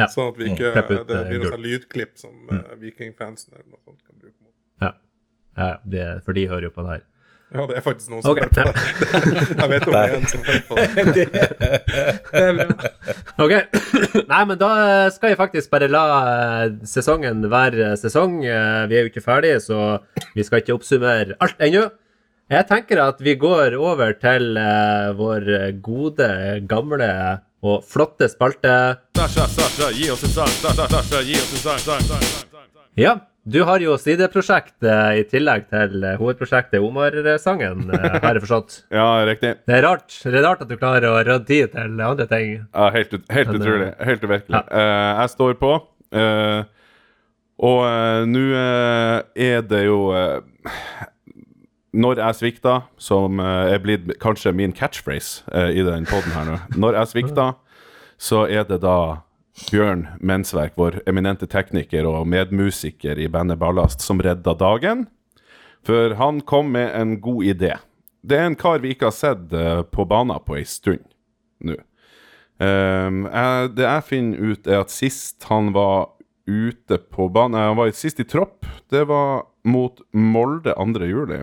Ja. 0.00 0.08
Sånn 0.08 0.32
at 0.32 0.40
vi 0.40 0.48
ikke, 0.50 0.72
mm, 0.72 0.90
ut, 0.90 1.06
det 1.08 1.18
eh, 1.20 1.24
blir 1.28 1.42
noe 1.44 1.54
sånn 1.54 1.64
lydklipp 1.66 2.12
som 2.18 2.34
mm. 2.48 2.60
Vikingfansen 2.80 3.54
eller 3.54 3.68
noe 3.68 3.80
sånt 3.84 4.00
kan 4.02 4.18
bruke. 4.18 4.38
mot. 4.40 4.54
Ja, 4.82 4.92
ja 5.60 5.72
det, 5.94 6.06
for 6.26 6.38
de 6.38 6.46
hører 6.50 6.70
jo 6.70 6.74
på 6.74 6.86
det 6.86 6.96
her. 6.96 7.08
Ja, 7.52 7.66
det 7.68 7.76
er 7.76 7.84
faktisk 7.84 8.08
noen 8.12 8.22
som 8.24 8.32
okay. 8.32 8.48
hører 8.48 8.72
på 8.72 8.72
det. 8.72 9.42
Jeg 9.60 9.68
vet 9.72 9.86
om 9.86 9.92
det 9.92 10.02
er 10.02 10.14
en 10.16 10.28
som 10.30 10.40
hører 10.46 10.62
på 10.68 10.74
det. 10.78 12.66
Ok, 13.42 13.52
Nei, 14.28 14.42
men 14.48 14.58
da 14.60 14.70
skal 15.12 15.32
jeg 15.32 15.38
faktisk 15.40 15.72
bare 15.72 15.88
la 15.90 16.02
eh, 16.30 16.74
sesongen 16.88 17.44
være 17.52 17.92
sesong. 18.00 18.38
Eh, 18.44 18.84
Vi 18.88 18.96
er 18.96 19.04
jo 19.04 19.10
ikke 19.12 19.24
ferdige, 19.24 19.60
så 19.64 19.98
vi 20.36 20.44
skal 20.46 20.62
ikke 20.62 20.76
oppsummere 20.76 21.36
alt 21.42 21.60
ennå. 21.64 21.84
Jeg 22.52 22.66
tenker 22.68 23.00
at 23.04 23.20
vi 23.24 23.34
går 23.40 23.76
over 23.80 24.12
til 24.20 24.56
eh, 24.60 25.12
vår 25.16 25.48
gode, 25.84 26.28
gamle 26.68 27.10
og 27.62 27.84
flotte 27.86 28.26
spalte. 28.32 28.72
Sasha, 29.16 29.46
Sasha, 29.48 29.90
gi 29.94 30.08
oss 30.12 30.24
en 30.26 30.32
sang. 30.34 30.54
Sasha, 30.62 30.88
Sasha, 30.90 31.20
gi 31.26 31.36
oss 31.38 31.52
en 31.52 31.62
sang. 31.66 31.84
sang, 31.84 32.02
sang, 32.08 32.24
sang, 32.24 32.48
sang. 32.72 32.88
Ja, 32.98 33.14
du 33.42 33.58
har 33.66 33.82
jo 33.82 33.96
sideprosjekt 33.98 34.84
eh, 34.86 35.16
i 35.18 35.22
tillegg 35.26 35.64
til 35.72 36.04
eh, 36.06 36.18
hovedprosjektet 36.20 36.78
Omar-sangen, 36.78 37.88
eh, 37.90 38.04
har 38.22 38.36
jeg 38.38 38.42
forstått. 38.44 38.76
ja, 38.98 39.06
riktig. 39.26 39.56
Det 39.66 39.74
er 39.80 39.82
rart 39.82 40.14
det 40.22 40.38
er 40.38 40.46
rart 40.46 40.62
at 40.62 40.70
du 40.70 40.76
klarer 40.78 41.08
å 41.10 41.16
rydde 41.18 41.48
tid 41.48 41.72
til 41.74 42.04
andre 42.06 42.28
ting. 42.30 42.52
Ja, 42.70 42.86
helt, 42.94 43.16
helt 43.34 43.50
utrolig. 43.56 43.88
Helt 43.98 44.22
uvirkelig. 44.22 44.60
ja. 44.60 44.62
Uh, 44.70 45.22
jeg 45.24 45.32
står 45.34 45.58
på. 45.58 45.72
Uh, 46.14 46.62
og 47.62 47.80
uh, 47.82 48.22
nå 48.28 48.44
er 48.54 49.62
det 49.66 49.84
jo 49.86 49.98
Når 51.92 52.20
jeg 52.20 52.36
svikta, 52.38 52.74
som 53.00 53.40
er 53.40 53.78
blitt 53.82 54.14
kanskje 54.20 54.52
min 54.56 54.72
catchphrase 54.72 55.44
i 55.72 55.84
den 55.84 56.06
poden 56.08 56.32
her 56.32 56.48
nå 56.48 56.56
Når 56.76 56.98
jeg 56.98 57.10
svikta, 57.10 57.46
så 58.18 58.46
er 58.46 58.64
det 58.68 58.80
da 58.84 59.22
Bjørn 59.52 60.06
Mensverk, 60.24 60.74
vår 60.80 61.02
eminente 61.08 61.46
tekniker 61.50 62.06
og 62.08 62.24
medmusiker 62.30 63.20
i 63.20 63.28
bandet 63.28 63.60
Ballast, 63.60 64.00
som 64.00 64.22
redda 64.24 64.54
dagen. 64.56 65.06
For 65.84 66.14
han 66.16 66.40
kom 66.48 66.72
med 66.72 66.92
en 66.96 67.16
god 67.20 67.44
idé. 67.44 67.74
Det 68.22 68.38
er 68.38 68.48
en 68.48 68.56
kar 68.58 68.80
vi 68.80 68.94
ikke 68.94 69.10
har 69.10 69.16
sett 69.16 69.52
eh, 69.52 69.82
på 69.82 70.06
banen 70.08 70.38
på 70.46 70.56
ei 70.60 70.64
stund 70.68 71.02
nå. 71.62 71.74
Ehm, 72.62 73.24
jeg, 73.26 73.70
det 73.76 73.86
jeg 73.86 74.04
finner 74.06 74.52
ut, 74.52 74.68
er 74.68 74.82
at 74.84 74.92
sist 74.94 75.48
han 75.50 75.72
var 75.74 76.12
ute 76.46 76.98
på 77.10 77.28
banen 77.32 77.58
Han 77.60 77.78
var 77.78 77.90
sist 77.94 78.20
i 78.22 78.26
tropp. 78.28 78.66
Det 78.90 79.04
var 79.10 79.48
mot 79.64 80.00
Molde 80.12 80.74
2. 80.78 81.06
juli. 81.06 81.42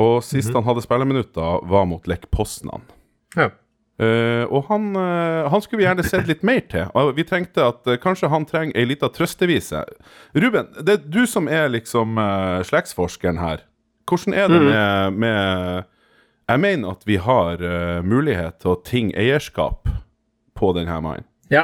Og 0.00 0.16
sist 0.26 0.54
han 0.54 0.66
hadde 0.66 0.82
spilleminutter, 0.82 1.66
var 1.70 1.86
mot 1.86 2.06
Lech 2.10 2.26
Poznan. 2.34 2.82
Ja. 3.36 3.52
Eh, 3.94 4.42
og 4.50 4.66
han, 4.72 4.88
uh, 4.98 5.46
han 5.52 5.62
skulle 5.62 5.84
vi 5.84 5.86
gjerne 5.86 6.04
sett 6.06 6.26
litt 6.26 6.42
mer 6.46 6.64
til. 6.70 6.88
Og 6.98 7.12
vi 7.18 7.26
trengte 7.26 7.62
at 7.62 7.86
uh, 7.86 7.98
kanskje 8.00 8.30
han 8.32 8.46
trenger 8.48 8.74
ei 8.78 8.88
lita 8.90 9.10
trøstevise. 9.14 9.84
Ruben, 10.34 10.72
det 10.82 10.96
er 10.96 11.04
du 11.06 11.22
som 11.30 11.46
er 11.46 11.70
liksom 11.70 12.18
uh, 12.18 12.58
slektsforskeren 12.66 13.38
her. 13.42 13.62
Hvordan 14.10 14.34
er 14.36 14.50
det 14.50 14.60
med, 14.60 15.14
med 15.22 15.84
Jeg 16.50 16.60
mener 16.60 16.90
at 16.90 17.06
vi 17.08 17.16
har 17.16 17.62
mulighet 18.04 18.58
til 18.60 18.74
å 18.74 18.80
ting 18.84 19.14
eierskap 19.16 19.88
på 20.52 20.72
denne 20.76 20.98
mannen. 21.00 21.24
Ja, 21.48 21.62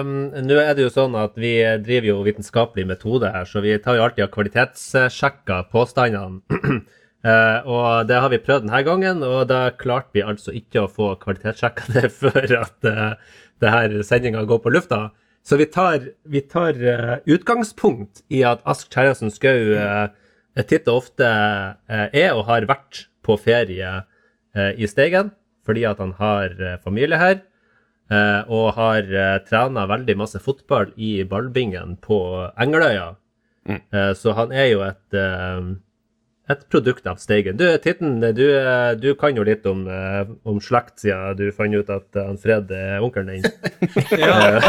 um, 0.00 0.30
nå 0.40 0.56
er 0.56 0.72
det 0.76 0.86
jo 0.86 0.92
sånn 0.94 1.12
at 1.20 1.36
vi 1.36 1.58
driver 1.84 2.08
jo 2.08 2.16
vitenskapelig 2.24 2.86
metode 2.88 3.28
her, 3.34 3.44
så 3.44 3.60
vi 3.60 3.76
tar 3.76 3.98
jo 3.98 4.06
alltid 4.06 4.24
og 4.24 4.32
kvalitetssjekker 4.38 5.68
påstandene. 5.68 6.40
Eh, 7.26 7.66
og 7.66 8.06
det 8.06 8.18
har 8.22 8.30
vi 8.30 8.38
prøvd 8.42 8.66
denne 8.66 8.82
gangen, 8.86 9.22
og 9.26 9.48
da 9.50 9.70
klarte 9.74 10.14
vi 10.14 10.22
altså 10.22 10.54
ikke 10.54 10.84
å 10.84 10.90
få 10.92 11.14
kvalitetssjekka 11.22 11.88
det 11.96 12.10
før 12.14 12.58
at 12.60 12.86
uh, 12.86 13.38
det 13.62 13.72
her 13.72 13.96
sendinga 14.06 14.44
går 14.46 14.60
på 14.62 14.74
lufta. 14.74 15.08
Så 15.46 15.58
vi 15.58 15.66
tar, 15.70 16.10
vi 16.26 16.42
tar 16.46 16.78
uh, 16.78 17.16
utgangspunkt 17.26 18.22
i 18.30 18.44
at 18.46 18.62
Ask 18.68 18.92
Kjerransen 18.94 19.32
Skau 19.34 19.74
uh, 19.74 20.06
titt 20.66 20.86
og 20.88 21.02
ofte 21.02 21.26
er 21.26 22.30
og 22.32 22.46
har 22.48 22.64
vært 22.64 23.02
på 23.26 23.34
ferie 23.36 23.90
i 24.56 24.86
Steigen, 24.88 25.34
fordi 25.68 25.82
at 25.84 25.98
han 26.00 26.14
har 26.16 26.54
familie 26.80 27.18
her. 27.20 27.42
Og 28.48 28.70
har 28.78 29.04
uh, 29.04 29.34
trena 29.44 29.84
veldig 29.90 30.14
masse 30.16 30.40
fotball 30.40 30.94
i 30.96 31.26
ballbingen 31.28 31.98
på 32.00 32.16
Engeløya. 32.56 33.10
Eh, 33.68 34.12
så 34.14 34.32
han 34.38 34.54
er 34.54 34.70
jo 34.70 34.82
et, 34.86 35.16
et 36.52 36.60
produkt 36.70 37.06
av 37.10 37.18
Steigen. 37.18 37.56
Du, 37.58 37.64
Titten, 37.82 38.20
du, 38.36 38.44
eh, 38.54 38.92
du 39.00 39.08
kan 39.18 39.34
jo 39.34 39.42
litt 39.46 39.66
om, 39.66 39.82
eh, 39.90 40.28
om 40.46 40.60
slekt, 40.62 41.00
siden 41.02 41.34
du 41.38 41.48
fant 41.54 41.74
ut 41.74 41.90
at 41.90 42.20
eh, 42.22 42.30
Fred 42.42 42.70
er 42.70 43.02
onkelen 43.02 43.32
din. 43.34 43.50
Ja. 44.22 44.60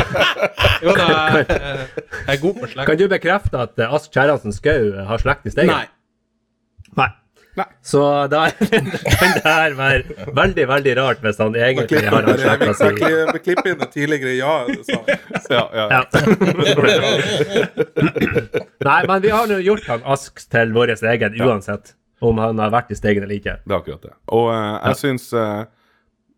Jo 0.82 0.94
da, 0.98 1.06
jeg, 1.10 1.46
jeg 1.50 2.34
er 2.34 2.42
god 2.42 2.58
på 2.58 2.72
slekt. 2.72 2.88
Kan 2.90 3.00
du 3.00 3.06
bekrefte 3.12 3.62
at 3.68 3.80
eh, 3.82 3.94
Ask 3.94 4.14
Kjerransen 4.14 4.56
Skau 4.56 4.92
har 5.10 5.22
slekt 5.22 5.46
i 5.50 5.54
Steigen? 5.54 5.74
Nei. 5.74 5.86
Nei. 6.98 7.12
Så 7.82 8.02
da 8.32 8.44
kan 8.58 8.90
det 9.36 9.44
her 9.46 9.74
være 9.78 10.28
veldig, 10.36 10.66
veldig 10.70 10.96
rart 11.00 11.22
hvis 11.26 11.40
han 11.42 11.56
egentlig 11.58 12.04
har 12.12 12.28
Vi 12.28 12.36
slekta 12.42 12.74
si. 12.78 12.90
klipper 13.00 13.40
klipp 13.46 13.70
inn 13.72 13.80
det 13.82 13.90
tidligere 13.96 14.36
ja 14.38 14.54
du 14.68 14.84
sa. 14.86 15.00
Ja, 15.50 15.64
ja. 15.74 15.88
Ja. 15.92 16.04
Nei, 18.86 19.00
men 19.08 19.22
vi 19.24 19.32
har 19.34 19.48
nå 19.50 19.58
gjort 19.64 19.88
han 19.90 20.04
Ask 20.08 20.44
til 20.52 20.74
vår 20.76 20.94
egen 20.98 21.40
uansett 21.42 21.94
om 22.24 22.40
han 22.42 22.58
har 22.60 22.72
vært 22.74 22.92
i 22.92 22.98
Steigen 22.98 23.24
eller 23.28 23.38
ikke. 23.38 23.58
Det 23.62 23.74
er 23.76 23.78
akkurat 23.82 24.06
det. 24.08 24.14
Og 24.34 24.48
uh, 24.50 24.58
jeg 24.58 24.94
Ja. 24.94 24.98
syns 24.98 25.28
uh, 25.38 25.66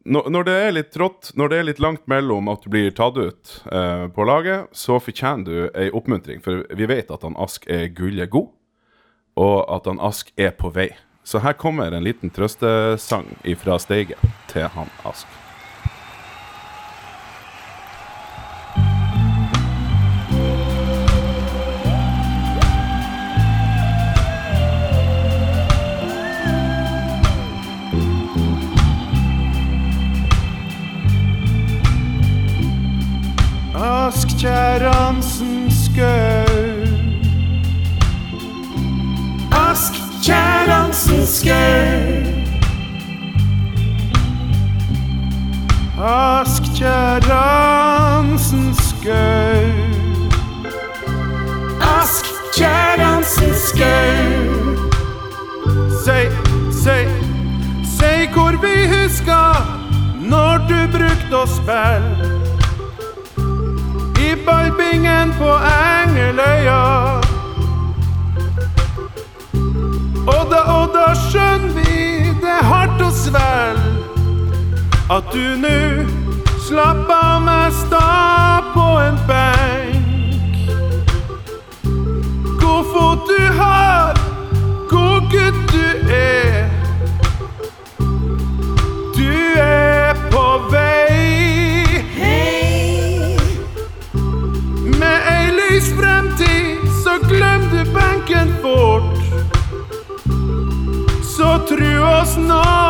når, 0.09 0.29
når 0.33 0.43
det 0.47 0.55
er 0.65 0.71
litt 0.75 0.89
trått, 0.95 1.31
når 1.39 1.49
det 1.51 1.57
er 1.59 1.67
litt 1.69 1.79
langt 1.83 2.03
mellom 2.11 2.49
at 2.51 2.63
du 2.65 2.69
blir 2.73 2.91
tatt 2.95 3.15
ut 3.19 3.53
uh, 3.71 4.07
på 4.11 4.25
laget, 4.27 4.67
så 4.75 4.99
fortjener 4.99 5.43
du 5.47 5.69
ei 5.79 5.89
oppmuntring. 5.95 6.41
For 6.43 6.65
vi 6.75 6.87
vet 6.89 7.11
at 7.11 7.23
han 7.23 7.37
Ask 7.39 7.67
er 7.71 7.87
gullet 7.95 8.31
god, 8.33 8.49
og 9.39 9.57
at 9.77 9.87
han 9.87 9.99
Ask 10.03 10.33
er 10.39 10.51
på 10.59 10.71
vei. 10.75 10.89
Så 11.29 11.39
her 11.39 11.53
kommer 11.53 11.91
en 11.91 12.03
liten 12.03 12.29
trøstesang 12.33 13.27
ifra 13.43 13.75
steget 13.79 14.17
til 14.49 14.63
han 14.73 14.89
Ask. 15.05 15.27
Ask 33.77 34.33
Hansen 34.81 35.69
Skau. 35.69 36.89
Ask 39.53 40.08
Hansen 40.29 41.25
Skau. 41.25 41.53
Ask 45.97 46.63
Hansen 46.81 48.73
Skau. 48.73 49.65
Ask 51.81 52.25
Hansen 52.59 53.53
Skau. 53.53 54.89
Si, 56.03 56.19
si, 56.71 56.99
si 57.83 58.27
hvor 58.33 58.53
vi 58.61 58.87
husker 58.87 59.79
når 60.19 60.57
du 60.69 60.77
brukte 60.97 61.35
å 61.35 61.45
spille 61.49 62.37
i 64.19 64.35
ballbingen 64.45 65.33
på 65.39 65.51
Engeløya. 65.71 67.28
Og 70.29 70.41
da, 70.51 70.59
og 70.77 70.91
da 70.93 71.07
skjønner 71.17 71.71
vi 71.73 71.93
det 72.41 72.51
er 72.53 72.65
hardt 72.69 73.01
å 73.01 73.09
svelge 73.13 73.99
at 75.09 75.31
du 75.33 75.45
nå 75.57 75.79
slapp 76.67 77.09
av 77.09 77.39
meg 77.47 77.73
sta 77.73 78.03
på 78.75 78.85
en 79.01 79.17
benk. 79.29 80.59
God 82.61 82.91
fot 82.93 83.25
du 83.31 83.41
har, 83.57 84.21
god 84.91 85.31
gutt 85.33 85.63
du 85.73 86.13
er. 86.13 86.38
no 102.47 102.88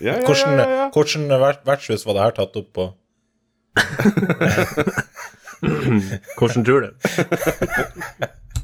ja, 0.00 0.14
Hvordan, 0.26 0.58
ja, 0.58 0.66
ja, 0.66 0.76
ja. 0.76 0.90
hvordan 0.92 1.28
vertshus 1.66 2.06
var 2.06 2.14
det 2.16 2.22
her 2.24 2.30
tatt 2.36 2.56
opp 2.58 2.70
på? 2.74 2.84
Hvordan 6.38 6.64
tror 6.66 6.80
du? 6.80 6.86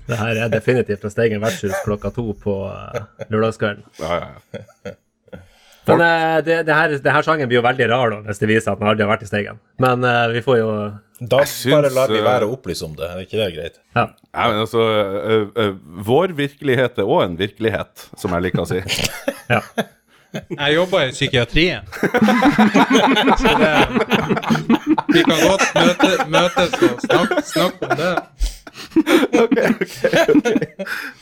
Det 0.08 0.16
her 0.18 0.36
er 0.44 0.48
definitivt 0.52 1.00
fra 1.04 1.10
Steigen 1.12 1.42
vertshus 1.42 1.74
klokka 1.86 2.08
to 2.14 2.24
på 2.42 2.54
uh, 2.66 2.70
lørdagskvelden. 3.30 3.84
ja, 4.02 4.18
ja. 4.84 4.92
Men 5.86 6.00
eh, 6.00 6.44
det, 6.46 6.66
det, 6.66 6.74
her, 6.74 6.88
det 7.02 7.12
her 7.12 7.22
sangen 7.26 7.48
blir 7.50 7.58
jo 7.58 7.64
veldig 7.64 7.88
rar 7.90 8.10
da, 8.12 8.20
hvis 8.28 8.38
det 8.38 8.48
viser 8.50 8.70
at 8.70 8.78
den 8.78 8.86
aldri 8.86 9.02
har 9.02 9.10
vært 9.10 9.24
i 9.26 9.30
Steigen. 9.30 9.56
Men 9.82 10.04
uh, 10.06 10.30
vi 10.30 10.40
får 10.44 10.56
jo 10.60 10.68
Da 11.22 11.44
syns, 11.46 11.70
bare 11.74 11.90
lar 11.94 12.10
vi 12.10 12.18
eh, 12.18 12.24
være 12.26 12.46
å 12.48 12.54
opplyse 12.56 12.84
om 12.86 12.94
det. 12.98 13.06
Er 13.06 13.20
ikke 13.22 13.38
det 13.38 13.48
greit? 13.54 13.76
Ja. 13.94 14.04
Nei, 14.32 14.46
men 14.50 14.58
altså, 14.64 14.80
ø, 14.82 15.36
ø, 15.54 15.66
vår 16.08 16.32
virkelighet 16.38 16.98
er 16.98 17.06
òg 17.06 17.20
en 17.28 17.36
virkelighet, 17.38 18.06
som 18.18 18.34
jeg 18.34 18.42
liker 18.48 18.64
å 18.64 18.68
si. 18.70 18.80
ja. 19.52 19.60
Jeg 20.32 20.74
jobber 20.74 21.04
i 21.04 21.12
psykiatrien. 21.12 21.84
Så 23.42 23.50
det 23.60 23.72
Vi 25.12 25.20
kan 25.28 25.38
godt 25.44 25.66
møte, 25.76 26.10
møtes 26.32 26.72
og 26.88 26.94
snakke, 27.04 27.36
snakke 27.52 27.80
om 27.84 27.92
det. 28.00 28.14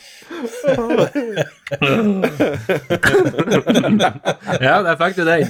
ja, 4.61 4.83
der 4.83 4.97
fikk 5.01 5.17
du 5.17 5.25
den. 5.27 5.49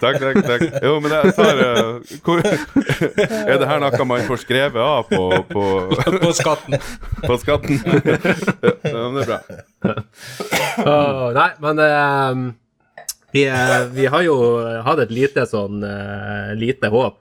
Takk, 0.00 0.16
takk, 0.20 0.36
takk. 0.46 0.62
Jo, 0.84 1.00
men 1.02 1.10
jeg 1.16 1.22
tar 1.36 1.56
uh, 1.62 1.66
hvor, 2.24 2.38
Er 2.42 3.56
det 3.60 3.68
her 3.70 3.78
noe 3.82 4.04
man 4.08 4.22
får 4.28 4.38
skrevet 4.44 4.82
av 4.82 5.02
på, 5.10 5.22
på, 5.50 5.62
På 6.22 6.30
skatten. 6.36 6.72
på 7.24 7.34
skatten? 7.42 7.76
Ja, 8.92 9.00
men 9.08 9.14
det 9.16 9.22
er 9.24 9.28
bra. 9.30 9.38
Oh, 10.82 11.28
nei, 11.34 11.50
men 11.62 11.74
eh, 11.82 12.32
vi, 13.34 13.42
uh, 13.48 13.82
vi 13.94 14.04
har 14.12 14.22
jo 14.26 14.34
hatt 14.86 15.00
et 15.06 15.14
lite 15.14 15.42
sånn 15.48 15.76
eh, 15.86 16.50
lite 16.58 16.86
håp 16.92 17.18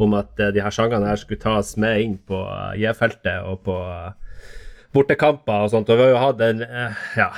om 0.00 0.16
at 0.16 0.40
de 0.54 0.62
her 0.62 0.74
sangene 0.74 1.08
her 1.08 1.20
skulle 1.20 1.42
tas 1.42 1.74
med 1.80 2.04
inn 2.04 2.16
på 2.26 2.40
uh, 2.40 2.72
J-feltet 2.78 3.44
og 3.46 3.62
på 3.66 3.76
eh, 3.84 4.12
bortekamper 4.94 5.64
og 5.66 5.70
sånt. 5.72 5.90
Og 5.90 5.96
vi 5.98 6.02
har 6.06 6.12
jo 6.14 6.20
hatt 6.24 6.40
en, 6.44 6.62
eh, 6.66 6.92
ja, 7.16 7.28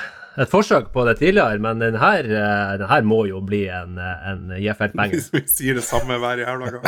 et 0.41 0.49
forsøk 0.49 0.87
på 0.95 1.01
det 1.05 1.19
tidligere, 1.21 1.59
men 1.61 1.79
den 1.83 1.97
her, 2.01 2.25
eh, 2.25 2.79
den 2.81 2.89
her 2.89 3.03
må 3.05 3.27
jo 3.29 3.41
bli 3.45 3.69
en, 3.69 3.99
eh, 4.01 4.31
en 4.31 4.41
JFL-banger. 4.57 5.13
Hvis 5.19 5.29
vi 5.35 5.43
sier 5.47 5.75
det 5.77 5.85
samme 5.85 6.17
hver 6.23 6.37
jævla 6.41 6.71
gang. 6.73 6.83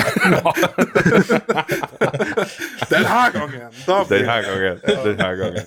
Denne 2.92 3.20
gangen! 3.34 3.68
Da 3.84 3.98
blir 4.08 4.24
Denne 4.24 4.38
gangen. 4.48 4.76
Denne 5.04 5.28
gangen. 5.42 5.64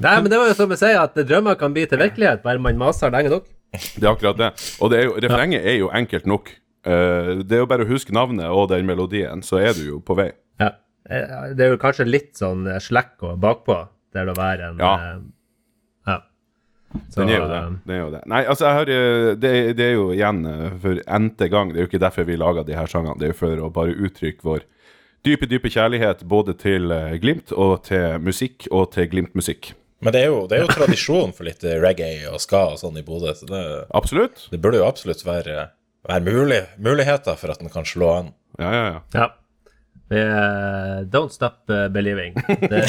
Nei, 0.00 0.16
men 0.22 0.28
det 0.32 0.38
var 0.40 0.46
jo 0.48 0.56
som 0.56 0.72
jeg 0.72 0.80
sier, 0.80 0.96
at 1.02 1.12
drømmer 1.28 1.54
kan 1.60 1.74
bli 1.76 1.84
til 1.90 2.00
virkelighet, 2.00 2.40
bare 2.46 2.58
man 2.62 2.80
maser 2.80 3.12
lenge 3.12 3.30
nok. 3.34 3.44
Det 3.76 4.04
er 4.06 4.12
akkurat 4.14 4.38
det. 4.40 4.50
Og 4.80 4.86
det 4.90 4.96
er 5.02 5.06
jo, 5.10 5.14
refrenget 5.20 5.60
er 5.68 5.76
jo 5.82 5.88
enkelt 5.92 6.24
nok. 6.26 6.48
Eh, 6.88 7.44
det 7.44 7.54
er 7.58 7.62
jo 7.64 7.68
bare 7.68 7.84
å 7.84 7.90
huske 7.90 8.12
navnet 8.16 8.48
og 8.48 8.70
den 8.72 8.86
melodien, 8.88 9.42
så 9.44 9.60
er 9.60 9.72
du 9.76 9.82
jo 9.84 10.00
på 10.00 10.16
vei. 10.16 10.30
Ja. 10.62 10.70
Det 11.08 11.62
er 11.64 11.70
jo 11.72 11.78
kanskje 11.80 12.04
litt 12.08 12.36
sånn 12.36 12.66
slekk 12.84 13.22
og 13.24 13.38
bakpå, 13.40 13.76
der 14.14 14.24
det 14.28 14.34
å 14.34 14.38
være 14.38 14.70
en 14.72 14.78
Ja. 14.82 14.92
Uh, 14.94 15.26
ja. 16.08 16.18
Så, 17.12 17.20
Den 17.20 17.28
er 17.28 17.38
jo 17.42 17.48
det. 17.50 17.56
eh, 17.58 17.72
Den 17.86 17.94
er 17.94 17.98
jo 18.00 18.10
det. 18.14 18.22
Nei, 18.32 18.42
altså, 18.48 18.64
jeg 18.64 18.74
har, 18.78 18.90
eh, 18.94 19.34
det, 19.36 19.52
det 19.76 19.84
er 19.90 19.92
jo 19.98 20.06
igjen 20.14 20.38
for 20.80 21.02
n-te 21.18 21.48
gang. 21.52 21.72
Det 21.72 21.80
er 21.82 21.84
jo 21.86 21.90
ikke 21.90 22.00
derfor 22.06 22.24
vi 22.24 22.36
lager 22.40 22.64
de 22.64 22.76
her 22.78 22.86
sangene. 22.88 23.18
Det 23.20 23.28
er 23.28 23.34
jo 23.34 23.40
for 23.42 23.64
å 23.66 23.72
bare 23.72 23.92
uttrykke 23.96 24.42
vår 24.48 24.64
dype, 25.26 25.48
dype 25.50 25.68
kjærlighet 25.74 26.24
både 26.30 26.54
til 26.56 26.88
Glimt 27.20 27.52
og 27.52 27.82
til 27.90 28.16
musikk 28.24 28.68
og 28.72 28.92
til 28.94 29.08
Glimt-musikk. 29.12 29.74
Men 30.00 30.14
det 30.14 30.20
er, 30.22 30.28
jo, 30.30 30.46
det 30.46 30.56
er 30.56 30.62
jo 30.62 30.70
tradisjon 30.78 31.32
for 31.34 31.44
litt 31.48 31.64
reggae 31.82 32.28
og 32.30 32.38
ska 32.40 32.60
og 32.72 32.78
sånn 32.78 32.96
i 33.00 33.02
Bodø, 33.02 33.32
så 33.34 33.48
det, 33.50 33.62
Absolutt. 33.98 34.44
det 34.52 34.60
burde 34.62 34.78
jo 34.78 34.86
absolutt 34.86 35.24
være, 35.26 35.64
være 36.06 36.22
mulig, 36.22 36.60
muligheter 36.78 37.34
for 37.36 37.50
at 37.50 37.58
den 37.58 37.68
kan 37.74 37.82
slå 37.84 38.12
an. 38.14 38.28
Ja, 38.62 38.70
ja, 38.72 38.84
ja. 38.94 39.00
ja. 39.18 39.26
Eh, 40.10 41.04
don't 41.04 41.32
stop 41.32 41.70
eh, 41.70 41.88
believing. 41.92 42.34
Det, 42.48 42.84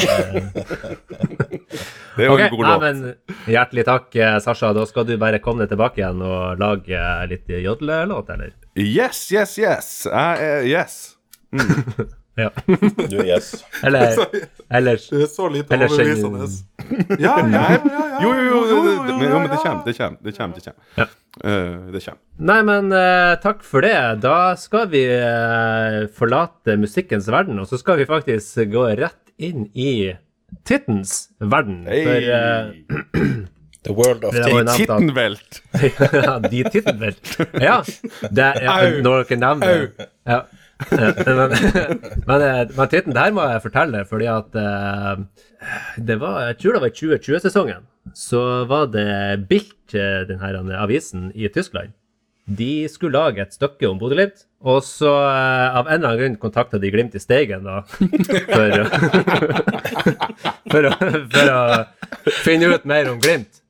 Det 2.16 2.24
er 2.24 2.28
jo 2.28 2.34
okay, 2.34 2.46
en 2.48 2.56
god 2.56 2.66
låt. 2.66 2.82
men 2.82 3.14
Hjertelig 3.48 3.84
takk, 3.88 4.16
eh, 4.16 4.38
Sasha. 4.42 4.72
Da 4.76 4.86
skal 4.88 5.06
du 5.08 5.14
bare 5.20 5.40
komme 5.42 5.64
deg 5.64 5.72
tilbake 5.72 6.02
igjen 6.02 6.22
og 6.24 6.60
lage 6.60 6.96
eh, 6.96 7.26
litt 7.30 7.52
jodlelåt, 7.60 8.32
eller? 8.34 8.54
Yes, 8.74 9.28
yes, 9.32 9.58
yes. 9.60 9.90
Uh, 10.10 10.64
yes. 10.66 11.16
yes. 11.52 12.16
Ja. 12.40 12.50
Du, 13.10 13.16
yes. 13.20 13.52
Eller 13.86 14.16
ellers 14.68 15.08
Det 15.10 15.22
er 15.22 15.30
så 15.30 15.48
lite 15.52 15.74
Eller 15.74 15.92
overbevisende. 15.92 16.48
Ja, 17.18 17.36
ja, 17.38 17.48
ja, 17.52 17.80
ja. 17.84 18.20
Jo, 18.24 18.32
jo, 18.34 18.62
jo. 18.70 18.78
Jo, 19.20 19.38
men 19.38 19.50
det 19.50 19.60
kommer. 19.60 19.82
Det 19.84 19.96
kommer. 19.98 20.18
Det 20.24 20.36
kommer. 20.36 20.56
Det 20.56 20.64
kommer. 20.64 20.80
Ja. 20.96 21.06
Uh, 21.44 21.92
det 21.92 22.02
kommer. 22.04 22.20
Nei, 22.50 22.58
men 22.66 22.90
uh, 22.94 23.34
takk 23.42 23.62
for 23.66 23.84
det. 23.86 23.96
Da 24.24 24.38
skal 24.60 24.88
vi 24.94 25.04
uh, 25.10 26.08
forlate 26.16 26.78
musikkens 26.80 27.28
verden, 27.30 27.60
og 27.60 27.68
så 27.70 27.80
skal 27.80 28.00
vi 28.00 28.08
faktisk 28.08 28.64
gå 28.72 28.88
rett 29.00 29.20
inn 29.40 29.68
i 29.74 30.16
Tittens 30.66 31.30
verden. 31.38 31.84
For 31.86 32.16
eh, 32.16 32.72
The 33.84 33.92
world 33.92 34.24
of 34.24 34.34
the 34.34 34.64
Tittenvelt! 34.76 35.62
ja, 36.12 36.38
de 36.38 36.64
Tittenvelt. 36.64 37.40
Ja, 37.52 37.82
det, 38.30 38.48
ja 38.62 38.74
Au. 38.74 38.98
når 39.02 39.22
dere 39.24 39.38
nevner 39.40 39.78
det. 39.86 40.08
Ja. 40.28 40.42
Eh, 40.80 41.20
Men, 41.26 41.52
men, 42.26 42.42
eh, 42.42 42.66
men 42.76 42.88
titten, 42.90 43.12
det 43.14 43.22
her 43.22 43.34
må 43.36 43.44
jeg 43.50 43.62
fortelle, 43.66 44.04
fordi 44.08 44.28
at 44.32 44.56
eh, 44.56 45.22
det 46.08 46.16
var, 46.22 46.40
Jeg 46.50 46.58
tror 46.62 46.76
det 46.76 46.82
var 46.86 46.92
i 46.92 46.98
2020-sesongen. 46.98 47.86
Så 48.16 48.42
var 48.70 48.86
det 48.94 49.46
Bilt, 49.50 49.76
denne 49.92 50.78
avisen 50.80 51.30
i 51.34 51.48
Tyskland. 51.52 51.92
De 52.50 52.88
skulle 52.90 53.14
lage 53.18 53.42
et 53.44 53.52
stykke 53.54 53.86
om 53.86 53.98
Bodø-Glimt, 54.00 54.46
og 54.66 54.80
så 54.82 55.10
eh, 55.28 55.76
av 55.78 55.86
en 55.86 55.98
eller 56.00 56.08
annen 56.08 56.20
grunn 56.22 56.38
kontakta 56.42 56.80
de 56.82 56.90
Glimt 56.90 57.14
i 57.14 57.22
Steigen 57.22 57.62
da, 57.68 57.82
for, 57.86 58.88
for, 60.72 60.88
å, 60.88 60.92
for 61.34 61.52
å 61.54 61.60
finne 62.42 62.72
ut 62.74 62.88
mer 62.90 63.10
om 63.12 63.20
Glimt. 63.22 63.60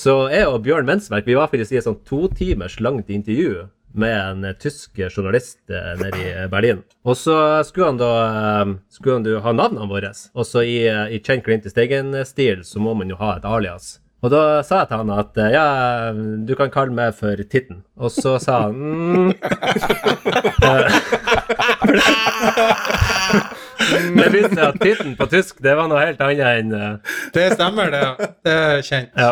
Så 0.00 0.14
jeg 0.32 0.46
og 0.48 0.62
Bjørn 0.64 0.86
Mensverk 0.88 1.26
vi 1.28 1.36
var 1.36 1.50
faktisk 1.52 1.74
i 1.74 1.80
et 1.80 1.84
sånn 1.88 1.98
to 2.08 2.28
timers 2.38 2.78
langt 2.80 3.10
intervju 3.12 3.66
med 3.92 4.30
en 4.30 4.44
eh, 4.44 4.52
tysk 4.52 4.98
journalist 5.08 5.58
eh, 5.70 6.00
nede 6.00 6.18
i 6.44 6.48
Berlin. 6.48 6.82
Og 7.04 7.16
så 7.16 7.64
skulle 7.64 7.86
han 7.86 7.98
da 8.00 8.12
eh, 8.28 8.66
skulle 8.90 9.14
han 9.18 9.26
da 9.26 9.40
ha 9.44 9.52
navnene 9.56 9.88
våre. 9.90 10.12
Og 10.34 10.46
så 10.46 10.62
i, 10.66 10.88
eh, 10.88 11.16
i 11.16 11.22
Chen 11.24 11.42
Clint 11.42 11.66
i 11.66 11.70
Steigen-stil 11.72 12.64
så 12.66 12.78
må 12.82 12.94
man 12.94 13.10
jo 13.10 13.16
ha 13.20 13.36
et 13.38 13.48
alias. 13.48 13.98
Og 14.20 14.28
da 14.34 14.60
sa 14.66 14.82
jeg 14.82 14.90
til 14.90 15.00
han 15.00 15.12
at 15.16 15.38
eh, 15.40 15.54
ja, 15.54 15.66
du 16.46 16.54
kan 16.58 16.70
kalle 16.72 16.92
meg 16.96 17.14
for 17.16 17.36
Titten. 17.50 17.82
Og 17.96 18.10
så 18.14 18.38
sa 18.42 18.68
han 18.68 18.74
mm. 18.76 19.30
Eh, 23.80 24.08
Det 24.16 24.28
viste 24.34 24.54
seg 24.54 24.64
at 24.66 24.78
Titten 24.82 25.14
på 25.18 25.26
tysk, 25.32 25.60
det 25.64 25.74
var 25.78 25.88
noe 25.90 26.00
helt 26.02 26.20
annet 26.24 26.42
enn 26.60 26.74
uh... 26.74 27.14
Det 27.34 27.46
stemmer, 27.54 27.90
det. 27.92 28.00
ja. 28.04 28.28
Det 28.44 28.56
er 28.56 28.82
kjent. 28.86 29.10
ja. 29.16 29.30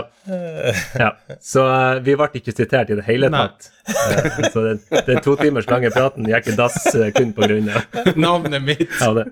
ja. 1.02 1.10
Så 1.44 1.64
uh, 1.64 1.98
vi 2.04 2.16
ble 2.18 2.28
ikke 2.40 2.54
sitert 2.56 2.90
i 2.92 2.98
det 2.98 3.04
hele 3.08 3.30
tatt. 3.32 3.70
Uh, 3.88 4.48
så 4.52 4.64
den, 4.66 4.80
den 5.06 5.22
to 5.24 5.36
timers 5.40 5.68
lange 5.70 5.90
praten 5.94 6.28
gikk 6.28 6.50
i 6.52 6.56
dass 6.58 6.80
eh, 6.94 7.10
kun 7.16 7.32
på 7.36 7.46
grunn 7.48 7.70
av 7.72 8.16
Navnet 8.20 8.64
mitt. 8.64 8.88
ja, 9.00 9.12
det. 9.16 9.28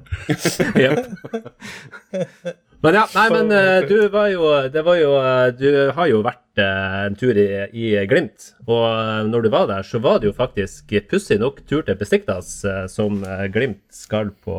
Jep. 0.81 2.57
Men 2.85 2.99
ja, 2.99 3.05
nei, 3.15 3.27
men 3.33 3.53
uh, 3.53 3.87
du 3.89 4.09
var 4.13 4.29
jo 4.29 4.49
Det 4.69 4.83
var 4.85 4.99
jo 5.01 5.15
uh, 5.17 5.49
Du 5.57 5.69
har 5.97 6.11
jo 6.11 6.21
vært 6.27 6.61
uh, 6.61 7.07
en 7.07 7.17
tur 7.19 7.39
i, 7.41 7.47
i 7.73 7.95
Glimt. 8.09 8.51
Og 8.67 9.29
når 9.31 9.47
du 9.47 9.51
var 9.55 9.69
der, 9.71 9.87
så 9.87 10.01
var 10.03 10.21
det 10.21 10.31
jo 10.31 10.37
faktisk 10.37 10.95
pussig 11.11 11.41
nok 11.43 11.63
tur 11.69 11.85
til 11.87 11.99
Besiktas, 11.99 12.59
som 12.93 13.21
Glimt 13.53 13.85
skal 13.95 14.33
på 14.45 14.57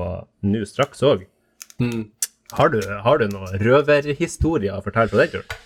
nå 0.47 0.65
straks 0.65 1.03
òg. 1.05 1.25
Mm. 1.81 2.07
Har 2.57 2.71
du, 2.71 2.79
har 3.03 3.19
du 3.19 3.27
noen 3.31 3.57
røverhistorier 3.59 4.77
å 4.77 4.83
fortelle 4.85 5.11
på 5.11 5.19
den 5.19 5.33
turen? 5.35 5.57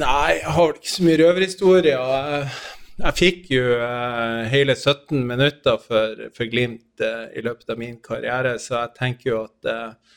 Nei, 0.00 0.40
jeg 0.40 0.56
har 0.56 0.64
vel 0.64 0.80
ikke 0.80 0.90
så 0.90 1.06
mye 1.06 1.20
røverhistorier. 1.22 2.48
Jeg 2.98 3.14
fikk 3.14 3.44
jo 3.52 3.76
eh, 3.78 4.48
hele 4.50 4.74
17 4.74 5.20
minutter 5.22 5.76
for, 5.78 6.24
for 6.34 6.50
Glimt 6.50 7.02
eh, 7.04 7.28
i 7.38 7.44
løpet 7.46 7.70
av 7.70 7.78
min 7.78 8.00
karriere, 8.02 8.56
så 8.58 8.80
jeg 8.80 8.96
tenker 8.96 9.30
jo 9.30 9.42
at 9.44 9.68
eh, 9.70 10.16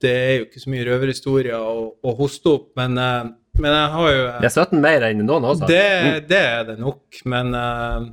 det 0.00 0.14
er 0.16 0.32
jo 0.38 0.46
ikke 0.48 0.62
så 0.62 0.72
mye 0.72 0.86
røverhistorier 0.88 1.58
å, 1.58 1.90
å 2.00 2.14
hoste 2.18 2.54
opp. 2.54 2.70
Men, 2.78 2.96
eh, 3.00 3.28
men 3.60 3.76
jeg 3.76 3.90
har 3.96 4.14
jo 4.14 4.24
Det 4.40 4.48
er 4.48 4.56
17 4.64 4.80
mer 4.80 5.06
enn 5.10 5.22
noen 5.26 5.50
også? 5.52 5.66
har. 5.66 5.74
det, 5.74 6.24
det 6.30 6.40
er 6.40 6.64
det 6.70 6.78
nok, 6.80 7.20
men 7.28 7.52
eh, 7.58 8.06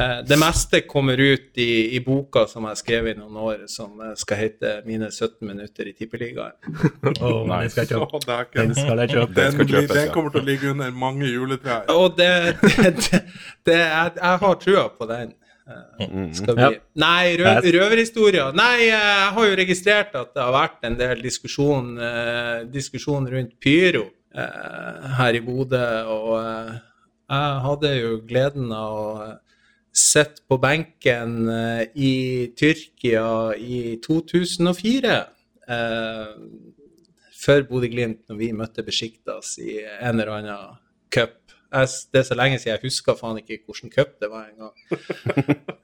eh, 0.00 0.16
det 0.26 0.38
meste 0.40 0.82
kommer 0.88 1.20
ut 1.22 1.62
i, 1.62 1.70
i 1.94 2.02
boka 2.04 2.46
som 2.50 2.66
jeg 2.72 2.82
skrev 2.82 3.10
i 3.12 3.16
noen 3.20 3.38
år, 3.46 3.64
som 3.70 4.02
skal 4.18 4.42
hete 4.42 4.74
'Mine 4.86 5.12
17 5.12 5.46
minutter 5.46 5.92
i 5.92 5.94
Tippeligaen'. 5.94 6.58
Åh, 7.22 7.40
den 7.46 7.70
skal 7.70 7.86
jeg 7.86 7.94
kjøpe. 7.94 8.22
Den 8.56 8.74
skal 8.74 9.04
jeg 9.04 9.14
kjøpe. 9.14 9.34
Den 9.40 9.66
Den, 9.66 9.88
den 9.94 10.12
kommer 10.14 10.34
til 10.34 10.42
å 10.42 10.46
ligge 10.50 10.74
under 10.74 10.90
mange 10.90 11.30
juletrær. 11.30 11.86
Og 11.94 12.18
det, 12.18 12.30
det, 12.62 12.94
det, 13.06 13.24
det 13.68 13.82
jeg, 13.84 14.16
jeg 14.18 14.46
har 14.46 14.62
trua 14.66 14.88
på 14.98 15.12
den. 15.14 15.36
Eh, 15.68 16.32
Skal 16.36 16.56
vi. 16.56 16.62
Ja. 16.62 16.70
Nei, 17.02 17.36
rø, 17.40 17.54
røverhistorier. 17.78 18.52
Nei, 18.56 18.88
jeg 18.88 19.30
har 19.38 19.48
jo 19.48 19.56
registrert 19.62 20.14
at 20.18 20.34
det 20.34 20.44
har 20.44 20.54
vært 20.54 20.86
en 20.88 20.98
del 20.98 21.24
diskusjon, 21.24 21.94
eh, 21.98 22.60
diskusjon 22.72 23.26
rundt 23.32 23.56
pyro 23.62 24.06
eh, 24.34 25.08
her 25.18 25.38
i 25.38 25.42
Bodø. 25.44 25.88
Og 26.14 26.30
eh, 26.40 26.76
jeg 27.26 27.58
hadde 27.66 27.96
jo 27.98 28.14
gleden 28.28 28.70
av 28.76 29.00
å 29.00 29.10
eh, 29.24 29.34
sitte 29.96 30.44
på 30.46 30.58
benken 30.62 31.48
eh, 31.48 31.84
i 31.96 32.14
Tyrkia 32.58 33.26
i 33.58 33.96
2004. 34.04 35.18
Eh, 35.66 36.32
for 37.36 37.66
Bodø-Glimt 37.68 38.24
når 38.30 38.38
vi 38.40 38.52
møtte 38.56 38.84
Besjiktas 38.86 39.56
i 39.62 39.80
en 39.84 40.16
eller 40.16 40.32
annen 40.38 40.78
cup. 41.12 41.38
Jeg, 41.72 41.88
det 42.12 42.18
er 42.18 42.22
så 42.22 42.34
lenge 42.34 42.58
siden 42.58 42.72
jeg 42.76 42.82
husker 42.82 43.16
faen 43.20 43.38
ikke 43.38 43.58
hvilken 43.66 43.90
cup 43.92 44.08
det 44.22 44.28
var 44.30 44.44
engang. 44.50 44.74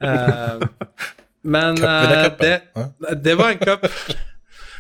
uh, 0.03 0.61
men 1.55 1.70
eh, 1.70 1.83
Cupvinnercupen, 1.83 2.47
det, 3.01 3.24
det 3.24 3.39
var 3.39 3.49
en 3.51 3.59
cup. 3.59 3.87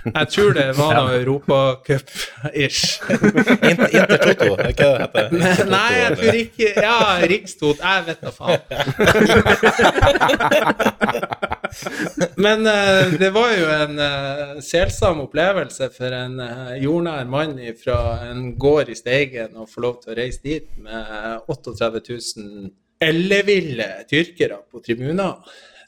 Jeg 0.04 0.26
tror 0.34 0.52
det 0.52 0.78
var 0.78 0.94
noe 0.98 1.20
Europacup-ish. 1.20 3.02
Inter, 3.70 3.86
Inter 3.86 4.16
Toto, 4.16 4.54
er 4.58 4.68
ikke 4.72 4.84
det 4.84 4.98
heter? 5.04 5.30
Nei, 5.70 5.92
jeg 6.00 6.16
tror 6.18 6.32
ikke 6.42 6.68
Ja, 6.82 6.98
Rikstot. 7.30 7.78
Jeg 7.78 8.02
vet 8.06 8.20
da 8.22 8.30
faen. 8.34 8.60
Men 12.44 12.66
uh, 12.66 13.14
det 13.18 13.30
var 13.34 13.54
jo 13.56 13.70
en 13.72 13.98
uh, 13.98 14.60
selsom 14.64 15.24
opplevelse 15.24 15.88
for 15.94 16.14
en 16.16 16.38
uh, 16.42 16.74
jordnær 16.82 17.28
mann 17.30 17.56
fra 17.80 17.98
en 18.28 18.52
gård 18.60 18.92
i 18.92 18.98
Steigen 18.98 19.56
å 19.58 19.66
få 19.68 19.84
lov 19.86 19.98
til 20.02 20.12
å 20.14 20.18
reise 20.20 20.42
dit 20.44 20.68
med 20.82 21.42
38 21.48 22.02
000 22.08 22.70
elleville 23.02 23.88
tyrkere 24.10 24.62
på 24.70 24.82
tribuner. 24.84 25.34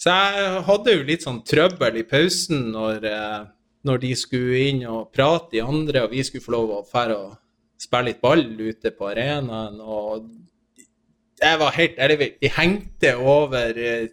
Så 0.00 0.12
jeg 0.12 0.62
hadde 0.66 0.94
jo 0.96 1.06
litt 1.06 1.24
sånn 1.24 1.42
trøbbel 1.46 2.00
i 2.00 2.06
pausen 2.08 2.66
når, 2.74 3.06
eh, 3.08 3.44
når 3.88 4.02
de 4.02 4.12
skulle 4.18 4.62
inn 4.68 4.82
og 4.90 5.12
prate 5.14 5.58
i 5.58 5.64
andre, 5.64 6.04
og 6.04 6.12
vi 6.12 6.24
skulle 6.26 6.44
få 6.44 6.56
lov 6.56 6.72
å 6.74 6.82
fære 6.88 7.16
og 7.16 7.36
spille 7.80 8.10
litt 8.10 8.20
ball 8.24 8.44
ute 8.44 8.92
på 8.92 9.08
arenaen. 9.08 9.78
Og 9.80 10.26
jeg 11.40 11.60
var 11.60 11.78
helt 11.78 11.98
ellevill. 11.98 12.34
De 12.42 12.52
hengte 12.52 13.14
over 13.16 13.78
eh, 13.78 14.08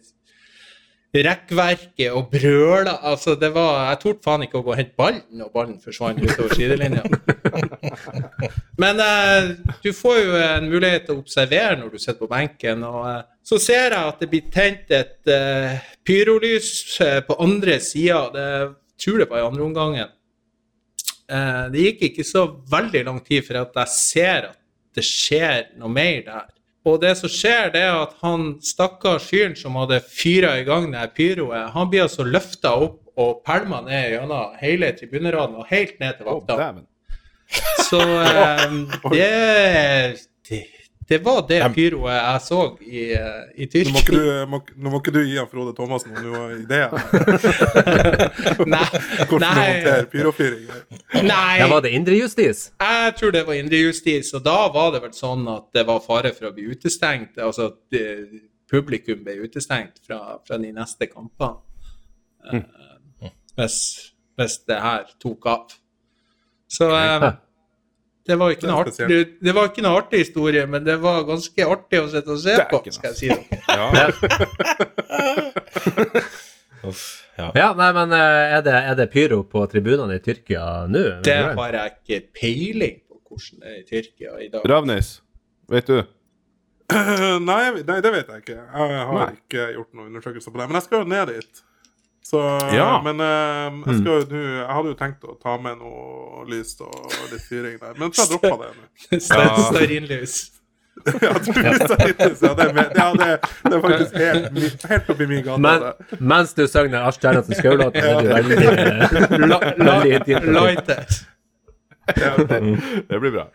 rekkverket 1.14 2.14
og 2.16 2.30
brøla. 2.32 2.94
Altså, 3.12 3.36
det 3.36 3.52
var 3.54 3.90
Jeg 3.90 4.00
torde 4.04 4.24
faen 4.24 4.46
ikke 4.46 4.62
å 4.62 4.64
gå 4.64 4.72
og 4.72 4.80
hente 4.80 4.96
ballen, 4.98 5.42
og 5.44 5.52
ballen 5.52 5.80
forsvant 5.84 6.22
utover 6.24 6.56
sidelinja. 6.56 7.04
Men 8.82 9.02
eh, 9.04 9.50
du 9.84 9.92
får 9.96 10.22
jo 10.22 10.38
en 10.40 10.70
mulighet 10.72 11.06
til 11.08 11.18
å 11.18 11.24
observere 11.24 11.76
når 11.82 11.92
du 11.92 12.00
sitter 12.00 12.22
på 12.22 12.32
benken. 12.32 12.86
og 12.88 13.10
eh, 13.10 13.20
Så 13.44 13.60
ser 13.60 13.92
jeg 13.92 14.00
at 14.00 14.24
det 14.24 14.32
blir 14.32 14.48
tent 14.54 14.96
et 14.96 15.34
eh, 15.36 15.84
pyrolys 16.08 16.72
eh, 17.04 17.20
på 17.28 17.38
andre 17.44 17.80
sida. 17.84 18.24
Jeg 18.32 18.74
tror 19.04 19.22
det 19.22 19.30
var 19.30 19.44
i 19.44 19.48
andre 19.50 19.68
omgangen. 19.68 20.16
Eh, 21.32 21.66
det 21.74 21.86
gikk 21.90 22.08
ikke 22.10 22.28
så 22.28 22.48
veldig 22.72 23.06
lang 23.08 23.22
tid 23.26 23.46
for 23.48 23.60
at 23.62 23.84
jeg 23.84 23.98
ser 23.98 24.52
at 24.52 24.60
det 24.96 25.04
skjer 25.08 25.70
noe 25.80 25.92
mer 25.92 26.24
der. 26.26 26.50
Og 26.88 26.98
det 27.02 27.14
som 27.20 27.30
skjer, 27.30 27.70
det 27.74 27.82
er 27.86 28.00
at 28.00 28.16
han 28.24 28.56
stakkars 28.66 29.28
fyren 29.30 29.54
som 29.58 29.76
hadde 29.78 30.00
fyra 30.02 30.56
i 30.58 30.66
gang 30.66 30.90
det 30.94 31.12
pyroet, 31.18 31.70
han 31.76 31.92
blir 31.92 32.08
altså 32.08 32.26
løfta 32.26 32.74
opp 32.88 32.98
og 33.22 33.44
pælma 33.46 33.84
ned 33.86 34.16
gjennom 34.16 34.56
hele 34.62 34.90
tribuneraden 34.98 35.60
og 35.62 35.70
helt 35.70 36.00
ned 36.02 36.18
til 36.18 36.30
vakta. 36.30 36.58
Oh. 36.58 36.80
Så 37.86 38.00
eh, 38.26 38.66
det, 39.12 39.32
det 40.50 40.62
Det 41.12 41.18
var 41.26 41.42
det 41.50 41.60
pyroet 41.76 42.14
jeg 42.16 42.42
så 42.46 42.60
i, 42.88 43.02
eh, 43.18 43.42
i 43.60 43.66
Nå 43.84 43.92
må, 43.92 44.00
ikke 44.00 44.14
Tyrkia. 44.14 44.36
du, 44.46 44.52
må, 44.52 44.60
nå 44.76 44.94
må 44.94 45.02
ikke 45.02 45.14
du 45.16 45.20
gi 45.26 45.34
han 45.36 45.50
Frode 45.52 45.74
Thomassen 45.76 46.14
noen 46.16 46.54
ideer. 46.62 46.94
Nei, 48.64 48.86
Hvordan 49.30 49.44
nei, 49.44 49.66
håndtere 49.66 50.06
pyrofyring. 50.14 50.70
nei. 51.28 51.58
Ja, 51.60 51.68
var 51.72 51.84
det 51.84 51.92
indrejustis? 51.98 52.64
Jeg 52.80 53.18
tror 53.20 53.36
det 53.36 53.44
var 53.50 53.60
indrejustis, 53.60 54.32
og 54.40 54.46
da 54.48 54.56
var 54.72 54.96
det 54.96 55.04
vel 55.04 55.14
sånn 55.18 55.44
at 55.52 55.68
det 55.76 55.84
var 55.90 56.00
fare 56.06 56.32
for 56.38 56.48
å 56.48 56.54
bli 56.56 56.70
utestengt. 56.72 57.36
Altså 57.44 57.74
at 57.74 58.00
publikum 58.72 59.26
ble 59.26 59.36
utestengt 59.44 60.00
fra, 60.08 60.22
fra 60.48 60.62
de 60.64 60.72
neste 60.76 61.12
kampene. 61.12 61.60
Mm. 62.52 62.64
hvis, 63.60 63.78
hvis 64.40 64.56
det 64.66 64.80
her 64.82 65.04
tok 65.22 65.46
av. 65.52 65.76
Så 66.72 66.88
eh, 66.96 67.28
det 68.28 68.36
var 68.38 68.52
ikke 68.54 68.62
Det 68.68 68.70
noe 68.70 68.84
artig, 68.84 69.20
det 69.42 69.54
var 69.58 69.70
ikke 69.72 69.82
en 69.82 69.90
artig 69.92 70.20
historie, 70.22 70.66
men 70.70 70.84
det 70.86 70.98
var 71.02 71.24
ganske 71.28 71.66
artig 71.74 72.02
å 72.04 72.08
sitte 72.12 72.36
og 72.36 72.40
se 72.44 72.56
på, 72.70 72.82
skal 72.94 73.10
jeg 73.12 73.18
si 73.18 73.28
dere. 73.32 73.46
Ja. 73.72 73.88
Uff, 76.84 77.02
ja. 77.38 77.52
Ja, 77.56 77.68
nei, 77.78 77.92
men 77.94 78.14
eh, 78.18 78.56
er 78.58 78.64
det, 78.66 78.74
er 78.74 78.96
det 78.98 79.06
pyro 79.14 79.44
på 79.46 79.62
tribunene 79.70 80.16
i 80.18 80.22
Tyrkia 80.24 80.64
nå? 80.90 81.04
Det 81.26 81.36
har 81.58 81.78
jeg 81.78 81.94
ikke 81.94 82.20
peiling 82.40 82.96
på 83.06 83.20
hvordan 83.30 83.62
det 83.62 83.70
er 83.70 83.78
i 83.78 83.86
Tyrkia 83.90 84.32
i 84.42 84.50
dag. 84.54 84.66
Ravnis, 84.70 85.12
vet 85.72 85.92
du? 85.92 86.00
nei, 87.50 87.62
nei, 87.86 88.00
det 88.04 88.12
vet 88.12 88.32
jeg 88.34 88.42
ikke. 88.44 88.58
Jeg 88.58 89.04
har 89.08 89.20
Nei. 89.20 89.28
ikke 89.38 89.68
gjort 89.78 89.94
noen 89.96 90.10
undersøkelser 90.10 90.52
på 90.52 90.60
det. 90.60 90.66
Men 90.72 90.80
jeg 90.80 90.88
skal 90.88 91.04
jo 91.04 91.12
ned 91.14 91.32
dit. 91.32 91.62
Så, 92.24 92.38
Ja. 92.74 93.02
Men 93.04 93.20
eh, 93.20 93.82
jeg, 93.88 93.98
skal 94.00 94.12
jo, 94.14 94.26
nu, 94.32 94.42
jeg 94.60 94.68
hadde 94.70 94.92
jo 94.94 94.98
tenkt 95.00 95.24
å 95.28 95.36
ta 95.42 95.58
med 95.60 95.80
noe 95.82 96.46
lys 96.48 96.76
og 96.86 97.12
litt 97.32 97.44
fyring 97.50 97.78
der, 97.82 97.94
men 98.00 98.14
så 98.14 98.24
jeg 98.28 98.36
droppa 98.36 98.58
det 98.62 98.72
nå. 98.78 99.20
Stearinlys. 99.72 100.36
Ja, 101.02 101.32
litt- 101.34 102.20
ja, 102.44 102.54
det, 102.54 102.66
ja, 103.00 103.06
det, 103.16 103.28
det 103.64 103.74
er 103.78 103.82
faktisk 103.82 104.16
helt, 104.22 104.84
helt 104.92 105.10
oppi 105.10 105.28
min 105.32 105.44
gate. 105.46 105.58
Men 105.64 105.86
mens 106.32 106.54
du 106.54 106.66
sang 106.70 106.92
den 106.92 107.00
Asj 107.02 107.22
Kjerransen 107.24 107.58
Skau-låten, 107.58 108.04
er 108.04 108.20
du 108.22 108.28
veldig, 108.30 108.58
veldig 109.82 110.12
intim. 110.20 110.50
Lighter. 110.56 111.06
Ja, 112.18 112.32
Det 113.08 113.20
blir 113.24 113.32
bra. 113.32 113.48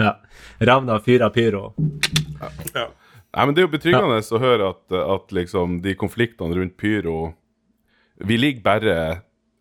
Ja. 0.00 0.14
Ravna 0.60 0.96
fyra 1.04 1.28
pyro. 1.30 1.74
ja. 2.74 2.88
Nei, 3.36 3.44
men 3.46 3.54
Det 3.54 3.60
er 3.60 3.66
jo 3.66 3.72
betryggende 3.76 4.18
å 4.24 4.38
høre 4.40 4.70
at, 4.72 4.94
at 5.14 5.32
liksom 5.36 5.78
de 5.84 5.92
konfliktene 6.00 6.56
rundt 6.56 6.76
pyro 6.80 7.34
Vi 8.26 8.36
ligger 8.36 8.62
bare 8.64 8.94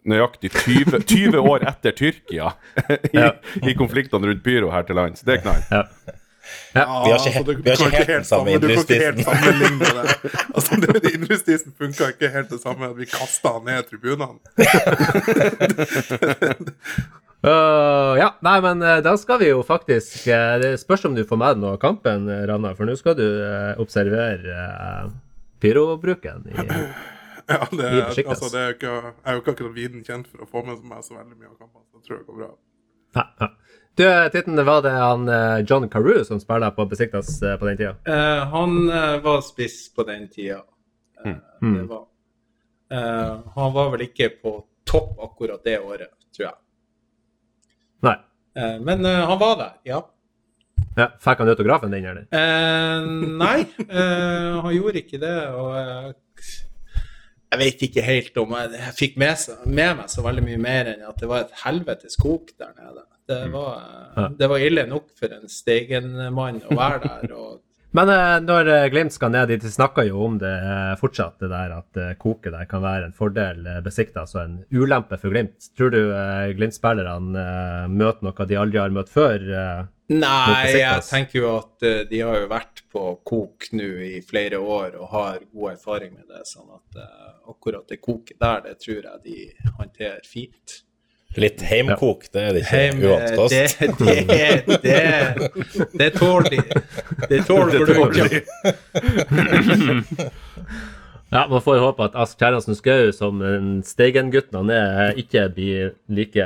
nøyaktig 0.07 0.51
20, 0.55 1.01
20 1.03 1.41
år 1.51 1.65
etter 1.67 1.91
Tyrkia 1.97 2.53
i, 3.11 3.17
Ja. 3.17 3.31
i 3.61 3.73
konfliktene 3.77 4.27
rundt 4.31 4.43
pyro 4.45 4.71
her 4.71 4.83
til 4.87 4.95
lands. 4.95 5.21
Det 5.27 5.37
er 5.37 5.43
knall. 5.43 5.61
Ja. 5.71 5.83
Vi 6.73 6.79
har 6.79 7.19
ikke- 7.27 7.57
vi 7.59 7.69
har 7.75 7.89
ikke 7.89 7.97
helt 7.97 8.07
den 8.07 8.23
samme 8.23 8.53
innrustisen. 8.55 9.19
Altså, 10.55 10.77
Innrustisen 11.11 11.73
funka 11.77 12.07
ikke 12.13 12.29
helt 12.31 12.49
det 12.49 12.61
samme. 12.61 12.87
at 12.89 12.95
Vi 12.97 13.05
kasta 13.05 13.51
han 13.57 13.65
ned 13.67 13.83
tribunene. 13.89 14.39
uh, 17.43 18.15
ja, 18.21 18.29
nei, 18.41 18.55
men 18.63 18.81
eh, 18.81 19.01
da 19.05 19.13
skal 19.19 19.39
vi 19.43 19.49
jo 19.51 19.59
faktisk 19.67 20.23
eh, 20.31 20.55
Det 20.63 20.71
spørs 20.81 21.05
om 21.09 21.15
du 21.17 21.23
får 21.27 21.37
med 21.41 21.57
deg 21.57 21.61
noe 21.65 21.75
av 21.75 21.81
kampen, 21.83 22.29
eh, 22.31 22.45
Ranna, 22.49 22.71
for 22.79 22.87
nå 22.89 22.95
skal 22.97 23.15
du 23.19 23.27
observere 23.83 24.55
uh, 24.55 25.11
pyrobruken. 25.63 26.47
I, 26.47 26.55
Ja, 27.53 27.67
det, 27.71 27.89
Vi 28.17 28.23
altså, 28.27 28.49
det 28.51 28.59
er 28.59 28.65
jo 28.67 28.73
ikke, 28.75 28.93
jeg 28.93 29.13
er 29.23 29.35
jo 29.35 29.41
ikke 29.41 29.51
akkurat 29.55 29.75
viden 29.75 30.01
kjent 30.03 30.27
for 30.27 30.43
å 30.43 30.47
få 30.49 30.63
med 30.67 30.81
meg 30.83 31.03
så 31.05 31.15
veldig 31.15 31.37
mye 31.37 31.47
av 31.47 31.53
kampene. 31.55 31.85
Så 31.87 31.99
jeg 31.99 32.07
tror 32.07 32.17
jeg 32.17 32.25
går 32.27 32.41
bra. 32.41 32.49
ja, 33.15 33.23
ja. 33.39 33.47
Du, 33.97 34.03
eh, 34.05 34.25
Titten, 34.33 34.59
var 34.67 34.81
det 34.85 34.91
han 34.93 35.23
eh, 35.31 35.63
John 35.65 35.87
Carew 35.89 36.19
som 36.27 36.41
spilte 36.43 36.69
på 36.75 36.85
Besiktas 36.91 37.31
eh, 37.41 37.55
på 37.57 37.65
den 37.65 37.79
tida? 37.79 37.95
Uh, 38.05 38.43
han 38.51 38.75
var 39.23 39.39
spiss 39.41 39.87
på 39.95 40.05
den 40.05 40.27
tida. 40.29 40.59
Mm. 41.25 41.39
Det 41.63 41.87
var. 41.89 42.03
Uh, 42.93 43.47
han 43.55 43.73
var 43.73 43.89
vel 43.95 44.05
ikke 44.05 44.29
på 44.43 44.53
topp 44.85 45.17
akkurat 45.31 45.63
det 45.65 45.79
året, 45.79 46.13
tror 46.35 46.49
jeg. 46.49 46.57
Nei. 48.05 48.17
Eh, 48.59 48.77
men 48.85 49.05
han 49.05 49.39
var 49.39 49.57
der, 49.63 49.73
ja. 49.87 50.03
Ja, 50.97 51.11
Fikk 51.21 51.43
han 51.43 51.49
autografen 51.49 51.91
din, 51.93 52.05
eller? 52.09 52.25
Eh, 52.33 53.03
nei, 53.37 53.59
eh, 53.85 54.55
han 54.63 54.73
gjorde 54.73 55.03
ikke 55.03 55.19
det. 55.21 55.35
Og 55.53 56.15
jeg 57.51 57.59
vet 57.61 57.85
ikke 57.87 58.05
helt 58.05 58.41
om 58.41 58.55
jeg, 58.57 58.73
jeg 58.75 58.95
fikk 58.97 59.21
med, 59.21 59.45
med 59.65 60.01
meg 60.01 60.09
så 60.11 60.25
veldig 60.25 60.43
mye 60.47 60.63
mer 60.63 60.91
enn 60.93 61.05
at 61.07 61.21
det 61.21 61.29
var 61.31 61.45
et 61.45 61.61
helvetes 61.63 62.19
kok 62.19 62.51
der 62.59 62.73
nede. 62.75 63.05
Det 63.27 63.39
var, 63.51 63.79
eh, 64.15 64.33
det 64.39 64.47
var 64.51 64.63
ille 64.63 64.87
nok 64.87 65.07
for 65.19 65.31
en 65.35 65.49
Steigen-mann 65.51 66.61
å 66.63 66.77
være 66.77 67.01
der. 67.07 67.33
Og 67.35 67.55
Men 67.95 68.09
eh, 68.11 68.37
når 68.43 68.69
eh, 68.69 68.85
Glimt 68.91 69.15
skal 69.15 69.31
ned 69.33 69.49
dit, 69.51 69.63
de 69.63 69.71
snakker 69.71 70.09
jo 70.09 70.19
om 70.27 70.37
det 70.41 70.51
eh, 70.53 70.93
fortsatt, 70.99 71.37
det 71.41 71.49
der 71.53 71.75
at 71.79 71.99
koket 72.21 72.53
der 72.53 72.67
kan 72.69 72.83
være 72.83 73.09
en 73.09 73.15
fordel 73.15 73.63
besikta, 73.85 74.25
altså 74.25 74.43
en 74.43 74.57
ulempe 74.75 75.19
for 75.21 75.33
Glimt. 75.33 75.71
Tror 75.77 75.93
du 75.93 76.01
Glimt-spillerne 76.57 77.45
møter 77.89 78.27
noe 78.27 78.49
de 78.49 78.59
aldri 78.59 78.81
har 78.81 78.93
møtt 78.93 79.11
før? 79.13 79.47
Eh? 80.07 80.15
Nei, 80.15 80.71
jeg 80.79 81.03
tenker 81.03 81.41
jo 81.41 81.49
at 81.57 81.83
uh, 81.83 82.01
de 82.07 82.19
har 82.23 82.37
jo 82.39 82.47
vært 82.51 82.83
på 82.93 83.03
kok 83.27 83.67
nå 83.75 83.89
i 84.07 84.21
flere 84.23 84.59
år 84.59 84.95
og 84.95 85.11
har 85.11 85.39
god 85.51 85.71
erfaring 85.73 86.13
med 86.15 86.25
det. 86.31 86.43
Sånn 86.47 86.69
at 86.71 86.99
uh, 87.01 87.31
akkurat 87.51 87.87
det 87.91 87.99
koket 87.99 88.39
der, 88.39 88.61
det 88.63 88.77
tror 88.83 89.01
jeg 89.01 89.17
de 89.25 89.71
håndterer 89.79 90.23
fint. 90.27 90.81
Litt 91.37 91.61
heimkok, 91.61 92.31
det 92.33 92.41
er 92.41 92.53
det 92.55 92.61
ikke 92.63 92.77
Heim, 92.79 93.01
uant 93.03 93.51
det, 93.51 93.67
det, 93.99 94.79
det, 94.81 95.89
det 95.99 96.07
tåler 96.15 96.49
de. 96.49 96.59
Det 97.29 97.41
tåler 97.45 97.83
gluggen. 97.85 98.29
Ja, 101.27 101.47
man 101.51 101.59
får 101.59 101.75
jo 101.75 101.81
håpe 101.83 102.05
at 102.07 102.13
Ask 102.15 102.39
Kjerransen 102.39 102.75
Skau, 102.77 103.09
som 103.11 103.41
en 103.43 103.81
Steigen-gutten 103.83 104.55
han 104.61 104.69
er, 104.71 105.09
ikke 105.19 105.49
blir 105.51 105.89
like 106.07 106.45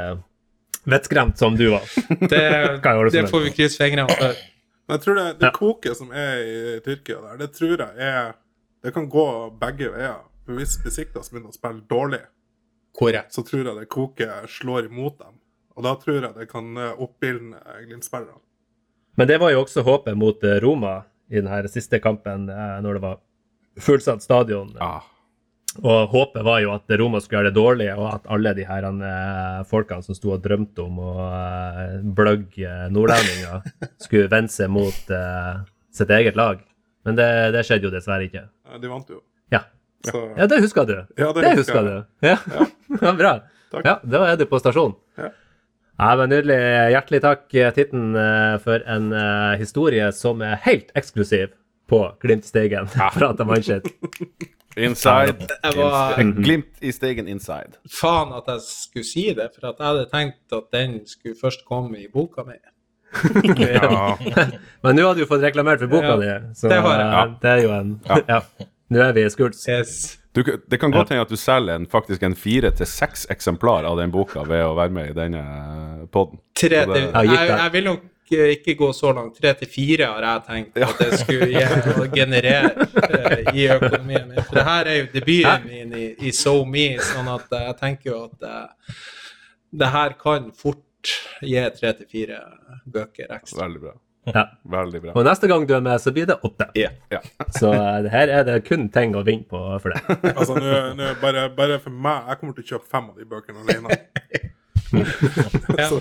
vettskremt 0.89 1.37
som 1.37 1.55
du 1.57 1.67
var. 1.71 1.81
Det, 2.19 2.81
Kan 2.83 3.01
det 3.11 3.27
får 3.29 3.43
vi 3.45 3.51
krysse 3.55 3.77
fingrene 3.83 4.09
for. 4.09 4.35
Men 4.87 4.97
jeg 4.97 5.03
tror 5.05 5.15
det, 5.15 5.25
det 5.39 5.45
Ja. 5.47 5.51
koket 5.55 5.97
som 5.97 6.11
er 6.11 6.41
i 6.41 6.79
Tyrkia 6.83 7.21
der, 7.21 7.37
det 7.37 7.51
tror 7.55 7.77
jeg 7.77 7.97
er 7.97 8.33
Det 8.83 8.93
kan 8.93 9.05
gå 9.09 9.25
begge 9.61 9.91
veier. 9.93 10.23
For 10.45 10.57
hvis 10.57 10.79
Besiktas 10.83 11.29
begynner 11.29 11.51
å 11.51 11.53
spille 11.53 11.83
dårlig, 11.87 12.21
Korrekt. 12.97 13.29
så 13.31 13.43
tror 13.45 13.63
jeg 13.67 13.75
det 13.77 13.89
koket 13.93 14.49
slår 14.49 14.87
imot 14.89 15.19
dem. 15.19 15.35
Og 15.77 15.83
da 15.85 15.93
tror 16.01 16.17
jeg 16.25 16.33
det 16.35 16.47
kan 16.49 16.75
eh, 16.77 16.95
oppildne 16.97 17.59
Glimt-spillerne. 17.85 18.41
Men 19.17 19.27
det 19.27 19.37
var 19.39 19.51
jo 19.53 19.61
også 19.61 19.83
håpet 19.85 20.17
mot 20.17 20.43
eh, 20.43 20.57
Roma 20.59 21.03
i 21.29 21.39
den 21.39 21.69
siste 21.69 21.99
kampen, 22.01 22.49
eh, 22.49 22.81
når 22.81 22.93
det 22.97 23.01
var 23.05 23.19
fullsatt 23.79 24.23
stadion. 24.25 24.73
Ja. 24.79 25.03
Og 25.79 26.11
håpet 26.11 26.43
var 26.43 26.59
jo 26.59 26.73
at 26.73 26.91
Roma 26.99 27.21
skulle 27.23 27.39
gjøre 27.39 27.51
det 27.51 27.55
dårlig, 27.55 27.87
og 27.95 28.07
at 28.09 28.25
alle 28.35 28.51
de 28.57 28.65
her 28.67 28.87
eh, 28.91 29.61
folkene 29.69 30.03
som 30.03 30.17
sto 30.17 30.33
og 30.35 30.41
drømte 30.43 30.83
om 30.83 30.99
å 30.99 31.13
eh, 31.23 31.93
bløgge 32.03 32.73
nordlendinger, 32.91 33.63
skulle 34.03 34.27
vende 34.31 34.51
seg 34.51 34.71
mot 34.73 35.13
uh, 35.15 35.63
sitt 35.95 36.11
eget 36.11 36.35
lag. 36.39 36.59
Men 37.07 37.15
det, 37.17 37.29
det 37.55 37.63
skjedde 37.67 37.87
jo 37.87 37.93
dessverre 37.93 38.27
ikke. 38.27 38.43
De 38.83 38.91
vant 38.91 39.15
jo. 39.15 39.21
Ja, 39.53 39.63
Så 40.05 40.25
ja 40.35 40.49
det 40.51 40.59
husker 40.65 40.89
du. 40.89 40.97
Ja, 41.15 41.31
det 41.31 41.45
det 41.45 41.55
husker 41.61 41.79
husker 41.79 41.87
du. 41.87 42.27
Ja, 42.27 42.37
ja 43.07 43.15
bra. 43.23 43.33
Takk. 43.71 43.87
Ja, 43.87 43.95
da 44.03 44.25
er 44.27 44.41
du 44.41 44.45
på 44.51 44.59
stasjon. 44.59 44.97
Ja. 45.15 45.31
Ja, 46.01 46.13
men 46.17 46.31
Nydelig. 46.33 46.57
Hjertelig 46.91 47.19
takk, 47.23 47.43
Titten, 47.75 48.15
for 48.63 48.83
en 48.89 49.11
historie 49.59 50.07
som 50.17 50.41
er 50.41 50.57
helt 50.65 50.89
eksklusiv 50.97 51.51
på 51.91 52.07
Glimt-stegen 52.23 52.89
fra 53.15 53.31
Tamanchit. 53.37 53.87
Inside. 54.77 55.47
Jeg 55.63 55.75
var 55.77 56.19
En 56.21 56.31
glimt 56.43 56.79
i 56.81 56.91
stegen 56.95 57.27
inside. 57.27 57.75
faen 57.91 58.31
at 58.37 58.47
jeg 58.47 58.61
skulle 58.67 59.05
si 59.05 59.25
det, 59.33 59.49
for 59.55 59.69
at 59.69 59.75
jeg 59.79 59.87
hadde 59.87 60.05
tenkt 60.13 60.53
at 60.55 60.69
den 60.71 60.99
skulle 61.05 61.35
først 61.41 61.65
komme 61.67 61.97
i 61.99 62.07
boka 62.13 62.43
mi. 62.47 62.55
Ja. 63.59 64.15
Men 64.83 64.95
nå 64.95 65.03
har 65.09 65.15
du 65.19 65.25
fått 65.27 65.41
reklamert 65.43 65.81
for 65.83 65.91
boka 65.91 66.13
Ja, 66.15 66.39
di, 66.39 66.53
så 66.55 66.69
det 66.71 66.77
har 66.81 66.99
jeg. 67.01 67.11
eh, 67.11 67.33
det 67.41 67.49
er 67.51 67.61
jo 67.65 67.71
en 67.75 67.99
Ja. 68.27 68.41
Nå 68.91 68.99
er 68.99 69.13
vi 69.15 69.21
i 69.23 69.29
skuls. 69.31 69.61
Yes. 69.71 70.17
Du, 70.35 70.41
det 70.43 70.79
kan 70.79 70.91
godt 70.91 71.09
hende 71.11 71.21
at 71.23 71.29
du 71.31 71.35
selger 71.39 71.75
en, 71.79 71.85
faktisk 71.87 72.23
en 72.27 72.35
fire 72.35 72.71
til 72.75 72.85
seks 72.87 73.25
eksemplar 73.31 73.83
av 73.87 73.95
den 73.99 74.11
boka 74.11 74.43
ved 74.47 74.63
å 74.67 74.73
være 74.75 74.91
med 74.91 75.09
i 75.11 75.15
denne 75.15 76.07
poden. 76.11 76.39
Ja, 76.59 76.83
gitt 76.87 77.15
jeg, 77.15 77.51
jeg 77.55 77.71
vil 77.75 77.87
nok 77.87 78.03
eh, 78.35 78.51
ikke 78.55 78.75
gå 78.79 78.91
så 78.95 79.11
langt. 79.15 79.37
Tre 79.39 79.53
til 79.59 79.69
fire 79.71 80.09
har 80.13 80.27
jeg 80.27 80.43
tenkt 80.47 80.77
at 80.85 81.01
det 81.01 81.19
skulle 81.21 81.49
gi, 81.51 82.07
generere 82.15 82.71
uh, 82.75 83.55
i 83.55 83.65
økonomien 83.75 84.29
min. 84.29 84.43
For 84.43 84.59
det 84.59 84.67
her 84.67 84.91
er 84.91 84.99
jo 84.99 85.09
debuten 85.15 85.65
min 85.67 85.97
i, 85.97 86.05
i 86.27 86.31
SoMe, 86.35 86.85
sånn 87.11 87.29
at 87.31 87.49
uh, 87.51 87.65
jeg 87.69 87.79
tenker 87.81 88.11
jo 88.11 88.21
at 88.29 88.47
uh, 88.47 89.01
det 89.81 89.91
her 89.95 90.15
kan 90.21 90.51
fort 90.57 91.15
gi 91.41 91.65
tre 91.79 91.93
til 91.97 92.09
fire 92.11 92.39
bøker 92.85 93.31
ekstra. 93.37 93.65
Veldig 93.65 93.83
bra. 93.87 93.93
Ja. 94.29 94.43
Veldig 94.69 94.99
bra. 95.01 95.13
Og 95.17 95.25
neste 95.25 95.47
gang 95.49 95.63
du 95.65 95.73
er 95.73 95.81
med, 95.81 95.97
så 96.03 96.11
blir 96.13 96.27
det 96.29 96.37
åtte. 96.45 96.67
Yeah. 96.77 96.93
Yeah. 97.11 97.25
Så 97.57 97.71
uh, 97.73 98.09
her 98.13 98.29
er 98.29 98.45
det 98.47 98.59
kun 98.67 98.89
ting 98.93 99.15
å 99.17 99.23
vinne 99.25 99.47
på 99.49 99.61
for 99.81 99.95
deg. 99.95 100.11
Altså, 100.37 100.57
nå- 100.61 100.93
nå 100.99 101.13
bare, 101.21 101.47
bare 101.55 101.79
for 101.81 101.93
meg 101.93 102.29
Jeg 102.29 102.41
kommer 102.41 102.57
til 102.57 102.63
å 102.67 102.69
kjøpe 102.75 102.91
fem 102.91 103.09
av 103.09 103.17
de 103.17 103.25
bøkene 103.31 103.65
alene. 103.65 103.99
Så 105.89 105.97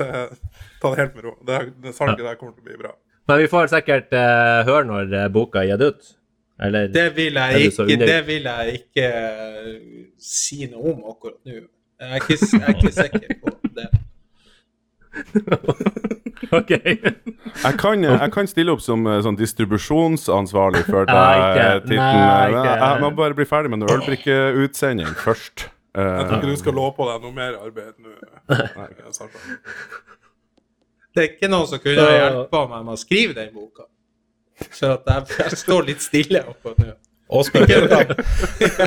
ta 0.81 0.91
det 0.93 1.03
helt 1.03 1.15
med 1.19 1.27
ro. 1.29 1.37
Det, 1.47 1.61
det 1.85 1.95
salget 1.97 2.25
der 2.25 2.39
kommer 2.41 2.57
til 2.57 2.65
å 2.65 2.69
bli 2.71 2.79
bra. 2.81 2.95
Men 3.31 3.39
vi 3.39 3.51
får 3.51 3.71
sikkert 3.71 4.15
uh, 4.17 4.63
høre 4.67 4.87
når 4.89 5.13
eh, 5.15 5.29
boka 5.33 5.63
er 5.63 5.75
gitt 5.75 5.85
ut. 5.87 6.15
Eller 6.61 6.89
Det 6.93 7.07
vil 7.17 7.39
jeg 7.39 7.71
ikke, 7.71 7.85
det 8.05 8.21
vil 8.27 8.49
jeg 8.51 8.81
ikke 8.81 9.05
eh, 9.07 9.69
si 10.21 10.67
noe 10.69 10.93
om 10.93 11.07
akkurat 11.13 11.39
nå. 11.47 11.61
Jeg 12.01 12.11
er 12.11 12.21
ikke, 12.21 12.37
jeg 12.53 12.63
er 12.65 12.75
ikke 12.75 12.93
sikker 12.97 13.29
på 13.41 13.55
det. 13.77 13.89
OK. 16.59 16.71
Jeg 16.71 17.75
kan, 17.79 18.05
jeg 18.05 18.31
kan 18.35 18.49
stille 18.49 18.73
opp 18.75 18.83
som 18.85 19.09
sånn 19.25 19.37
distribusjonsansvarlig 19.41 20.85
for 20.89 21.09
deg. 21.11 21.85
Titten. 21.87 21.97
Jeg, 22.01 22.57
jeg 22.57 23.03
må 23.05 23.13
bare 23.17 23.37
bli 23.37 23.49
ferdig 23.49 23.73
med 23.73 23.85
noe 23.85 23.97
ølbrikkeutsending 23.97 25.13
først. 25.21 25.69
Jeg 25.97 26.27
tror 26.29 26.39
ikke 26.39 26.53
du 26.53 26.61
skal 26.61 26.77
love 26.79 26.95
på 26.97 27.09
deg 27.09 27.25
noe 27.25 27.35
mer 27.35 27.57
arbeid 27.59 27.97
nå. 27.99 28.15
Nei. 28.81 28.91
Det 31.21 31.27
er 31.27 31.35
ikke 31.35 31.51
noen 31.53 31.69
som 31.69 31.81
kunne 31.83 32.01
så... 32.01 32.17
hjulpet 32.17 32.71
meg 32.73 32.85
med 32.87 32.97
å 32.97 33.01
skrive 33.01 33.35
den 33.37 33.53
boka. 33.53 33.85
Så 34.73 34.95
at 34.95 35.09
jeg, 35.09 35.39
jeg 35.43 35.59
står 35.61 35.89
litt 35.91 36.05
stille 36.05 36.41
akkurat 36.41 36.81
nå. 36.81 36.95
Og 37.31 37.45
spillerne. 37.47 38.17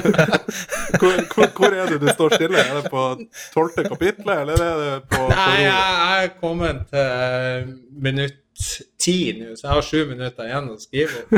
Hvor, 1.00 1.14
hvor, 1.34 1.48
hvor 1.56 1.72
er 1.72 1.88
det 1.94 2.02
du 2.02 2.10
står 2.12 2.34
stille? 2.36 2.60
Er 2.60 2.82
det 2.82 2.90
på 2.92 3.04
tolvte 3.54 3.86
kapitlet, 3.88 4.42
eller 4.42 4.60
er 4.66 4.82
det 4.82 4.98
på, 5.08 5.16
på 5.16 5.30
Nei, 5.32 5.62
jeg, 5.62 5.70
jeg 5.70 6.26
er 6.26 6.34
kommet 6.42 6.82
til 6.92 7.72
minutt 8.04 8.68
ti 9.02 9.16
nå, 9.38 9.56
så 9.56 9.68
jeg 9.68 9.74
har 9.74 9.88
sju 9.88 10.04
minutter 10.12 10.44
igjen 10.50 10.70
å 10.70 10.78
skrive 10.82 11.12
opp. 11.24 11.32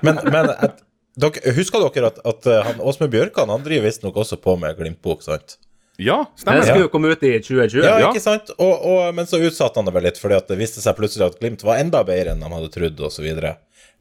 Men, 0.06 0.18
men 0.30 0.50
at, 0.52 0.82
dere, 1.18 1.52
husker 1.56 1.82
dere 1.82 2.10
at, 2.10 2.18
at 2.28 2.46
eh, 2.50 2.62
han, 2.66 2.80
Åsmund 2.82 3.12
Bjørkan 3.12 3.50
han 3.50 3.64
driver 3.64 3.86
visstnok 3.88 4.16
også 4.22 4.36
på 4.42 4.56
med 4.60 4.76
Glimt-bok, 4.78 5.20
sant? 5.24 5.56
Ja, 5.98 6.18
Den 6.44 6.62
skulle 6.62 6.84
jo 6.84 6.88
komme 6.92 7.08
ut 7.14 7.22
i 7.24 7.38
2020. 7.40 7.84
Ja, 7.84 7.98
Ja. 8.00 8.08
ikke 8.12 8.20
sant? 8.20 8.50
Og, 8.58 8.74
og, 8.84 9.14
men 9.16 9.24
så 9.26 9.38
utsatte 9.40 9.80
han 9.80 9.86
det 9.88 9.94
vel 9.94 10.04
litt, 10.04 10.18
fordi 10.20 10.36
at 10.36 10.48
det 10.48 10.58
viste 10.60 10.82
seg 10.84 10.96
plutselig 10.98 11.24
at 11.30 11.38
Glimt 11.40 11.62
var 11.64 11.78
enda 11.80 12.02
bedre 12.04 12.34
enn 12.34 12.42
de 12.44 12.50
hadde 12.52 12.68
trodd, 12.74 13.00
osv. 13.08 13.24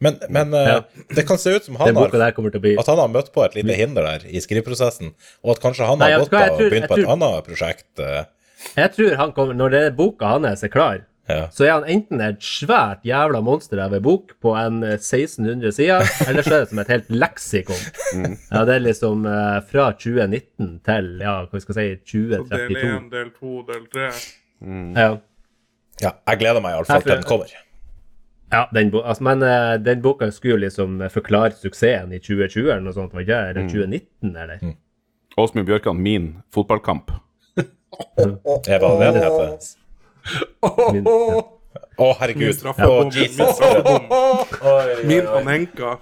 Men, 0.03 0.17
men 0.29 0.53
eh, 0.53 0.67
Ja. 0.73 0.81
det 1.15 1.23
kan 1.27 1.37
se 1.39 1.53
ut 1.55 1.63
som 1.63 1.77
han 1.79 1.95
har, 1.95 2.11
at 2.11 2.87
han 2.91 2.99
har 2.99 3.07
møtt 3.13 3.31
på 3.31 3.45
et 3.45 3.55
lite 3.55 3.77
hinder 3.79 4.03
der 4.03 4.25
i 4.27 4.41
skriveprosessen, 4.43 5.13
og 5.43 5.55
at 5.55 5.61
kanskje 5.63 5.87
han 5.87 5.99
Nei, 6.03 6.11
har 6.11 6.25
gått 6.25 6.33
av 6.35 6.57
og 6.57 6.59
begynt 6.65 6.89
på 6.91 6.97
et 6.99 7.07
annet 7.15 7.47
prosjekt. 7.47 7.87
eh, 8.03 8.25
Jeg 8.75 8.91
tror 8.95 9.15
han 9.15 9.31
kommer, 9.31 9.53
Når 9.55 9.69
det 9.71 9.83
boka 9.95 10.25
hans 10.35 10.63
er 10.63 10.67
klar, 10.73 11.05
ja. 11.27 11.47
så 11.51 11.65
er 11.65 11.71
han 11.73 11.87
enten 11.89 12.21
et 12.21 12.43
svært 12.45 13.05
jævla 13.07 13.41
monster 13.45 13.81
av 13.81 13.95
en 13.97 14.03
bok 14.05 14.35
på 14.43 14.53
en 14.59 14.81
eh, 14.85 14.97
1600 14.99 15.73
sider, 15.75 16.05
eller 16.29 16.45
så 16.45 16.53
er 16.53 16.63
det 16.63 16.71
som 16.71 16.81
et 16.83 16.93
helt 16.93 17.11
leksikon. 17.13 17.83
Ja, 18.51 18.63
det 18.67 18.77
er 18.77 18.83
liksom 18.85 19.27
uh, 19.27 19.59
fra 19.69 19.89
2019 19.97 20.71
til 20.85 21.11
ja, 21.25 21.35
hva 21.43 21.57
vi 21.57 21.63
skal 21.65 21.79
si, 21.79 21.87
Så 22.05 22.23
del 22.31 22.47
2032. 22.47 22.87
1, 22.95 23.11
del 23.13 23.31
2, 23.39 23.53
del 23.71 23.85
3. 23.93 24.09
Ja. 24.95 25.11
ja, 26.01 26.11
jeg 26.31 26.41
gleder 26.41 26.63
meg 26.63 26.77
iallfall 26.77 27.03
til 27.03 27.15
Jeg 27.15 27.21
den 27.21 27.29
kommer. 27.29 27.53
Ja, 28.53 28.61
den 28.71 28.91
bo 28.93 29.01
altså, 29.01 29.25
men 29.25 29.41
uh, 29.43 29.75
den 29.81 30.03
boka 30.05 30.29
skulle 30.31 30.67
liksom 30.67 31.01
forklare 31.11 31.57
suksessen 31.57 32.13
i 32.13 32.21
2020 32.21 32.69
eller 32.69 32.85
noe 32.85 32.95
sånt, 32.95 33.13
var 33.13 33.25
ikke 33.25 33.33
det? 33.33 33.55
Eller 33.55 33.71
2019, 33.73 34.35
eller? 34.45 34.75
Åsmund 35.41 35.67
Bjørkan, 35.67 35.97
min 35.99 36.35
fotballkamp. 36.53 37.11
Er 38.19 38.79
det 38.79 38.79
det 38.79 39.09
den 39.15 39.23
heter? 39.23 39.57
Min, 40.93 41.05
ja. 41.05 41.41
Å, 41.95 42.11
herregud. 42.19 42.49
Min 42.49 42.53
straffebom. 42.59 44.07
Å, 44.11 44.75
Min. 45.07 45.25
Panenka. 45.29 45.97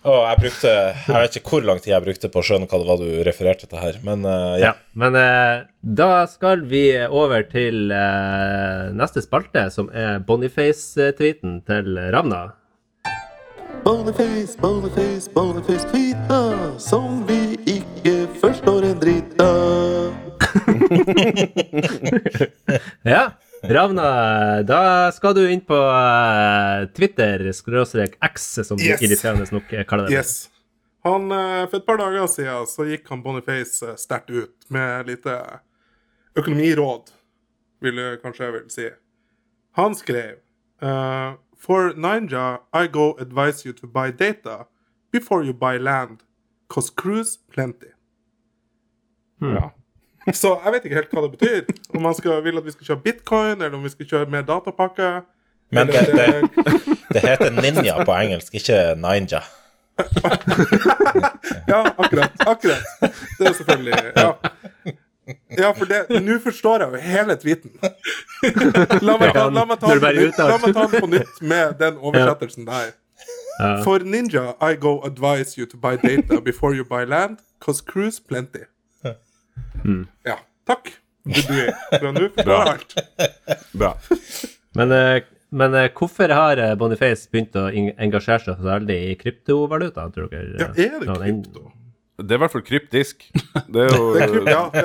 Å, 0.00 0.12
jeg 0.30 0.38
brukte 0.40 0.70
Jeg 0.72 1.12
vet 1.12 1.34
ikke 1.36 1.52
hvor 1.52 1.66
lang 1.68 1.80
tid 1.82 1.92
jeg 1.92 2.04
brukte 2.06 2.30
på 2.32 2.40
å 2.40 2.44
skjønne 2.46 2.68
hva 2.70 2.78
det 2.80 2.88
var 2.88 3.02
du 3.02 3.08
refererte 3.26 3.68
til 3.68 3.82
her, 3.82 3.98
men 4.06 4.24
uh, 4.24 4.56
ja. 4.56 4.70
Ja, 4.70 4.72
men 4.96 5.18
uh, 5.18 5.66
da 5.84 6.24
skal 6.30 6.64
vi 6.70 6.86
over 7.04 7.44
til 7.50 7.92
uh, 7.92 8.88
neste 8.96 9.20
spalte, 9.26 9.66
som 9.74 9.92
er 9.92 10.22
Boniface-tweeten 10.24 11.60
til 11.68 12.00
Ravna. 12.16 12.46
Boniface, 13.84 14.56
Boniface, 14.60 15.28
Boniface 15.36 15.88
tweeta 15.92 16.40
som 16.80 17.22
vi 17.28 17.56
ikke 17.76 18.24
forstår 18.40 18.88
en 18.90 19.00
dritt 19.04 19.40
av. 19.44 19.89
Ja, 23.02 23.32
Ravna, 23.62 24.62
da 24.62 25.12
skal 25.12 25.34
du 25.36 25.42
inn 25.52 25.60
på 25.60 25.76
eh, 25.76 26.86
Twitter, 26.96 27.52
skråstrek 27.52 28.16
X, 28.24 28.46
som 28.64 28.78
du 28.80 28.84
Yes. 28.84 29.02
irriterende 29.04 29.46
nok 29.52 29.68
kaller 29.88 30.08
det. 30.08 30.16
Yes. 30.16 30.50
Han, 31.04 31.32
eh, 31.32 31.66
for 31.68 31.76
et 31.80 31.86
par 31.86 31.96
dager 32.00 32.26
siden 32.28 32.66
så 32.68 32.84
gikk 32.88 33.08
han 33.08 33.22
Boniface 33.24 33.84
eh, 33.86 33.96
sterkt 33.96 34.30
ut 34.30 34.66
med 34.68 35.06
lite 35.08 35.36
økonomiråd, 36.36 37.12
vil 37.80 38.00
jeg 38.00 38.20
kanskje 38.22 38.44
jeg 38.44 38.52
vil 38.56 38.70
si. 38.72 38.88
Han 39.78 39.94
skrev 39.94 40.34
uh, 40.82 41.36
For 41.56 41.92
Ninja, 41.96 42.58
I 42.74 42.88
go 42.88 43.14
advise 43.20 43.64
you 43.66 43.72
to 43.72 43.86
buy 43.86 44.10
data 44.10 44.66
before 45.12 45.44
you 45.44 45.52
buy 45.52 45.78
land, 45.78 46.24
cause 46.68 46.90
cruise 46.90 47.38
plenty. 47.52 47.92
Ja. 49.40 49.70
Så 50.32 50.54
jeg 50.64 50.72
vet 50.72 50.84
ikke 50.84 50.98
helt 51.00 51.14
hva 51.14 51.22
det 51.24 51.30
betyr. 51.38 51.70
Om 51.94 52.02
man 52.04 52.14
skal, 52.14 52.42
vil 52.44 52.60
at 52.60 52.66
vi 52.66 52.74
skal 52.74 52.90
kjøre 52.90 53.04
bitcoin, 53.04 53.56
eller 53.62 53.76
om 53.78 53.84
vi 53.84 53.92
skal 53.92 54.08
kjøre 54.10 54.30
mer 54.30 54.44
datapakke. 54.48 55.12
Men 55.70 55.86
det, 55.86 56.02
det, 56.12 56.26
det 57.14 57.22
heter 57.24 57.54
ninja 57.54 58.04
på 58.04 58.12
engelsk, 58.12 58.54
ikke 58.54 58.94
ninja. 59.00 59.40
Ja, 61.66 61.94
akkurat. 61.96 62.30
akkurat. 62.38 62.82
Det 63.38 63.44
er 63.44 63.48
jo 63.48 63.54
selvfølgelig 63.54 63.94
Ja, 64.16 64.32
ja 65.58 65.70
for 65.76 65.84
det 65.84 66.22
Nå 66.22 66.38
forstår 66.42 66.84
jeg 66.84 66.92
jo 66.92 66.96
hele 66.96 67.36
tweeten. 67.36 67.70
La 69.06 69.16
meg 69.20 69.34
ta, 69.36 69.48
la 69.48 69.64
meg 69.68 69.78
ta, 69.80 69.92
den 69.92 70.00
på 70.00 70.12
nytt, 70.16 70.38
la 70.38 70.56
meg 70.62 70.74
ta 70.74 70.86
den 70.86 71.04
på 71.04 71.10
nytt 71.12 71.42
med 71.42 71.76
den 71.78 71.98
oversettelsen 71.98 72.66
der. 72.66 72.92
For 73.84 73.98
Ninja, 73.98 74.54
I 74.64 74.74
go 74.80 75.00
advise 75.04 75.58
you 75.58 75.66
to 75.66 75.76
buy 75.76 75.96
data 75.96 76.40
before 76.40 76.74
you 76.74 76.84
buy 76.84 77.04
land, 77.04 77.38
cause 77.60 77.84
cruise 77.84 78.18
plenty. 78.18 78.64
Ja, 80.28 80.38
takk. 80.68 80.92
Budui. 81.24 81.66
Fra 81.92 82.12
nå 82.14 82.28
forstår 82.34 82.54
jeg 82.54 82.72
alt. 82.74 82.96
Bra. 83.76 83.92
Men, 84.78 84.94
eh, 84.94 85.26
men 85.50 85.74
eh, 85.74 85.90
hvorfor 85.96 86.32
har 86.34 86.62
eh, 86.62 86.76
Boniface 86.78 87.28
begynt 87.32 87.58
å 87.58 87.66
engasjere 87.70 88.44
seg 88.44 88.56
så 88.56 88.68
veldig 88.68 88.98
i 89.10 89.12
kryptovaluta, 89.20 90.08
tror 90.14 90.30
dere? 90.32 90.56
Ja, 90.60 90.70
er 90.70 90.98
det 91.02 91.10
krypto? 91.10 91.68
Det 92.20 92.34
er 92.34 92.36
i 92.36 92.42
hvert 92.42 92.52
fall 92.52 92.64
kryptisk. 92.66 93.24
Det 93.72 93.86
er 93.86 93.94
jo 93.94 94.10
Det 94.12 94.26
er 94.26 94.50
ja, 94.50 94.64
det, 94.74 94.82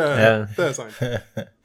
det 0.55 0.69
er 0.69 0.75
sant. 0.77 1.01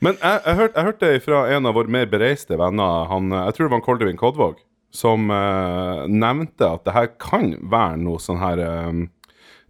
Men 0.02 0.16
jeg, 0.18 0.40
jeg, 0.42 0.56
hørte, 0.58 0.74
jeg 0.74 0.88
hørte 0.88 1.12
fra 1.22 1.44
en 1.54 1.70
av 1.70 1.76
våre 1.78 1.94
mer 1.94 2.10
bereiste 2.10 2.58
venner, 2.58 3.06
han, 3.10 3.30
jeg 3.36 3.54
tror 3.56 3.68
det 3.68 3.74
var 3.76 3.84
Koldevin 3.86 4.18
Kodvåg, 4.18 4.58
som 4.90 5.30
uh, 5.30 6.08
nevnte 6.10 6.66
at 6.66 6.82
det 6.88 6.96
her 6.96 7.08
kan 7.22 7.52
være 7.70 8.00
noe 8.02 8.18
sånn 8.22 8.40
her 8.42 8.64
um, 8.90 9.04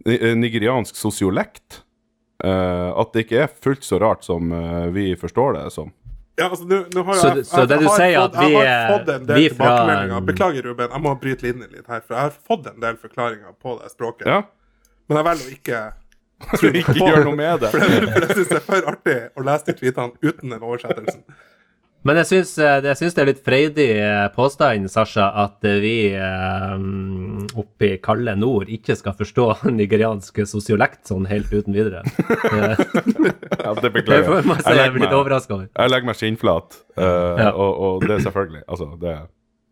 nigeriansk 0.07 0.97
sosiolekt. 0.97 1.83
Eh, 2.43 2.99
at 3.01 3.13
det 3.13 3.25
ikke 3.25 3.41
er 3.43 3.51
fullt 3.63 3.83
så 3.85 3.99
rart 4.01 4.23
som 4.25 4.49
uh, 4.49 4.87
vi 4.93 5.11
forstår 5.19 5.59
det 5.59 5.65
som. 5.75 5.91
Ja, 6.39 6.47
altså, 6.47 6.65
nå, 6.65 6.79
nå 6.95 7.03
har 7.05 7.17
jeg, 7.17 7.21
Så 7.21 7.27
jeg, 7.27 7.37
jeg, 7.37 7.45
så 7.51 7.65
det 7.69 7.77
du 7.77 7.85
har 7.85 7.99
sier 7.99 8.17
fått, 8.17 8.33
at 8.33 8.39
vi, 8.39 8.53
Jeg 8.55 8.71
har 8.71 8.93
fått 8.93 9.09
en 9.13 9.25
del 9.27 9.43
tilbakemeldinger. 9.45 10.23
Beklager, 10.31 10.67
Ruben, 10.69 10.87
jeg 10.95 11.03
må 11.03 11.13
bryte 11.21 11.45
linjen 11.45 11.75
litt 11.75 11.91
her. 11.91 12.01
For 12.01 12.17
jeg 12.17 12.29
har 12.29 12.37
fått 12.51 12.69
en 12.71 12.79
del 12.81 12.97
forklaringer 13.01 13.57
på 13.61 13.75
det 13.81 13.91
språket. 13.93 14.29
Ja, 14.31 14.39
Men 15.11 15.19
jeg 15.21 15.27
velger 15.29 15.49
å 15.51 15.57
ikke 15.57 15.81
ikke 16.81 16.97
gjør 16.97 17.27
noe 17.27 17.37
med 17.37 17.61
det. 17.61 17.69
For 17.75 17.85
jeg, 17.85 18.07
for 18.09 18.25
jeg 18.25 18.37
syns 18.39 18.49
det 18.49 18.57
er 18.57 18.63
for 18.65 18.87
artig 18.89 19.17
å 19.37 19.43
lese 19.45 19.67
de 19.67 19.75
tweetene 19.77 20.25
uten 20.25 20.55
den 20.55 20.63
oversettelsen. 20.65 21.21
Men 22.07 22.17
jeg 22.17 22.27
syns, 22.31 22.51
eh, 22.57 22.79
jeg 22.87 22.97
syns 22.97 23.13
det 23.13 23.21
er 23.21 23.27
litt 23.29 23.41
freidig 23.45 23.87
eh, 24.01 24.23
påstand, 24.33 24.87
Sasha, 24.89 25.27
at 25.43 25.65
eh, 25.69 25.75
vi 25.83 25.93
oppe 27.61 27.89
i 27.91 27.99
kalde 28.01 28.33
nord 28.41 28.71
ikke 28.73 28.95
skal 28.97 29.13
forstå 29.19 29.45
nigeriansk 29.79 30.41
sosiolekt 30.49 31.11
sånn 31.11 31.27
helt 31.29 31.51
uten 31.53 31.75
videre. 31.77 32.01
Ja, 33.61 33.75
det 33.77 33.91
beklager 33.93 34.39
jeg. 34.39 34.45
Jeg 34.47 34.63
jeg 34.65 34.77
legger 34.77 34.93
blir 34.95 35.03
litt 35.03 35.11
meg, 35.11 35.19
overraska 35.19 35.53
over. 35.53 35.67
jeg 35.69 35.91
legger 35.91 36.07
meg 36.09 36.17
skinnflat, 36.17 36.77
uh, 36.97 37.03
Ja. 37.37 37.49
og, 37.51 37.71
og 37.85 38.05
det 38.07 38.15
er 38.15 38.23
selvfølgelig 38.25 38.63
Altså, 38.65 38.87
det, 39.01 39.13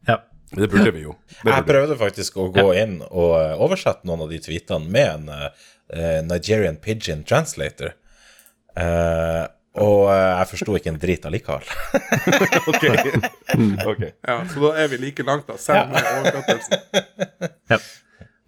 Ja. 0.08 0.18
det 0.60 0.70
burde 0.70 0.92
vi 0.94 1.02
jo. 1.08 1.16
Burde 1.42 1.56
Jeg 1.56 1.66
prøvde 1.72 1.98
faktisk 1.98 2.38
å 2.38 2.46
gå 2.54 2.68
inn 2.78 3.00
og 3.10 3.64
oversette 3.66 4.06
noen 4.06 4.28
av 4.28 4.30
de 4.34 4.40
tweetene 4.46 4.86
med 4.94 5.10
en 5.16 5.32
uh, 5.34 6.22
Nigerian 6.30 6.78
Pigeon 6.78 7.24
Translator. 7.26 7.96
Eh, 8.78 9.46
og 9.80 10.10
eh, 10.12 10.40
jeg 10.40 10.50
forsto 10.52 10.76
ikke 10.78 10.92
en 10.94 11.00
drit 11.02 11.26
allikevel. 11.30 11.66
Ok. 12.70 12.84
okay. 13.88 14.12
Ja, 14.28 14.36
så 14.52 14.62
da 14.64 14.72
er 14.84 14.88
vi 14.92 14.98
like 15.02 15.24
langt, 15.26 15.48
da, 15.50 15.56
selv 15.60 15.90
med 15.94 16.10
oversettelsen. 16.20 17.54
Ja. 17.72 17.80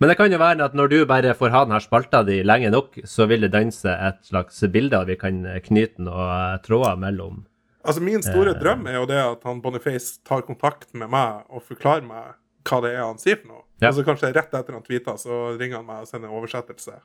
Men 0.01 0.09
det 0.09 0.15
kan 0.17 0.33
jo 0.33 0.39
være 0.41 0.65
at 0.65 0.73
når 0.77 0.89
du 0.89 0.97
bare 1.09 1.33
får 1.37 1.51
ha 1.53 1.59
denne 1.67 1.79
spalta 1.83 2.23
di 2.25 2.39
lenge 2.45 2.71
nok, 2.73 2.99
så 3.05 3.27
vil 3.29 3.43
det 3.45 3.51
danse 3.53 3.91
et 3.93 4.17
slags 4.25 4.57
bilde, 4.73 4.97
av 4.97 5.05
vi 5.11 5.17
kan 5.21 5.43
knyte 5.67 6.01
noen 6.01 6.61
tråder 6.65 6.97
mellom 7.01 7.43
Altså, 7.81 8.01
min 8.05 8.21
store 8.21 8.51
drøm 8.61 8.83
er 8.91 8.99
jo 8.99 9.07
det 9.09 9.17
at 9.17 9.45
han 9.49 9.57
Boniface 9.61 10.19
tar 10.27 10.43
kontakt 10.45 10.91
med 10.93 11.09
meg 11.09 11.47
og 11.49 11.63
forklarer 11.65 12.05
meg 12.05 12.35
hva 12.69 12.77
det 12.85 12.91
er 12.93 12.99
han 13.07 13.17
sier 13.17 13.39
for 13.41 13.49
noe. 13.55 13.63
Ja. 13.81 13.87
Altså 13.89 14.03
Kanskje 14.05 14.29
rett 14.37 14.53
etter 14.53 14.75
han 14.77 14.83
tweeta, 14.85 15.15
så 15.17 15.55
ringer 15.57 15.79
han 15.79 15.87
meg 15.87 16.03
og 16.03 16.09
sender 16.11 16.29
en 16.29 16.35
oversettelse. 16.37 16.99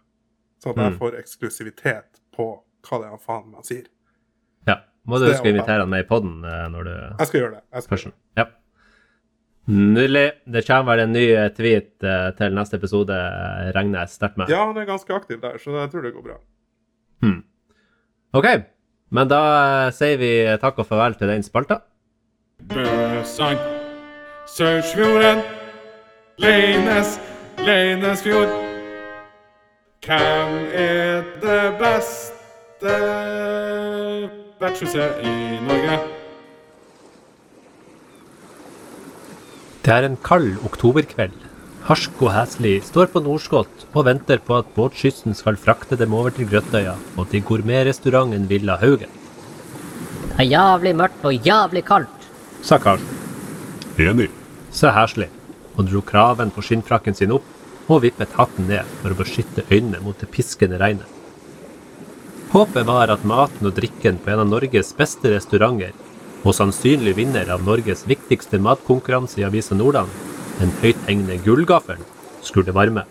Sånn 0.61 0.75
at 0.75 0.83
jeg 0.83 0.93
Mm. 0.93 0.99
får 1.01 1.17
eksklusivitet 1.23 2.21
på 2.37 2.49
hva 2.85 2.99
det 3.01 3.07
er 3.09 3.15
han 3.15 3.23
faen 3.25 3.49
meg 3.55 3.65
sier. 3.65 3.87
Må 5.07 5.19
du 5.23 5.29
huske 5.31 5.47
å 5.47 5.53
invitere 5.55 5.85
han 5.85 5.91
med 5.91 6.05
i 6.05 6.09
poden 6.09 6.41
når 6.43 6.87
du 6.87 6.95
Jeg 6.95 7.29
skal 7.31 7.41
gjøre 7.41 7.55
det. 7.57 7.65
Jeg 7.73 7.85
skal 7.85 7.97
Først. 7.97 8.15
Ja. 8.37 8.47
Nydelig. 9.67 10.33
Det 10.47 10.63
kommer 10.67 10.95
vel 10.95 11.03
en 11.07 11.13
ny 11.13 11.25
eh, 11.35 11.49
tweet 11.55 12.05
eh, 12.07 12.29
til 12.39 12.55
neste 12.55 12.79
episode, 12.79 13.15
eh, 13.15 13.73
regner 13.75 14.05
jeg 14.05 14.13
sterkt 14.15 14.39
med. 14.39 14.51
Ja, 14.53 14.63
han 14.69 14.79
er 14.79 14.87
ganske 14.87 15.15
aktiv 15.15 15.41
der, 15.43 15.59
så 15.59 15.75
jeg 15.75 15.91
tror 15.91 16.07
det 16.07 16.15
går 16.15 16.27
bra. 16.29 16.39
OK. 18.37 18.47
Men 19.11 19.31
da 19.31 19.41
eh, 19.87 19.93
sier 19.97 20.19
vi 20.23 20.31
takk 20.63 20.79
og 20.83 20.87
farvel 20.87 21.19
til 21.19 21.33
den 21.33 21.43
spalta. 21.47 21.81
Bøsang. 22.71 23.59
Sørsfjorden. 24.55 25.43
Leines. 26.39 27.19
Leinesfjord. 27.67 28.55
Hvem 30.07 30.59
er 30.79 31.25
det 31.43 31.63
beste 31.83 32.95
vertshuset 34.61 35.25
i 35.25 35.33
Norge? 35.67 35.99
Det 39.85 39.93
er 39.95 40.07
en 40.09 40.17
kald 40.25 40.57
oktoberkveld. 40.67 41.35
Harsk 41.87 42.23
og 42.25 42.33
heslig 42.35 42.81
står 42.89 43.13
på 43.13 43.23
Nordskott 43.23 43.85
og 43.93 44.09
venter 44.09 44.41
på 44.43 44.57
at 44.59 44.73
båtskyssen 44.75 45.37
skal 45.39 45.59
frakte 45.61 45.99
dem 46.01 46.17
over 46.19 46.35
til 46.35 46.49
Grøttøya 46.51 46.97
og 47.15 47.29
til 47.31 47.45
gourmetrestauranten 47.47 48.49
Villa 48.51 48.79
Haugen, 48.81 49.13
Det 50.37 50.45
er 50.45 50.51
jævlig 50.51 50.97
mørkt 50.97 51.25
og 51.25 51.33
jævlig 51.33 51.85
kaldt. 51.85 52.27
sa 52.63 52.79
Karl. 52.79 53.01
Enig. 53.99 54.31
sa 54.71 54.91
heslig 54.91 55.29
og 55.77 55.87
dro 55.89 56.01
kraven 56.01 56.51
på 56.51 56.63
skinnfrakken 56.63 57.15
sin 57.15 57.33
opp 57.33 57.45
og 57.89 58.03
vippet 58.03 58.33
hatten 58.37 58.67
ned 58.67 58.85
for 59.03 59.11
å 59.11 59.15
beskytte 59.17 59.63
øynene 59.71 60.01
mot 60.03 60.19
det 60.19 60.29
piskende 60.31 60.79
regnet. 60.79 61.16
Håpet 62.51 62.87
var 62.87 63.11
at 63.11 63.25
maten 63.27 63.67
og 63.67 63.75
drikken 63.75 64.21
på 64.23 64.31
en 64.31 64.45
av 64.45 64.51
Norges 64.51 64.93
beste 64.97 65.33
restauranter, 65.33 65.91
og 66.47 66.55
sannsynlig 66.55 67.17
vinner 67.19 67.49
av 67.51 67.65
Norges 67.67 68.05
viktigste 68.07 68.61
matkonkurranse 68.63 69.41
i 69.41 69.47
Avisa 69.49 69.75
Nordland, 69.75 70.13
den 70.61 70.71
høythengende 70.83 71.41
Gullgaffelen, 71.43 72.07
skulle 72.47 72.75
varme. 72.77 73.03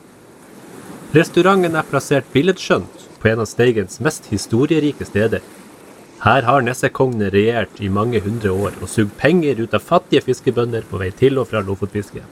Restauranten 1.15 1.75
er 1.75 1.89
plassert 1.89 2.31
billedskjønt 2.31 3.03
på 3.19 3.29
en 3.31 3.43
av 3.43 3.49
Steigens 3.51 3.99
mest 4.03 4.31
historierike 4.31 5.05
steder. 5.07 5.43
Her 6.23 6.47
har 6.47 6.63
Nessekongene 6.63 7.27
regjert 7.33 7.83
i 7.83 7.91
mange 7.91 8.21
hundre 8.23 8.55
år 8.55 8.79
og 8.79 8.89
sugd 8.89 9.11
penger 9.19 9.59
ut 9.59 9.75
av 9.75 9.83
fattige 9.83 10.23
fiskebønder 10.29 10.87
på 10.89 11.01
vei 11.01 11.11
til 11.11 11.41
og 11.43 11.51
fra 11.51 11.59
Lofotfiske. 11.65 12.23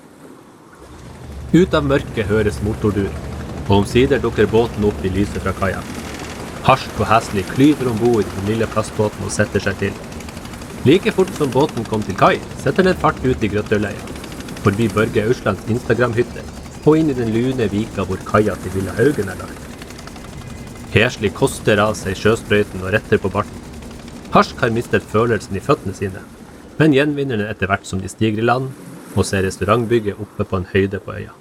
Ut 1.53 1.75
av 1.75 1.83
mørket 1.85 2.31
høres 2.31 2.63
motordur, 2.63 3.11
og 3.67 3.75
omsider 3.81 4.23
dukker 4.23 4.47
båten 4.49 4.87
opp 4.87 5.03
i 5.03 5.11
lyset 5.13 5.43
fra 5.43 5.53
kaia. 5.59 5.83
Harsk 6.63 6.99
og 7.01 7.09
heslig 7.09 7.43
klyver 7.49 7.89
om 7.91 7.97
bord 7.99 8.21
i 8.23 8.29
den 8.37 8.45
lille 8.47 8.67
plastbåten 8.71 9.25
og 9.27 9.33
setter 9.35 9.59
seg 9.65 9.81
til. 9.81 9.97
Like 10.87 11.11
fort 11.15 11.31
som 11.35 11.51
båten 11.51 11.83
kom 11.89 12.03
til 12.07 12.15
kai, 12.15 12.37
setter 12.61 12.87
den 12.87 12.95
fart 13.01 13.19
ut 13.25 13.43
i 13.43 13.49
Grøttøleia, 13.51 14.05
forbi 14.63 14.87
Børge 14.95 15.25
Auslands 15.27 15.67
Instagram-hytte 15.67 16.45
og 16.85 16.97
inn 16.99 17.11
i 17.11 17.17
den 17.19 17.35
lune 17.35 17.67
vika 17.71 18.07
hvor 18.07 18.23
kaia 18.27 18.55
til 18.63 18.77
Villa 18.77 18.95
Haugen 18.95 19.31
er 19.31 19.43
lagt. 19.43 19.69
Heslig 20.95 21.33
koster 21.35 21.83
av 21.83 21.97
seg 21.99 22.15
sjøsprøyten 22.19 22.83
og 22.83 22.95
retter 22.95 23.19
på 23.19 23.31
barten. 23.33 23.59
Harsk 24.31 24.63
har 24.63 24.71
mistet 24.71 25.03
følelsen 25.11 25.59
i 25.59 25.63
føttene 25.67 25.95
sine, 25.99 26.23
men 26.79 26.95
gjenvinner 26.95 27.43
den 27.43 27.51
etter 27.51 27.67
hvert 27.67 27.87
som 27.87 27.99
de 27.99 28.11
stiger 28.11 28.39
i 28.39 28.47
land 28.47 28.71
og 29.13 29.25
ser 29.27 29.43
restaurantbygget 29.43 30.19
oppe 30.19 30.47
på 30.47 30.63
en 30.63 30.69
høyde 30.71 31.03
på 31.03 31.19
øya. 31.19 31.35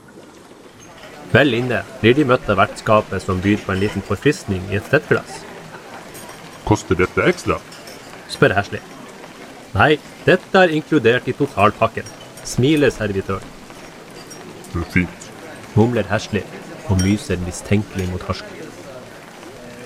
Vel 1.33 1.55
inne 1.57 1.81
blir 2.03 2.13
de 2.17 2.27
møtt 2.29 2.49
av 2.53 2.59
vertskapet 2.61 3.25
som 3.25 3.41
byr 3.41 3.63
på 3.65 3.73
en 3.73 3.81
liten 3.81 4.05
forfriskning 4.05 4.67
i 4.69 4.77
et 4.77 4.89
stettglass. 4.89 5.39
Koster 6.69 6.99
dette 6.99 7.25
ekstra? 7.25 7.57
spør 8.33 8.53
Heslig. 8.59 8.83
Nei, 9.73 9.97
dette 10.27 10.61
er 10.61 10.75
inkludert 10.77 11.29
i 11.29 11.35
totalpakken, 11.37 12.05
smiler 12.45 12.93
servitøren. 12.93 13.49
Fint. 14.93 15.31
mumler 15.75 16.05
Heslig 16.09 16.45
og 16.91 17.01
myser 17.01 17.41
mistenkelig 17.47 18.11
mot 18.13 18.29
Harsk. 18.29 18.45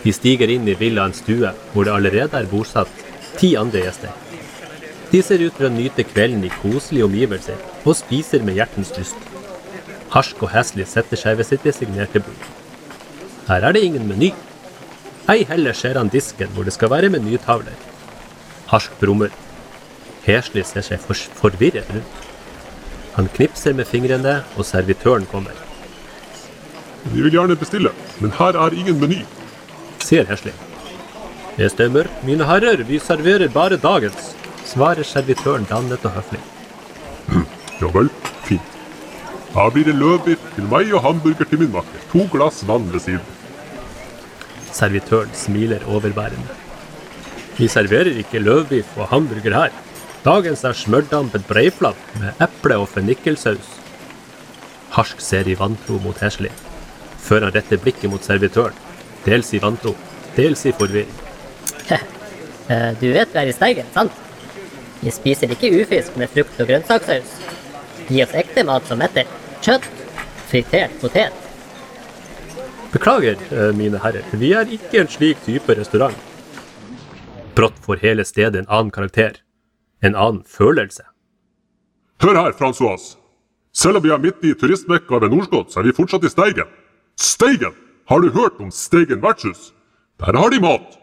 De 0.03 0.13
stiger 0.15 0.51
inn 0.51 0.67
i 0.67 0.75
villaens 0.79 1.23
stue, 1.23 1.51
hvor 1.73 1.87
det 1.87 1.95
allerede 1.95 2.39
er 2.39 2.51
bosatt 2.51 2.91
ti 3.39 3.55
andre 3.59 3.85
gjester. 3.87 4.11
De 5.13 5.23
ser 5.23 5.43
ut 5.47 5.55
til 5.55 5.69
å 5.69 5.75
nyte 5.75 6.07
kvelden 6.07 6.43
i 6.47 6.53
koselige 6.59 7.07
omgivelser 7.07 7.63
og 7.85 7.95
spiser 7.99 8.43
med 8.43 8.59
hjertens 8.59 8.91
lyst. 8.99 9.36
Harsk 10.17 10.39
og 10.41 10.49
Heslig 10.55 10.87
setter 10.89 11.19
seg 11.21 11.37
ved 11.37 11.45
sitt 11.45 11.65
designerte 11.67 12.23
bord. 12.25 12.45
Her 13.51 13.67
er 13.69 13.75
det 13.77 13.83
ingen 13.85 14.07
meny. 14.09 14.31
Ei 15.29 15.43
heller 15.45 15.77
ser 15.77 15.99
han 16.01 16.09
disken 16.09 16.55
hvor 16.55 16.65
det 16.65 16.73
skal 16.73 16.89
være 16.89 17.11
menytavler. 17.13 17.75
Harsk 18.71 18.95
brummer. 19.01 19.35
Heslig 20.25 20.65
ser 20.71 20.87
seg 20.87 21.03
for 21.05 21.21
forvirret 21.43 21.91
rundt. 21.93 22.23
Han 23.19 23.29
knipser 23.37 23.77
med 23.77 23.89
fingrene, 23.89 24.39
og 24.57 24.65
servitøren 24.69 25.27
kommer. 25.29 25.53
Vi 27.13 27.21
vil 27.21 27.37
gjerne 27.37 27.57
bestille, 27.61 27.93
men 28.21 28.33
her 28.39 28.57
er 28.57 28.77
ingen 28.77 29.01
meny. 29.01 29.23
sier 30.01 30.25
Hesli. 30.29 30.53
Det 31.57 31.71
stemmer, 31.73 32.09
mine 32.25 32.45
herrer, 32.45 32.83
vi 32.89 32.99
serverer 32.99 33.49
bare 33.53 33.77
dagens, 33.77 34.33
svarer 34.65 35.05
servitøren 35.05 35.69
dannet 35.69 36.05
og 36.05 36.17
høflig. 36.19 36.41
Ja 37.81 37.93
vel, 37.93 38.11
Da 39.57 39.71
blir 39.73 39.87
det 39.89 39.97
løvbiff 39.97 40.43
til 40.53 40.67
meg 40.69 40.91
og 40.93 41.01
hamburger 41.07 41.49
til 41.49 41.63
min 41.63 41.71
makker. 41.73 42.01
To 42.11 42.27
glass 42.33 42.61
vann 42.69 42.91
ved 42.93 43.01
siden. 43.01 43.23
Servitøren 44.77 45.31
smiler 45.33 45.87
overbærende. 45.89 46.57
Vi 47.57 47.69
serverer 47.73 48.19
ikke 48.21 48.43
løvbiff 48.45 48.99
og 49.01 49.09
hamburger 49.15 49.57
her. 49.57 49.79
Dagens 50.27 50.65
er 50.69 50.77
smørdampet 50.77 51.47
breiflabb 51.49 51.97
med 52.21 52.43
eple- 52.45 52.77
og 52.83 52.91
fennikelsaus. 52.93 53.71
Harsk 54.93 55.25
ser 55.25 55.49
i 55.49 55.57
vantro 55.57 55.97
mot 56.05 56.21
Hesli, 56.21 56.51
før 57.25 57.47
han 57.47 57.55
retter 57.57 57.81
blikket 57.81 58.13
mot 58.13 58.25
servitøren. 58.25 58.77
Dels 59.25 59.55
i 59.57 59.63
vantro, 59.63 59.95
dels 60.37 60.67
i 60.67 60.75
forvirring. 60.77 61.17
Eh, 62.69 62.93
Du 63.01 63.07
vet 63.13 63.33
vi 63.33 63.39
er 63.39 63.49
i 63.49 63.53
Steigen, 63.55 63.87
sant? 63.95 64.13
Vi 65.01 65.11
spiser 65.11 65.49
ikke 65.49 65.71
ufisk 65.81 66.17
med 66.17 66.29
frukt 66.29 66.61
og 66.61 66.67
grønnsakssaus. 66.67 67.35
Gi 68.09 68.23
oss 68.23 68.35
ekte 68.35 68.65
mat 68.67 68.87
som 68.89 68.99
metter. 68.99 69.25
Kjøtt. 69.67 69.87
Fritert 70.47 70.93
potet. 71.01 71.35
Beklager, 72.93 73.35
eh, 73.51 73.73
mine 73.75 73.99
herrer, 73.99 74.23
vi 74.33 74.53
er 74.55 74.69
ikke 74.71 75.01
en 75.01 75.09
slik 75.11 75.41
type 75.45 75.75
restaurant. 75.75 76.15
Brått 77.57 77.79
får 77.83 77.99
hele 78.05 78.25
stedet 78.25 78.61
en 78.63 78.69
annen 78.69 78.93
karakter. 78.95 79.41
En 80.03 80.15
annen 80.15 80.45
følelse. 80.47 81.03
Hør 82.23 82.37
her, 82.45 82.53
Francois. 82.53 83.17
Selv 83.75 83.97
om 83.97 84.03
vi 84.03 84.11
er 84.11 84.19
midt 84.23 84.45
i 84.45 84.55
turistmekka 84.55 85.19
ved 85.21 85.31
Norskott, 85.35 85.73
så 85.73 85.81
er 85.81 85.89
vi 85.89 85.93
fortsatt 85.93 86.25
i 86.25 86.29
Steigen. 86.29 86.71
Steigen! 87.19 87.75
Har 88.09 88.21
du 88.21 88.31
hørt 88.31 88.61
om 88.61 88.71
Steigen 88.71 89.21
vertshus? 89.21 89.73
Der 90.21 90.39
har 90.39 90.49
de 90.51 90.61
mat. 90.61 90.97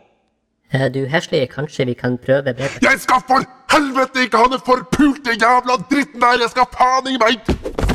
Eh, 0.74 0.88
Du 0.90 1.06
heslige, 1.06 1.48
kanskje 1.48 1.86
vi 1.86 1.94
kan 1.94 2.18
prøve 2.18 2.54
bedre. 2.54 2.70
Jeg 2.82 3.00
skal 3.00 3.22
for 3.28 3.44
helvete 3.76 4.24
ikke 4.24 4.38
ha 4.38 4.48
den 4.56 4.64
forpulte 4.66 5.36
jævla 5.36 5.76
dritten 5.92 6.22
der! 6.22 6.40
Jeg 6.42 6.50
skal 6.50 6.66
faen 6.78 7.12
i 7.12 7.18
meg! 7.18 7.93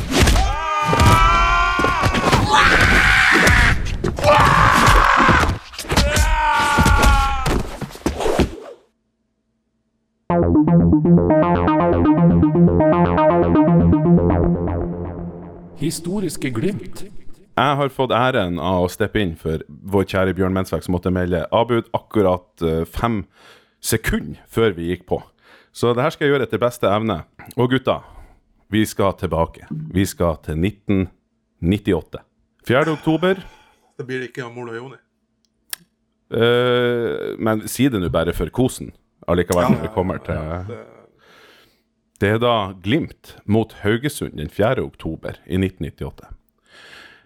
Historiske 15.79 16.51
glimt. 16.53 17.05
Jeg 17.59 17.75
har 17.79 17.89
fått 17.91 18.11
æren 18.13 18.59
av 18.61 18.85
å 18.85 18.91
steppe 18.91 19.19
inn 19.23 19.31
for 19.39 19.63
vår 19.67 20.05
kjære 20.11 20.35
Bjørn 20.37 20.53
Mensvek, 20.55 20.83
som 20.85 20.93
måtte 20.95 21.11
melde 21.11 21.45
avbud 21.55 21.89
akkurat 21.97 22.63
eh, 22.63 22.83
fem 22.87 23.23
sekunder 23.81 24.37
før 24.51 24.75
vi 24.77 24.91
gikk 24.91 25.07
på. 25.09 25.21
Så 25.73 25.95
det 25.95 26.03
her 26.05 26.13
skal 26.13 26.27
jeg 26.27 26.35
gjøre 26.35 26.47
etter 26.47 26.61
beste 26.61 26.87
evne. 26.91 27.21
Og 27.55 27.71
gutta, 27.73 28.01
vi 28.69 28.85
skal 28.85 29.15
tilbake. 29.17 29.67
Vi 29.93 30.05
skal 30.05 30.37
til 30.45 30.59
1998. 30.61 32.21
4. 32.67 32.91
oktober. 32.91 33.41
Det 33.97 34.05
blir 34.07 34.27
ikke 34.27 34.45
av 34.45 34.57
og 34.57 34.75
Joni. 34.75 34.99
Uh, 36.29 37.33
men 37.41 37.65
si 37.65 37.87
det 37.89 37.97
nå 37.97 38.11
bare 38.13 38.35
for 38.37 38.51
kosen 38.53 38.91
allikevel, 39.29 39.71
når 39.73 39.81
vi 39.81 39.89
kommer 39.95 40.21
til 40.21 40.75
Det 42.21 42.29
er 42.35 42.37
da 42.37 42.73
Glimt 42.83 43.37
mot 43.45 43.73
Haugesund 43.81 44.37
den 44.37 44.49
4. 44.49 44.83
oktober 44.83 45.39
i 45.47 45.57
1998. 45.57 46.29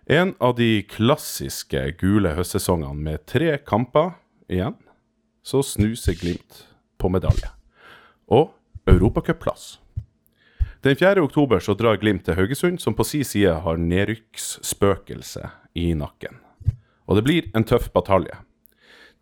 En 0.08 0.36
av 0.40 0.56
de 0.56 0.84
klassiske 0.88 1.98
gule 2.00 2.36
høstsesongene 2.38 2.96
med 2.96 3.26
tre 3.28 3.58
kamper 3.58 4.16
igjen. 4.48 4.76
Så 5.44 5.64
snuser 5.64 6.16
Glimt 6.16 6.68
på 7.00 7.10
medalje. 7.12 7.50
Og 8.28 8.54
europacupplass. 8.88 9.83
Den 10.84 10.96
4. 10.96 11.22
oktober 11.22 11.60
så 11.60 11.74
drar 11.80 11.96
Glimt 11.96 12.26
til 12.28 12.36
Haugesund, 12.36 12.82
som 12.84 12.96
på 12.96 13.06
si 13.08 13.22
side 13.24 13.54
har 13.64 13.78
nedrykksspøkelse 13.80 15.46
i 15.80 15.94
nakken. 15.96 16.42
Og 17.08 17.16
det 17.16 17.24
blir 17.24 17.46
en 17.56 17.64
tøff 17.64 17.86
batalje. 17.94 18.36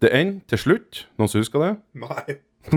Det 0.01 0.09
ender 0.09 0.39
til 0.49 0.57
slutt, 0.57 1.03
noen 1.21 1.29
som 1.29 1.43
husker 1.43 1.61
det? 1.61 1.75
Nei. 2.01 2.39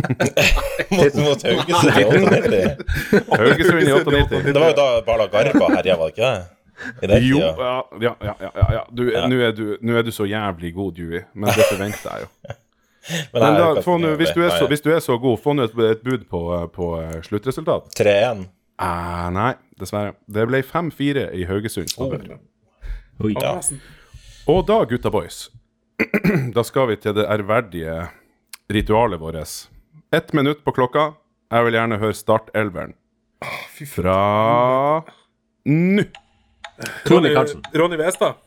Mot, 0.97 1.16
mot 1.20 1.43
Haugesund 1.45 1.97
i 1.97 2.05
98. 2.05 3.24
Haugesund 3.32 3.80
i 3.80 3.93
98. 3.93 4.43
Det 4.49 4.55
var 4.57 4.70
jo 4.70 4.76
da 4.76 4.87
Bala 5.07 5.26
Garba 5.32 5.68
herja, 5.76 5.97
var 6.01 6.12
det 6.12 6.16
ikke 6.16 6.32
det? 7.01 7.18
I 7.20 7.28
Jo, 7.28 7.39
ja, 7.41 7.72
ja, 8.01 8.12
ja, 8.20 8.51
ja. 8.74 8.82
Du, 8.91 9.03
Ja. 9.12 9.24
Nå, 9.30 9.39
er 9.45 9.53
du, 9.57 9.64
nå 9.80 9.97
er 9.97 10.05
du 10.05 10.11
så 10.12 10.26
jævlig 10.28 10.74
god, 10.74 10.93
Dewey, 10.99 11.22
men 11.32 11.53
det 11.57 11.64
forventer 11.70 12.11
jeg 12.11 12.26
jo. 12.26 12.28
Men 13.32 13.43
Men 13.43 13.57
da, 13.61 13.80
få 13.85 13.97
nå, 14.01 14.14
hvis, 14.16 14.30
du 14.32 14.41
er 14.45 14.53
så, 14.57 14.66
hvis 14.68 14.80
du 14.80 14.91
er 14.93 15.01
så 15.05 15.18
god, 15.20 15.37
få 15.45 15.53
nå 15.53 15.66
et, 15.68 15.74
et 15.91 16.05
bud 16.05 16.24
på, 16.28 16.41
på 16.72 16.87
eh, 17.03 17.18
sluttresultat. 17.24 17.91
3-1. 18.01 18.47
Eh, 18.80 19.26
nei, 19.34 19.52
dessverre. 19.78 20.14
Det 20.26 20.46
ble 20.50 20.62
5-4 20.66 21.28
i 21.38 21.44
Haugesund. 21.48 21.94
Oh. 21.98 22.14
Oi. 23.24 23.34
Ja. 23.38 23.58
Og 24.50 24.64
da, 24.68 24.80
gutta 24.88 25.12
boys, 25.14 25.46
da 26.56 26.64
skal 26.66 26.90
vi 26.90 26.98
til 27.00 27.14
det 27.16 27.26
ærverdige 27.30 28.08
ritualet 28.72 29.20
vårt. 29.20 29.54
Ett 30.14 30.32
minutt 30.32 30.64
på 30.64 30.74
klokka. 30.74 31.12
Jeg 31.54 31.66
vil 31.66 31.76
gjerne 31.78 32.00
høre 32.00 32.16
startelveren. 32.16 32.94
Fra 33.94 34.18
nå. 35.64 36.04
Ronny 37.06 37.30
Karlsen. 37.34 37.62
Ronny 37.74 37.98
Westad. 38.00 38.40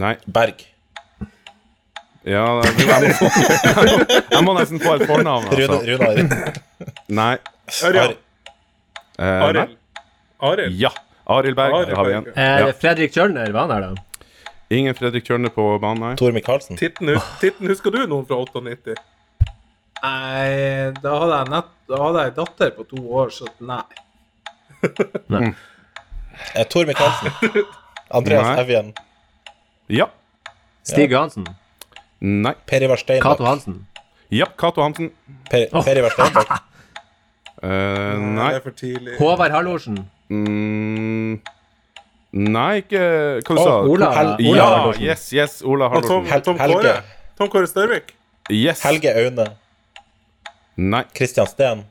Nei. 0.00 0.14
Berg. 0.26 0.64
Ja, 2.26 2.42
jeg 2.64 2.72
må, 2.74 4.06
jeg 4.32 4.42
må, 4.42 4.54
nesten 4.56 4.80
få 4.82 4.96
et 4.96 5.04
fornavn. 5.06 5.46
Altså. 5.46 5.78
Runar. 5.86 6.56
Nei. 7.20 7.34
Ørjan. 7.86 8.16
Nei. 9.18 9.42
Arild. 9.48 9.76
Arild. 10.50 10.74
Ja. 10.80 10.90
Arild 11.26 11.56
Berg 11.56 11.74
Arild 11.74 11.96
har 11.96 12.04
vi 12.04 12.10
igjen. 12.14 12.26
Eh, 12.36 12.58
Ja. 12.66 12.72
Fredrik 12.72 13.12
Tjørner, 13.14 13.52
var 13.52 13.66
han 13.66 13.70
her, 13.70 13.80
da? 13.94 14.02
Ingen 14.76 14.94
Fredrik 14.98 15.24
Tjørner 15.26 15.50
på 15.54 15.64
banen, 15.80 16.00
nei. 16.02 16.14
Tor 16.18 16.32
Micaelsen. 16.34 16.76
Titten, 16.76 17.14
Titten, 17.40 17.66
husker 17.70 17.90
du 17.94 18.00
noen 18.06 18.26
fra 18.26 18.36
98? 18.42 18.96
Nei, 20.02 20.92
da 21.02 21.12
hadde 21.18 21.36
jeg 21.40 21.48
nett 21.50 21.70
Da 21.88 21.96
hadde 22.02 22.22
jeg 22.26 22.34
datter 22.36 22.70
på 22.76 22.84
to 22.90 23.00
år, 23.20 23.30
så 23.32 23.46
nei. 23.64 23.82
Eh, 26.54 26.64
Tor 26.68 26.84
Micaelsen. 26.86 27.30
Andreas 28.10 28.46
Nei. 28.46 28.60
Evjen. 28.64 28.92
Ja. 29.88 30.08
Stig 30.86 31.10
Johansen? 31.10 31.46
Nei. 32.20 32.52
Per 32.66 32.82
Ivar 32.86 32.96
Steinbakk. 33.00 33.38
Cato 33.38 33.44
Hansen? 33.48 33.80
Ja, 34.30 34.46
Cato 34.58 34.82
Hansen. 34.84 35.10
Per, 35.50 35.66
per 35.82 35.96
Ivar 36.02 36.10
Steinbakk. 36.14 36.52
Eh, 37.62 38.18
nei. 38.20 38.48
Det 38.52 38.56
er 38.58 38.64
for 38.64 38.70
tidlig. 38.76 39.16
Håvard 39.18 39.50
Hallorsen? 39.54 39.98
Mm, 40.28 41.40
nei, 42.32 42.72
ikke 42.82 43.00
Hva 43.46 43.54
du 43.56 43.60
sa 43.62 43.76
Ola- 43.86 44.10
Hel- 44.12 44.34
Ola 44.50 44.56
Ja, 44.56 44.66
Hallorsen. 44.76 45.02
yes, 45.02 45.32
yes, 45.32 45.62
Ola 45.62 45.88
Tom, 45.88 46.02
Hallorsen. 46.02 46.26
Hel- 46.32 46.42
Tom 46.42 46.58
Helge. 46.58 46.74
Kåre. 46.74 47.02
Tom 47.38 47.48
Kåre 47.48 47.66
Størvik. 47.70 48.12
Yes. 48.50 48.82
Helge 48.82 49.12
Aune. 49.14 49.46
Nei. 50.76 51.04
Christian 51.14 51.46
Steen. 51.46 51.84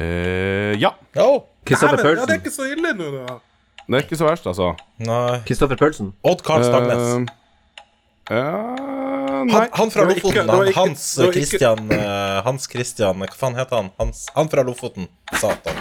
Uh, 0.00 0.74
ja. 0.80 0.90
Oh. 1.16 1.44
Kristoffer 1.64 1.96
Dæven, 1.96 2.16
Ja, 2.18 2.24
det 2.26 2.34
er 2.34 2.40
ikke 2.42 2.50
så 2.52 2.64
ille 2.66 2.90
nå, 2.98 3.10
da. 3.26 3.38
Det 3.86 3.94
er 3.94 4.02
ikke 4.02 4.16
så 4.18 4.26
verst, 4.26 4.46
altså. 4.46 4.74
Nei. 4.98 5.38
Kristoffer 5.46 5.76
Pølsen? 5.76 6.12
Odd 6.24 6.42
Karl 6.42 6.64
Stagnes. 6.64 7.28
Uh, 8.28 8.34
eh, 8.34 8.42
nei. 8.42 9.03
Han, 9.50 9.68
han 9.72 9.90
fra 9.90 10.04
Lofoten. 10.04 10.48
Han, 10.48 10.72
Hans 10.74 11.20
Christian 11.32 11.90
eh, 11.92 12.44
Hans 12.44 12.68
Christian 12.70 13.18
Hva 13.18 13.36
faen 13.38 13.58
heter 13.58 13.76
han? 13.76 13.90
Hans, 13.98 14.26
han 14.34 14.48
fra 14.52 14.62
Lofoten. 14.62 15.08
Satan. 15.32 15.74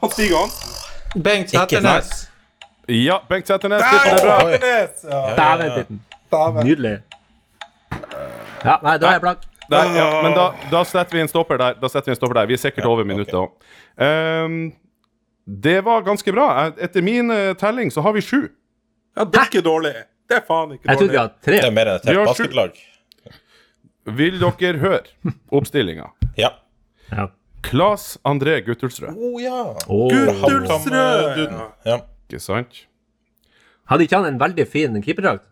Han 0.00 0.10
Stig 0.10 0.32
Hansen. 0.32 0.50
Bengt 1.14 1.52
Ikke 1.54 1.60
Sæternes. 1.80 2.28
Ja, 2.88 3.20
Bengt 3.28 3.46
er! 3.46 3.82
Ja, 5.04 5.36
Dæven. 6.32 6.66
Nydelig. 6.66 6.98
Ja, 8.64 8.76
nei, 8.82 8.96
da 8.98 9.06
er 9.08 9.16
jeg 9.16 9.22
blank. 9.24 9.46
Der, 9.68 9.90
ja, 9.96 10.06
men 10.24 10.32
da, 10.32 10.44
da 10.72 10.80
setter 10.88 11.18
vi 11.18 11.22
en 11.26 11.28
stopper 11.28 11.58
der. 11.60 11.76
Da 11.80 11.90
setter 11.92 12.08
Vi 12.08 12.16
en 12.16 12.20
stopper 12.20 12.40
der 12.40 12.48
Vi 12.48 12.56
er 12.56 12.60
sikkert 12.62 12.88
over 12.88 13.04
minuttet 13.04 13.36
òg. 13.36 13.50
det 15.44 15.78
var 15.84 16.06
ganske 16.06 16.32
bra. 16.32 16.48
Etter 16.80 17.04
min 17.04 17.30
eh, 17.32 17.52
telling 17.60 17.92
så 17.92 18.04
har 18.04 18.16
vi 18.16 18.24
sju. 18.24 18.48
Ja, 19.16 19.24
det 19.24 19.40
er 19.40 19.50
ikke 19.50 19.64
dårlig. 19.64 19.94
Det 20.28 20.36
er 20.36 20.44
faen 20.44 20.74
ikke 20.76 20.88
Jeg 20.90 20.98
trodde 20.98 21.10
vi 21.10 21.16
dårlig. 21.16 21.20
hadde 21.20 21.44
tre. 21.46 21.56
Det 21.56 21.64
er 21.70 21.74
mer 21.76 21.88
enn 21.92 21.98
et 22.00 22.04
Vi 22.06 22.12
helt 22.14 22.28
sju. 22.28 22.32
basketlag. 22.32 22.80
Vil 24.18 24.38
dere 24.40 24.78
høre 24.80 25.34
oppstillinga? 25.52 26.10
Ja. 26.40 26.50
Ja. 27.12 27.26
Klas 27.64 28.18
André 28.28 28.60
Guttulsrød. 28.64 29.16
Å 29.16 29.30
ja. 29.42 29.58
Åh. 29.88 30.12
Guttulsrød! 30.14 31.36
Duden. 31.36 31.62
Ja. 31.88 31.98
Ikke 32.28 32.40
sant? 32.44 32.84
Hadde 33.88 34.04
ikke 34.04 34.20
han 34.20 34.28
en 34.34 34.40
veldig 34.40 34.66
fin 34.68 35.00
keeperdrakt? 35.02 35.44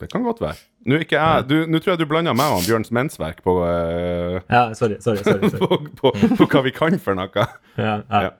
Det 0.00 0.10
kan 0.12 0.22
godt 0.26 0.42
være. 0.42 0.58
Nå, 0.86 0.98
er 0.98 1.04
ikke 1.06 1.16
jeg, 1.16 1.44
du, 1.48 1.54
nå 1.72 1.78
tror 1.80 1.94
jeg 1.94 2.00
du 2.02 2.06
blanda 2.10 2.34
meg 2.36 2.50
og 2.52 2.58
han 2.58 2.66
Bjørns 2.66 2.90
mensverk 2.92 3.38
på, 3.42 3.54
eh, 3.64 4.42
Ja, 4.52 4.66
sorry. 4.76 4.98
sorry, 5.00 5.22
sorry, 5.24 5.48
sorry. 5.48 5.62
på, 5.98 6.10
på, 6.12 6.12
på 6.36 6.46
hva 6.52 6.62
vi 6.66 6.72
kan 6.76 6.98
for 7.02 7.16
noe. 7.16 7.30
Ja, 7.32 7.46
ja. 7.80 7.94
Ja. 8.12 8.30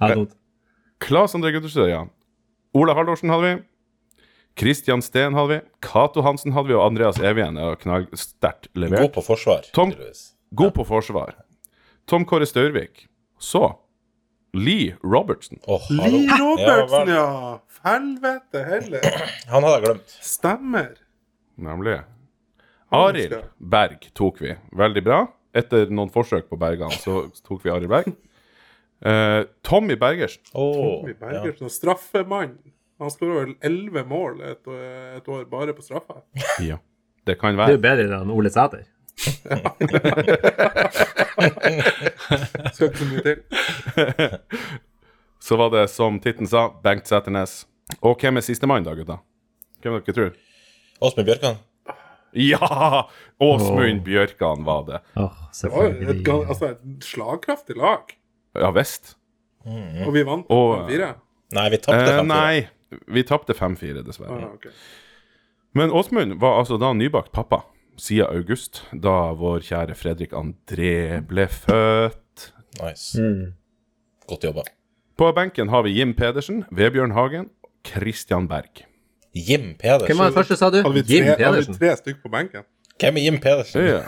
ja 0.00 0.12
dumt. 0.14 0.36
Klas 1.02 1.34
André 1.34 1.50
Guttulsrød, 1.56 1.90
ja. 1.90 2.04
Ola 2.78 2.94
Haldorsen 2.94 3.32
hadde 3.34 3.48
vi. 3.48 3.56
Kristian 4.58 5.02
Steen 5.02 5.34
hadde 5.34 5.48
vi. 5.54 5.60
Cato 5.80 6.22
Hansen 6.22 6.52
hadde 6.52 6.68
vi, 6.72 6.76
og 6.76 6.84
Andreas 6.90 7.20
Evjen 7.22 7.56
er 7.60 7.78
knallsterkt 7.80 8.68
God 8.74 9.12
på 9.14 9.24
forsvar. 9.24 9.68
Tom-. 9.72 9.94
God 10.54 10.74
på 10.76 10.84
forsvar. 10.84 11.34
Tom 12.06 12.26
Kåre 12.28 12.46
Størvik. 12.46 13.06
Så 13.40 13.72
Lee 14.52 14.96
Robertson. 15.02 15.58
Oh. 15.66 15.80
Lee 15.90 16.28
Robertsen, 16.28 17.08
Ja, 17.08 17.14
ja. 17.16 17.60
Helvete 17.82 18.64
heller. 18.68 19.06
Han 19.48 19.64
hadde 19.64 19.76
jeg 19.78 19.84
glemt. 19.86 20.16
Stemmer. 20.20 20.90
Nemlig. 21.56 22.02
Arild 22.92 23.38
Berg 23.58 24.10
tok 24.14 24.42
vi. 24.44 24.52
Veldig 24.76 25.02
bra. 25.06 25.22
Etter 25.56 25.88
noen 25.92 26.12
forsøk 26.12 26.46
på 26.48 26.56
Bergan, 26.60 26.92
så 27.00 27.26
tok 27.44 27.64
vi 27.64 27.72
Arild 27.72 27.90
Berg. 27.92 28.12
Uh, 29.02 29.48
Tommy 29.66 29.96
Bergersen. 29.98 30.44
Oh, 30.52 31.00
Tommy 31.00 31.14
ja. 31.14 31.18
Bergersen, 31.24 31.66
og 31.66 31.74
straffemann. 31.74 32.54
Han 33.02 33.10
skåra 33.12 33.34
vel 33.42 33.52
elleve 33.66 34.02
mål 34.08 34.40
et, 34.46 34.64
et 35.18 35.26
år 35.28 35.44
bare 35.50 35.74
på 35.76 35.82
straffa. 35.84 36.16
Ja. 36.70 36.76
Det 37.26 37.34
kan 37.38 37.56
være. 37.58 37.66
Det 37.70 37.74
er 37.74 37.78
jo 37.78 37.82
bedre 37.84 38.18
enn 38.22 38.30
Ole 38.34 38.50
Sæter. 38.50 38.82
Skal 42.72 42.86
ikke 42.88 42.98
så 42.98 43.04
mye 43.10 43.22
til. 43.26 43.36
Så 45.42 45.56
var 45.58 45.68
det, 45.74 45.88
som 45.90 46.20
tittelen 46.22 46.46
sa, 46.50 46.68
Bengt 46.84 47.08
Sæternes. 47.10 47.52
Og 48.00 48.14
hvem 48.22 48.36
er 48.38 48.42
sistemann, 48.46 48.84
da, 48.86 48.92
gutta? 48.94 49.16
Hvem 49.82 49.92
dere 49.98 50.14
tror? 50.14 50.30
Åsmund 51.02 51.26
Bjørkan. 51.26 51.56
Ja! 52.38 53.08
Åsmund 53.42 54.04
Bjørkan 54.06 54.62
var 54.66 54.82
det. 54.86 55.00
Oh, 55.18 55.34
Det 55.58 55.70
var 55.72 55.82
et, 55.90 56.28
altså, 56.46 56.66
et 56.76 56.82
slagkraftig 57.06 57.74
lag. 57.80 58.02
Ja 58.58 58.70
visst. 58.76 59.16
Og 59.66 60.10
vi 60.14 60.22
vant 60.26 60.46
på 60.48 60.60
5-4. 60.86 61.10
Nei, 61.58 61.66
vi 61.74 61.78
tapte 61.82 62.06
Eh, 62.06 62.20
5-4. 62.22 62.26
nei, 62.30 62.54
vi 63.08 63.22
tapte 63.28 63.52
5-4, 63.56 64.02
dessverre. 64.06 64.38
Ah, 64.38 64.52
okay. 64.54 64.70
Men 65.74 65.90
Åsmund 65.90 66.36
var 66.40 66.58
altså 66.60 66.76
da 66.80 66.92
nybakt 66.92 67.32
pappa 67.32 67.62
siden 68.00 68.26
august, 68.32 68.82
da 68.92 69.32
vår 69.38 69.60
kjære 69.68 69.94
Fredrik 69.96 70.32
André 70.36 71.20
ble 71.28 71.46
født. 71.52 72.52
Nice. 72.82 73.20
Godt 74.28 74.44
jobba. 74.44 74.64
På 75.18 75.32
benken 75.36 75.68
har 75.68 75.82
vi 75.84 75.90
Jim 75.98 76.14
Pedersen, 76.16 76.64
Vebjørn 76.72 77.12
Hagen, 77.12 77.50
og 77.64 77.70
Christian 77.86 78.48
Berg. 78.48 78.84
Jim 79.34 79.74
Pedersen. 79.80 80.06
Hvem 80.12 80.18
var 80.18 80.30
den 80.30 80.34
første, 80.36 80.56
sa 80.56 80.70
du? 80.70 80.80
Hadde 80.82 80.94
vi 80.94 81.02
Jim 81.16 81.24
tre, 81.24 81.36
hadde 81.44 81.58
vi 81.58 81.66
Pedersen. 81.66 81.78
tre 81.80 81.96
stykker 82.00 82.22
på 82.22 82.32
benken? 82.32 82.64
Hvem 83.00 83.16
er 83.16 83.24
Jim 83.24 83.38
Pedersen? 83.40 83.84
Ja. 83.86 84.00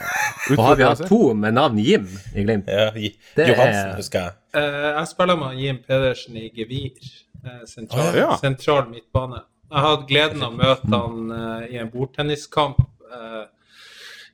Og 0.54 0.60
har 0.64 0.76
vi 0.76 0.84
hatt 0.84 1.04
to 1.08 1.20
med 1.34 1.54
navn 1.56 1.78
Jim 1.80 2.04
i 2.36 2.42
Glimt? 2.44 2.68
Ja, 2.68 2.90
Johansen, 2.92 3.90
er- 3.90 3.96
husker 3.96 4.18
jeg. 4.26 4.32
Uh, 4.54 4.90
jeg 5.00 5.06
spiller 5.12 5.36
med 5.40 5.60
Jim 5.62 5.78
Pedersen 5.88 6.36
i 6.36 6.50
gevir. 6.54 7.12
Eh, 7.46 7.64
sentral, 7.70 8.06
Ah, 8.06 8.16
ja. 8.16 8.36
sentral 8.40 8.88
midtbane. 8.90 9.42
Jeg 9.70 9.82
hadde 9.86 10.06
gleden 10.08 10.42
av 10.44 10.52
å 10.52 10.58
møte 10.58 10.90
han 10.92 11.30
uh, 11.32 11.62
i 11.66 11.78
en 11.82 11.90
bordtenniskamp 11.90 12.78
uh, 13.10 13.44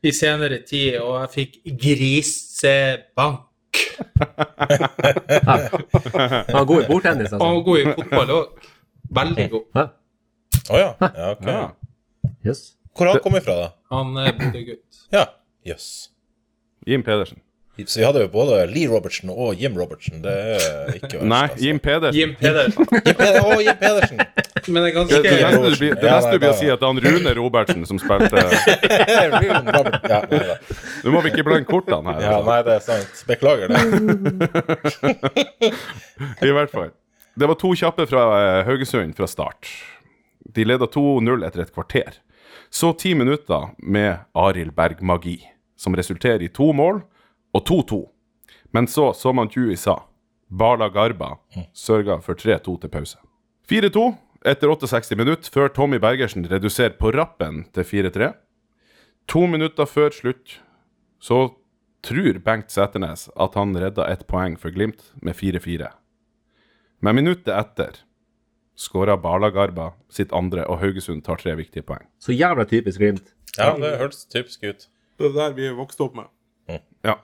i 0.04 0.12
senere 0.12 0.58
tid, 0.66 0.98
og 1.00 1.14
jeg 1.22 1.30
fikk 1.36 1.56
grisebank. 1.80 3.46
Han 5.46 6.56
var 6.56 6.66
god 6.68 6.82
i 6.82 6.86
bordtennis, 6.88 7.32
altså? 7.32 7.44
han 7.44 7.56
var 7.56 7.64
god 7.68 7.78
i 7.78 7.84
fotball 7.94 8.34
òg. 8.36 8.68
Veldig 9.20 9.46
god. 9.54 9.80
Å 9.80 9.84
oh, 10.74 10.78
ja. 10.78 10.90
ja, 11.02 11.30
ok. 11.32 11.46
Ja. 11.48 12.30
Yes. 12.46 12.60
Hvor 12.96 13.10
han 13.10 13.22
kommet 13.24 13.46
fra, 13.46 13.56
da? 13.56 13.68
Han 13.94 14.16
er 14.20 14.34
Bodø-gutt. 14.38 15.04
Ja, 15.14 15.24
jøss. 15.66 16.10
Jim 16.86 17.02
Pedersen. 17.06 17.40
Så 17.86 18.00
vi 18.00 18.04
hadde 18.06 18.20
jo 18.24 18.28
både 18.32 18.66
Lee 18.70 18.88
Robertson 18.90 19.30
og 19.32 19.54
Jim 19.60 19.76
Robertson. 19.78 20.20
Det 20.24 20.32
er 20.32 20.94
ikke 20.98 21.14
verst. 21.14 21.28
Nei, 21.30 21.40
altså. 21.46 21.64
Jim 21.64 21.78
Pedersen. 21.84 22.18
Jim 22.18 22.34
Pedersen. 22.40 22.86
Jim 23.06 23.16
Peder 23.20 23.40
Å, 23.40 23.60
Jim 23.64 23.78
Pedersen! 23.80 24.18
Men 24.70 24.78
det 24.82 24.88
er 24.90 24.94
ganske 24.96 25.20
det 25.24 25.32
neste 25.40 25.60
du 25.60 25.76
blir, 25.80 25.94
det 25.96 26.08
Ja, 26.08 26.14
neste 26.16 26.30
nei, 26.30 26.34
du 26.34 26.38
blir 26.42 26.50
å 26.50 26.58
si 26.58 26.68
at 26.70 26.80
det 26.80 26.86
er 26.86 26.90
han 26.90 27.02
Rune 27.06 27.34
Robertsen 27.38 27.86
som 27.88 28.00
spilte. 28.02 28.36
Ja, 30.10 30.20
nei. 30.26 30.56
Nå 31.04 31.12
må 31.14 31.20
vi 31.24 31.30
ikke 31.32 31.44
blande 31.46 31.68
kortene 31.68 32.14
her. 32.16 32.22
Ja, 32.24 32.32
altså. 32.38 32.50
nei, 32.50 32.60
det 32.66 32.72
er 32.74 32.82
sant. 32.84 33.12
Beklager 33.28 33.66
det. 33.70 33.78
I 36.48 36.52
hvert 36.56 36.72
fall. 36.74 36.90
Det 37.40 37.48
var 37.48 37.56
to 37.60 37.70
kjappe 37.78 38.06
fra 38.10 38.24
eh, 38.40 38.64
Haugesund 38.66 39.14
fra 39.16 39.28
start. 39.30 39.70
De 40.54 40.64
leda 40.66 40.88
2-0 40.90 41.46
etter 41.46 41.64
et 41.64 41.72
kvarter. 41.72 42.18
Så 42.70 42.92
ti 42.98 43.14
minutter 43.18 43.70
med 43.78 44.26
Arild 44.38 44.74
Berg-magi, 44.76 45.38
som 45.78 45.96
resulterer 45.96 46.42
i 46.44 46.50
to 46.54 46.72
mål 46.76 47.00
og 47.52 47.66
2-2. 47.66 48.00
Men 48.74 48.86
så, 48.86 49.10
som 49.16 49.38
han 49.38 49.50
Tjui 49.50 49.76
sa, 49.78 50.02
Bala 50.50 50.88
Garba 50.90 51.36
sørga 51.74 52.20
for 52.22 52.38
3-2 52.38 52.80
til 52.82 52.90
pause. 52.90 53.18
4-2 53.70 54.04
etter 54.50 54.72
68 54.72 55.16
minutter, 55.18 55.50
før 55.52 55.68
Tommy 55.74 56.00
Bergersen 56.02 56.46
reduserer 56.48 56.96
på 56.98 57.12
rappen 57.14 57.64
til 57.74 57.86
4-3. 57.86 58.32
To 59.30 59.46
minutter 59.46 59.86
før 59.86 60.10
slutt 60.14 60.58
så 61.20 61.50
tror 62.02 62.38
Bengt 62.42 62.72
Sæternes 62.72 63.28
at 63.36 63.56
han 63.58 63.76
redda 63.76 64.06
ett 64.08 64.24
poeng 64.26 64.56
for 64.58 64.72
Glimt 64.74 65.12
med 65.20 65.36
4-4. 65.36 65.90
Men 67.04 67.16
minuttet 67.20 67.52
etter 67.52 68.00
skåra 68.80 69.18
Bala 69.20 69.50
Garba 69.52 69.92
sitt 70.12 70.32
andre, 70.32 70.64
og 70.64 70.80
Haugesund 70.80 71.22
tar 71.24 71.40
tre 71.40 71.52
viktige 71.58 71.84
poeng. 71.84 72.06
Så 72.18 72.32
jævla 72.32 72.64
typisk 72.64 72.98
Glimt. 73.00 73.34
Ja, 73.58 73.74
det 73.76 73.98
hørtes 74.00 74.24
typisk 74.32 74.64
ut. 74.64 74.88
Det 75.20 75.28
er 75.28 75.36
der 75.36 75.56
vi 75.56 75.68
vokste 75.76 76.06
opp 76.06 76.16
med. 76.16 76.30
Ja. 77.06 77.16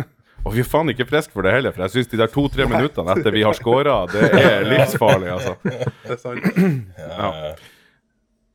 og 0.44 0.52
vi 0.54 0.62
er 0.62 0.68
faen 0.68 0.90
ikke 0.92 1.06
frisk 1.08 1.32
for 1.34 1.46
det 1.46 1.54
heller, 1.56 1.72
for 1.74 1.84
jeg 1.86 1.94
syns 1.96 2.10
de 2.12 2.20
der 2.20 2.30
to-tre 2.32 2.66
minuttene 2.70 3.14
etter 3.16 3.34
vi 3.34 3.42
har 3.46 3.56
skåra, 3.58 3.96
det 4.12 4.28
er 4.40 4.66
livsfarlig, 4.68 5.30
altså. 5.34 5.56
Det 6.04 6.16
er 6.16 6.20
sant. 6.20 6.44
Ja. 6.98 7.30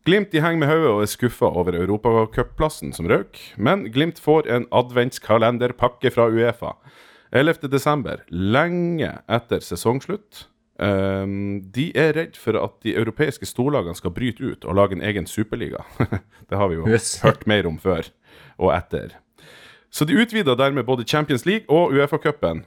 Glimt 0.08 0.32
de 0.32 0.40
henger 0.42 0.62
med 0.64 0.70
hodet 0.72 0.92
og 0.94 1.02
er 1.04 1.10
skuffa 1.12 1.50
over 1.60 1.76
europacupplassen 1.78 2.94
som 2.96 3.10
røk, 3.12 3.38
men 3.62 3.84
Glimt 3.94 4.22
får 4.24 4.48
en 4.50 4.66
adventskalenderpakke 4.74 6.10
fra 6.16 6.30
Uefa. 6.32 6.72
11. 7.36 7.68
desember, 7.70 8.24
lenge 8.32 9.12
etter 9.30 9.62
sesongslutt. 9.62 10.48
Ehm, 10.82 11.60
de 11.76 11.90
er 12.00 12.14
redd 12.16 12.40
for 12.40 12.56
at 12.58 12.78
de 12.86 12.96
europeiske 12.98 13.46
storlagene 13.46 13.94
skal 14.00 14.14
bryte 14.16 14.42
ut 14.56 14.66
og 14.66 14.78
lage 14.80 14.96
en 14.98 15.04
egen 15.06 15.28
superliga. 15.30 15.84
det 16.50 16.58
har 16.58 16.72
vi 16.72 16.80
jo 16.80 16.88
Yes. 16.90 17.20
hørt 17.22 17.46
mer 17.46 17.68
om 17.70 17.78
før 17.78 18.08
og 18.58 18.72
etter. 18.74 19.18
Så 19.90 20.06
de 20.06 20.14
utvida 20.22 20.56
dermed 20.56 20.86
både 20.86 21.04
Champions 21.08 21.46
League 21.46 21.66
og 21.70 21.94
Uefa-cupen. 21.94 22.64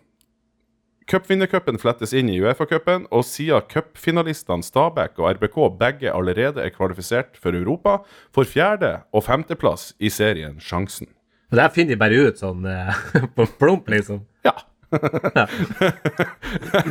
Cupvinnercupen 1.11 1.79
flettes 1.83 2.13
inn 2.15 2.29
i 2.31 2.39
Uefa-cupen, 2.43 3.07
og 3.11 3.25
siden 3.27 3.63
cupfinalistene 3.71 4.63
Stabæk 4.63 5.19
og 5.19 5.33
RBK 5.37 5.57
begge 5.81 6.13
allerede 6.15 6.63
er 6.63 6.71
kvalifisert 6.75 7.37
for 7.39 7.51
Europa, 7.59 7.99
får 8.35 8.45
fjerde- 8.51 9.01
og 9.13 9.25
femteplass 9.27 9.95
i 9.99 10.09
serien 10.11 10.61
sjansen. 10.63 11.07
Og 11.51 11.57
det 11.59 11.63
her 11.67 11.75
finner 11.75 11.95
de 11.95 12.01
bare 12.01 12.21
ut 12.29 12.39
sånn 12.41 12.67
eh, 12.67 12.95
på 13.37 13.47
plump, 13.61 13.89
liksom. 13.93 14.23
Ja. 14.93 14.95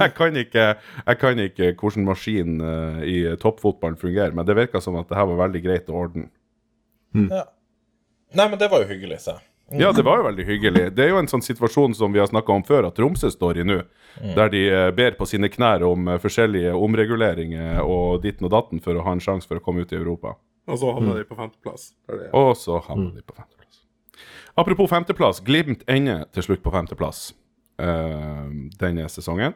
jeg, 0.01 0.13
kan 0.17 0.33
ikke, 0.41 0.63
jeg 1.05 1.17
kan 1.21 1.37
ikke 1.43 1.67
hvordan 1.77 2.07
maskin 2.07 2.55
eh, 2.65 3.01
i 3.05 3.17
toppfotballen 3.37 3.99
fungerer, 4.01 4.33
men 4.33 4.45
det 4.47 4.55
virka 4.57 4.81
som 4.81 4.95
at 4.97 5.05
det 5.11 5.19
her 5.19 5.27
var 5.29 5.37
veldig 5.43 5.61
greit 5.61 5.91
å 5.91 5.99
ordne. 5.99 6.25
Ja. 7.13 7.43
Nei, 8.33 8.47
men 8.47 8.57
det 8.57 8.71
var 8.71 8.81
jo 8.81 8.89
hyggelig, 8.89 9.19
se. 9.21 9.35
Ja, 9.79 9.91
det 9.95 10.03
var 10.03 10.19
jo 10.19 10.27
veldig 10.27 10.45
hyggelig. 10.47 10.83
Det 10.95 11.05
er 11.05 11.13
jo 11.13 11.19
en 11.21 11.29
sånn 11.31 11.43
situasjon 11.45 11.93
som 11.95 12.13
vi 12.13 12.19
har 12.19 12.27
snakka 12.27 12.53
om 12.53 12.63
før, 12.67 12.89
at 12.89 12.97
Tromsø 12.97 13.29
står 13.31 13.61
i 13.61 13.65
nå. 13.67 13.79
Der 14.35 14.51
de 14.51 14.61
eh, 14.67 14.89
ber 14.95 15.15
på 15.19 15.27
sine 15.29 15.47
knær 15.51 15.85
om 15.87 16.09
eh, 16.11 16.19
forskjellige 16.21 16.73
omreguleringer 16.75 17.79
og 17.85 18.21
ditten 18.25 18.49
og 18.49 18.53
datten 18.55 18.83
for 18.83 18.97
å 18.97 19.05
ha 19.05 19.15
en 19.15 19.23
sjanse 19.23 19.47
for 19.47 19.61
å 19.61 19.63
komme 19.63 19.85
ut 19.85 19.93
i 19.93 19.99
Europa. 19.99 20.35
Og 20.67 20.79
så 20.81 20.91
havner 20.95 21.21
de 21.21 21.27
på 21.27 21.37
femteplass. 21.39 21.91
Og 22.37 22.51
så 22.59 22.81
havner 22.87 23.15
de 23.15 23.23
på 23.23 23.35
femteplass. 23.35 23.81
Apropos 24.59 24.91
femteplass. 24.91 25.41
Glimt 25.43 25.85
ender 25.89 26.25
til 26.35 26.45
slutt 26.45 26.63
på 26.63 26.73
femteplass 26.73 27.31
uh, 27.81 28.45
denne 28.79 29.07
sesongen. 29.09 29.55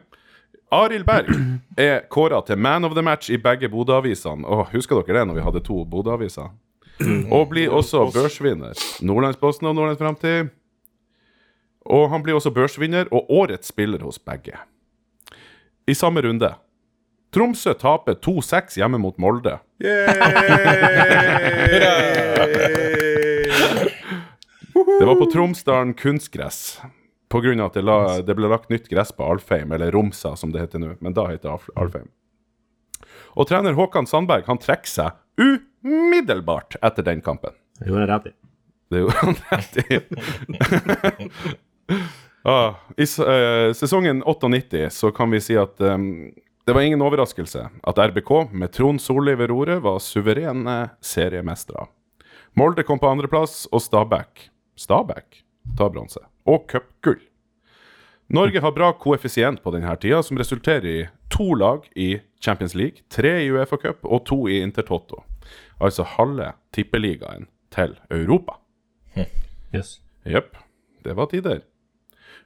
Arild 0.74 1.06
Berg 1.06 1.30
er 1.78 2.00
kåra 2.10 2.40
til 2.42 2.58
man 2.58 2.84
of 2.88 2.96
the 2.96 3.04
match 3.04 3.30
i 3.30 3.38
begge 3.38 3.68
Bodø-avisene. 3.70 4.42
Oh, 4.48 4.66
Husker 4.72 4.98
dere 4.98 5.20
det, 5.20 5.28
når 5.28 5.38
vi 5.38 5.44
hadde 5.46 5.62
to 5.68 5.84
Bodø-aviser? 5.86 6.50
Og 7.30 7.48
blir 7.50 7.72
også 7.74 8.06
børsvinner. 8.14 8.76
Nordlandsposten 9.04 9.68
og 9.68 9.74
Nordlands 9.76 10.00
Framtid. 10.00 10.48
Og 11.86 12.10
han 12.10 12.22
blir 12.24 12.34
også 12.38 12.50
børsvinner 12.54 13.10
og 13.12 13.30
årets 13.30 13.68
spiller 13.70 14.02
hos 14.02 14.18
begge. 14.18 14.56
I 15.86 15.94
samme 15.94 16.22
runde. 16.24 16.54
Tromsø 17.34 17.74
taper 17.76 18.16
2-6 18.24 18.78
hjemme 18.80 18.98
mot 18.98 19.18
Molde. 19.18 19.58
Det 24.96 25.04
var 25.04 25.14
på 25.14 25.26
Tromsdalen 25.32 25.94
kunstgress. 25.94 26.80
Av 27.34 27.46
at 27.66 27.74
det, 27.74 27.82
la, 27.84 27.96
det 28.24 28.34
ble 28.38 28.48
lagt 28.48 28.70
nytt 28.70 28.86
gress 28.88 29.10
på 29.12 29.24
Alfheim, 29.26 29.72
eller 29.74 29.90
Romsa 29.92 30.36
som 30.38 30.52
det 30.54 30.62
heter 30.62 30.80
nå. 30.80 30.94
Men 31.04 31.12
da 31.16 31.26
heter 31.28 31.50
det 31.50 31.74
Alfheim. 31.76 32.08
Og 33.36 33.48
trener 33.50 33.76
Håkan 33.76 34.08
Sandberg 34.08 34.46
han 34.48 34.60
trekker 34.62 34.88
seg 34.88 35.18
umiddelbart 35.86 36.76
etter 36.82 37.06
den 37.06 37.22
kampen. 37.24 37.54
Det 37.78 37.88
gjorde 37.88 38.00
han 38.00 38.10
rett 38.14 38.26
i. 38.26 38.34
Det 38.90 38.98
gjorde 38.98 39.16
han 39.20 39.34
rett 39.50 39.76
i. 39.76 40.00
ah, 42.42 42.74
I 42.96 43.06
eh, 43.06 43.72
sesongen 43.72 44.22
98 44.22 44.90
så 44.90 45.10
kan 45.10 45.30
vi 45.30 45.40
si 45.40 45.56
at 45.58 45.80
um, 45.80 46.32
det 46.66 46.74
var 46.74 46.82
ingen 46.82 47.02
overraskelse 47.02 47.68
at 47.82 47.98
RBK 47.98 48.30
med 48.50 48.72
Trond 48.74 49.02
Solli 49.02 49.34
ved 49.38 49.50
roret 49.52 49.82
var 49.82 50.00
suverene 50.02 50.78
seriemestere. 51.00 51.86
Molde 52.56 52.82
kom 52.82 52.98
på 52.98 53.10
andreplass, 53.10 53.66
og 53.70 53.82
Stabæk 53.84 54.48
Stabæk 54.76 55.42
tar 55.78 55.90
bronse. 55.92 56.20
Og 56.46 56.66
cupgull. 56.70 57.20
Norge 58.26 58.60
har 58.60 58.72
bra 58.74 58.90
koeffisient 58.98 59.62
på 59.62 59.70
denne 59.70 59.92
tida, 60.02 60.22
som 60.26 60.38
resulterer 60.38 60.86
i 60.90 61.06
to 61.30 61.54
lag 61.54 61.86
i 61.94 62.16
Champions 62.42 62.74
League, 62.74 63.04
tre 63.08 63.36
i 63.44 63.50
Uefa 63.50 63.78
Cup 63.78 64.02
og 64.02 64.24
to 64.26 64.40
i 64.50 64.58
Intertoto. 64.64 65.22
Altså 65.80 66.02
halve 66.16 66.52
tippeligaen 66.72 67.46
til 67.74 67.96
Europa. 68.10 68.52
Yes. 69.74 70.00
Jepp, 70.26 70.56
det 71.04 71.16
var 71.16 71.26
tider. 71.30 71.60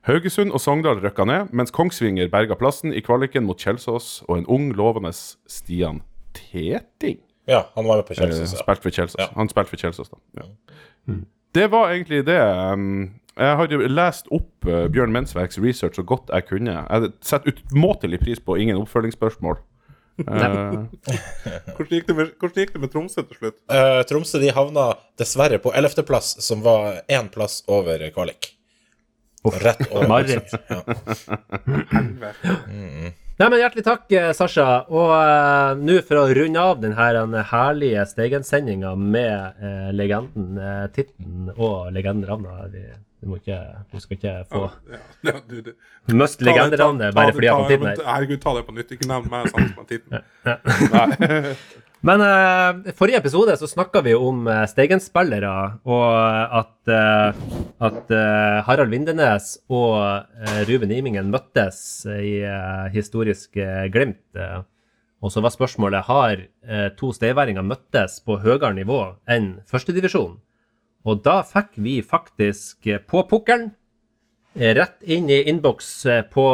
Haugesund 0.09 0.51
og 0.57 0.61
Sogndal 0.61 1.01
røkka 1.05 1.25
ned, 1.29 1.51
mens 1.53 1.71
Kongsvinger 1.71 2.29
berga 2.33 2.55
plassen 2.57 2.93
i 2.97 3.01
kvaliken 3.05 3.45
mot 3.45 3.59
Kjelsås 3.61 4.23
og 4.29 4.39
en 4.39 4.47
ung, 4.47 4.71
lovende 4.77 5.13
Stian 5.13 6.01
Teting. 6.35 7.19
Ja, 7.49 7.63
han 7.75 7.87
var 7.89 7.97
jo 8.01 8.03
på 8.09 8.13
Eh, 8.17 8.17
Kjelsås. 8.23 8.53
ja. 8.55 8.63
spilte 8.63 8.83
for 8.83 8.91
Kjelsås. 8.91 9.21
Ja. 9.21 9.27
Han 9.37 9.49
spilte 9.49 9.71
for 9.71 9.77
Kjelsås, 9.77 10.09
da. 10.11 10.17
Ja. 10.41 11.15
Det 11.55 11.71
var 11.73 11.91
egentlig 11.91 12.25
det. 12.27 12.41
um, 12.73 13.11
Jeg 13.37 13.57
har 13.57 13.67
jo 13.73 13.79
lest 13.89 14.27
opp 14.33 14.67
uh, 14.67 14.87
Bjørn 14.89 15.13
Mensverks 15.13 15.59
research 15.59 15.95
så 15.97 16.03
godt 16.03 16.31
jeg 16.33 16.45
kunne. 16.49 16.73
Jeg 16.91 17.11
setter 17.23 17.53
utmåtelig 17.53 18.21
pris 18.21 18.41
på 18.41 18.55
ingen 18.57 18.77
oppfølgingsspørsmål. 18.77 19.57
Eh, 20.21 21.75
Hvordan 21.77 21.93
gikk, 21.97 22.07
det 22.09 22.15
med, 22.17 22.33
hvordan 22.41 22.63
gikk 22.63 22.73
det 22.75 22.81
med 22.83 22.93
Tromsø 22.93 23.23
til 23.25 23.39
slutt? 23.39 23.57
Uh, 23.73 24.01
Tromsø 24.09 24.41
de 24.43 24.53
havna 24.55 24.91
dessverre 25.21 25.61
på 25.63 25.73
11. 25.73 26.05
plass, 26.09 26.35
som 26.45 26.65
var 26.65 27.01
én 27.09 27.31
plass 27.33 27.63
over 27.71 28.05
kvalik. 28.15 28.53
Rett 29.45 29.87
over. 29.89 30.09
Mareritt. 30.09 30.53
Ja. 30.69 30.83
Nei, 33.41 33.47
men 33.49 33.57
Hjertelig 33.57 33.87
takk, 33.87 34.03
eh, 34.13 34.33
Sasha. 34.37 34.67
Og 34.93 35.15
uh, 35.17 35.73
nå 35.81 36.03
for 36.05 36.21
å 36.21 36.27
runde 36.37 36.61
av 36.61 36.83
denne 36.83 37.45
herlige 37.49 38.03
Steigen-sendinga 38.11 38.93
med 39.01 39.63
uh, 39.63 39.89
legenden 39.97 40.59
uh, 40.61 40.85
Titten 40.93 41.49
og 41.55 41.89
legenden 41.97 42.29
Ravna 42.29 42.67
vi, 43.21 43.29
må 43.29 43.37
ikke, 43.41 43.59
du 43.93 44.01
skal 44.01 44.17
ikke 44.17 44.35
få 44.49 44.63
Ja, 44.91 45.01
ja, 45.29 45.35
du, 45.49 45.59
du. 45.67 45.73
must 46.17 46.41
legenderavnet 46.45 47.15
bare 47.15 47.35
fordi 47.37 47.47
jeg 47.51 47.55
har 47.55 47.61
fått 47.67 47.75
tittelen 47.75 47.93
her. 47.93 48.07
Herregud, 48.15 48.41
ta 48.43 48.55
det 48.57 48.65
på 48.67 48.75
nytt. 48.79 48.95
Ikke 48.97 49.09
nevn 49.11 49.31
meg 49.33 49.51
sammen 49.53 49.75
med 49.77 49.87
titten. 49.93 51.57
Men 52.01 52.23
uh, 52.25 52.93
forrige 52.97 53.19
episode 53.21 53.53
så 53.61 53.69
snakka 53.69 54.01
vi 54.07 54.15
om 54.17 54.47
uh, 54.49 54.63
Steigen-spillere, 54.71 55.51
og 55.85 56.07
at, 56.63 56.73
uh, 56.89 57.43
at 57.85 58.09
uh, 58.17 58.63
Harald 58.65 58.89
Vindenes 58.95 59.51
og 59.69 59.99
eh, 60.41 60.63
Ruben 60.71 60.95
Imingen 60.97 61.29
møttes 61.33 62.07
i 62.09 62.39
eh, 62.41 62.87
historisk 62.95 63.61
eh, 63.61 63.85
Glimt. 63.93 64.23
eh, 64.33 64.63
og 65.21 65.29
så 65.35 65.43
var 65.45 65.53
spørsmålet 65.53 66.07
har 66.09 66.41
eh, 66.65 66.87
to 66.97 67.13
steiværinger 67.13 67.67
møttes 67.69 68.17
på 68.25 68.39
høyere 68.41 68.73
nivå 68.81 69.03
enn 69.29 69.59
førstedivisjon. 69.69 70.39
Og 71.09 71.23
da 71.25 71.41
fikk 71.47 71.79
vi 71.81 72.01
faktisk 72.05 72.87
eh, 72.91 73.01
på 73.01 73.23
pukkelen, 73.29 73.71
eh, 74.59 74.75
rett 74.77 75.01
inn 75.03 75.31
i 75.33 75.41
innboks 75.49 75.89
eh, 76.07 76.23
på 76.29 76.45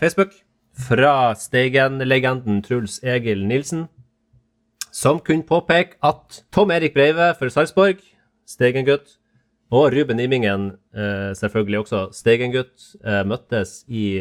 Facebook, 0.00 0.36
fra 0.72 1.34
Steigen-legenden 1.36 2.62
Truls 2.64 2.96
Egil 3.04 3.42
Nilsen 3.44 3.90
som 4.92 5.18
kunne 5.20 5.44
påpeke 5.44 5.98
at 6.04 6.38
Tom 6.52 6.72
Erik 6.72 6.94
Breive 6.94 7.34
for 7.36 7.52
Sarpsborg, 7.52 8.00
Steigen-gutt, 8.48 9.18
og 9.72 9.92
Ruben 9.92 10.20
Imingen, 10.20 10.70
selvfølgelig 11.36 11.78
også 11.80 12.00
Steigen-gutt, 12.16 12.90
møttes 13.28 13.86
i 13.88 14.20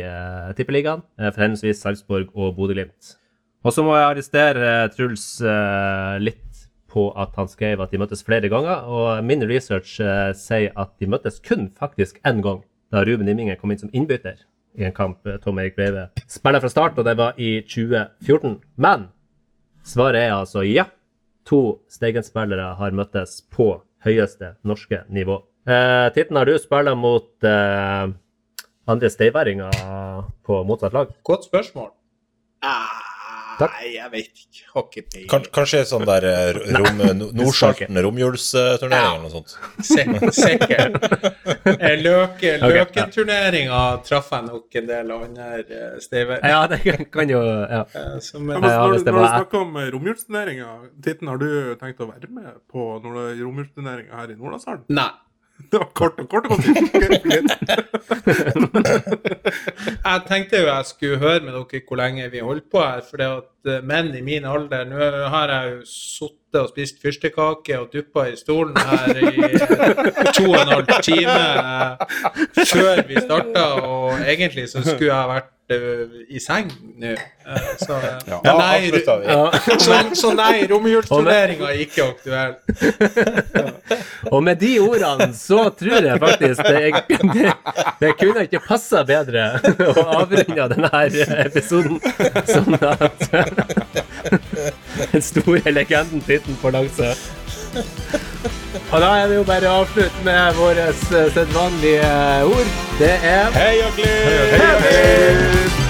Tippeligaen 0.56 1.04
for 1.18 1.40
henholdsvis 1.44 1.82
Sarpsborg 1.84 2.32
og 2.36 2.56
Bodø-Glimt. 2.56 3.16
Og 3.64 3.76
så 3.76 3.84
må 3.84 3.96
jeg 3.96 4.08
arrestere 4.14 4.72
Truls 4.96 5.26
litt 6.24 6.51
på 6.92 7.08
at 7.20 7.38
han 7.40 7.50
skrev 7.50 7.82
at 7.82 7.94
de 7.94 8.00
møttes 8.02 8.26
flere 8.28 8.52
ganger, 8.52 8.84
og 8.86 9.24
min 9.26 9.46
research 9.48 9.98
eh, 10.04 10.34
sier 10.38 10.76
at 10.76 10.92
de 11.00 11.10
møttes 11.10 11.40
kun 11.46 11.70
faktisk 11.80 12.20
én 12.28 12.44
gang, 12.44 12.62
da 12.92 13.06
Ruben 13.08 13.32
Imingen 13.32 13.60
kom 13.60 13.72
inn 13.72 13.80
som 13.82 13.94
innbytter 13.96 14.44
i 14.80 14.86
en 14.88 14.96
kamp 14.96 15.28
eh, 15.28 15.40
Tom 15.44 15.60
Erik 15.60 15.78
Breive 15.80 16.10
spiller 16.28 16.64
fra 16.64 16.72
start, 16.72 17.00
og 17.00 17.08
det 17.08 17.18
var 17.20 17.40
i 17.40 17.58
2014. 17.64 18.60
Men 18.76 19.10
Svaret 19.84 20.28
er 20.28 20.36
altså 20.36 20.66
ja. 20.66 20.86
To 21.50 21.82
Steigen-spillere 21.90 22.76
har 22.78 22.94
møttes 22.94 23.40
på 23.50 23.72
høyeste 24.06 24.54
norske 24.62 25.02
nivå. 25.10 25.40
Eh, 25.66 26.08
Titten, 26.14 26.38
har 26.38 26.46
du 26.46 26.54
spilt 26.62 26.94
mot 26.98 27.50
eh, 27.50 28.14
andre 28.86 29.10
steiværinger 29.10 29.74
på 30.46 30.64
motsatt 30.70 30.94
lag? 30.94 31.16
Godt 31.26 31.50
spørsmål. 31.50 31.90
Takk. 32.62 33.11
Nei, 33.70 33.92
jeg 33.94 34.12
vet 34.12 34.28
ikke. 34.42 34.64
Har 34.74 34.84
ikke 34.88 35.04
peiling. 35.12 35.28
Kan, 35.30 35.46
kanskje 35.54 35.82
sånn 35.90 36.06
der 36.08 36.26
eh, 36.30 36.60
rom, 36.80 37.02
no- 37.20 37.30
Nordsalten 37.42 38.00
romjulsturnering 38.06 39.16
eller 39.16 39.26
noe 39.26 39.34
sånt. 39.36 39.56
Sik- 39.86 40.34
Sikkert. 40.42 40.98
Eh, 41.62 41.94
Løke. 42.02 42.56
Løketurneringa 42.62 43.80
traff 44.08 44.32
jeg 44.34 44.46
nok 44.48 44.76
en 44.80 44.88
del 44.90 45.12
andre 45.14 45.48
steder. 46.02 46.40
Ja, 46.48 46.64
det 46.72 46.80
kan- 46.84 47.06
jo 47.30 47.42
ja. 47.44 47.84
Eh, 47.94 48.20
Som, 48.20 48.50
Ja, 48.50 48.56
eh, 48.58 48.62
men 48.62 48.70
Ja, 48.72 48.78
når, 48.82 48.94
hvis 48.96 49.04
det 49.06 49.14
når 49.14 49.22
du 49.22 49.28
snakker 49.36 49.62
om 49.66 49.76
eh, 49.78 49.90
romjulsturneringa, 49.94 50.70
Titten, 51.06 51.28
har 51.30 51.38
du 51.42 51.76
tenkt 51.82 52.02
å 52.02 52.08
være 52.10 52.30
med 52.34 52.50
på 52.72 52.88
er 53.04 53.44
romjulsturneringa 53.44 54.22
her 54.24 54.34
i 54.34 54.38
Nordlandshallen? 54.40 54.86
Nei. 54.90 55.10
Det 55.72 55.80
var 55.80 55.90
kort 55.94 56.20
og 56.20 56.30
kort. 56.30 56.46
Jeg 60.06 60.22
tenkte 60.28 60.62
jo 60.62 60.68
jeg 60.68 60.86
skulle 60.90 61.18
høre 61.22 61.40
med 61.46 61.54
dere 61.54 61.82
hvor 61.88 62.00
lenge 62.00 62.30
vi 62.32 62.40
holdt 62.44 62.68
på 62.72 62.84
her. 62.84 63.02
For 63.10 63.24
at 63.26 63.70
eh, 63.70 63.84
menn 63.86 64.14
i 64.18 64.22
min 64.26 64.46
alder 64.46 64.86
Nå 64.90 64.98
har 65.34 65.54
jeg 65.54 65.72
jo 65.72 65.80
sittet 65.88 66.60
og 66.62 66.70
spist 66.74 67.02
fyrstekake 67.04 67.80
og 67.80 67.90
duppa 67.94 68.26
i 68.32 68.36
stolen 68.40 68.76
her 68.76 69.22
i 69.22 69.24
to 70.36 70.50
og 70.50 70.60
en 70.62 70.74
halv 70.76 70.90
time 71.06 71.38
eh, 71.38 71.96
før 72.74 73.08
vi 73.08 73.16
starta, 73.24 73.64
og 73.86 74.20
egentlig 74.26 74.68
så 74.72 74.84
skulle 74.84 75.14
jeg 75.14 75.32
vært 75.36 75.52
i 76.30 76.40
seng 76.42 76.70
nå. 77.02 77.12
Eh, 77.12 77.70
Så, 77.82 77.98
Ja, 78.28 78.40
så 78.46 78.54
nei, 78.58 78.92
ja. 79.26 79.52
så, 79.86 79.98
så 80.16 80.34
nei, 80.38 80.68
romjulsturneringa 80.70 81.72
er 81.72 81.80
ikke 81.86 82.06
aktuell. 82.12 82.54
Og 84.34 84.44
med 84.46 84.60
de 84.62 84.76
ordene 84.84 85.32
så 85.36 85.66
tror 85.74 86.06
jeg 86.06 86.22
faktisk 86.22 86.64
det, 86.68 86.94
det, 87.34 87.54
det 88.04 88.14
kunne 88.20 88.46
ikke 88.48 88.62
passa 88.68 89.04
bedre 89.08 89.48
å 89.90 90.06
avrunde 90.22 90.70
denne 90.76 91.04
episoden 91.48 92.00
sånn 92.48 92.78
at 92.78 93.28
den 95.12 95.26
store 95.26 95.74
legenden 95.74 96.22
Titten 96.28 96.58
på 96.62 96.72
Langsø. 96.74 97.14
Og 98.92 98.98
da 99.02 99.12
er 99.22 99.28
det 99.28 99.38
jo 99.38 99.44
bare 99.48 99.70
å 99.70 99.84
avslutte 99.84 100.26
med 100.28 100.58
våre 100.60 100.90
sedvanlige 101.04 102.12
ord. 102.50 102.74
Det 103.00 103.14
er 103.36 103.56
Hei 103.56 103.78
og 103.86 103.96
Glimt! 104.00 105.81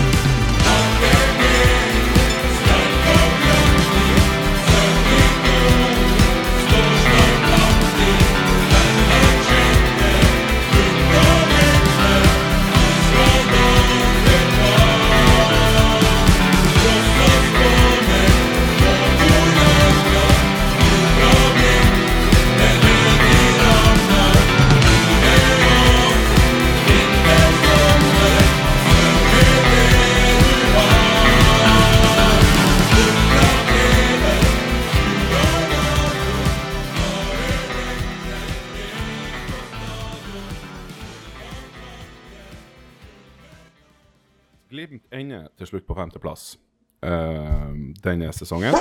Glimt 44.81 45.05
ender 45.13 45.45
til 45.61 45.67
slutt 45.69 45.85
på 45.85 45.93
femteplass 45.93 46.57
uh, 47.05 47.69
denne 48.01 48.33
sesongen. 48.33 48.73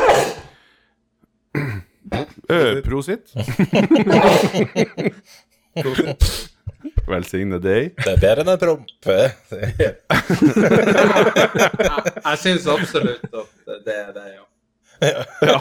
Uh, 1.52 2.80
prosit. 2.86 3.28
Velsigne 7.10 7.58
deg. 7.60 7.92
Det 8.00 8.14
er 8.14 8.20
bedre 8.24 8.40
enn 8.46 8.52
en 8.54 8.62
promp. 8.64 8.88
Jeg 12.30 12.36
syns 12.46 12.64
absolutt 12.78 13.28
at 13.44 13.50
det 13.84 13.96
er 14.00 14.10
det, 14.16 14.26
ja. 14.38 14.44
Ja. 15.44 15.60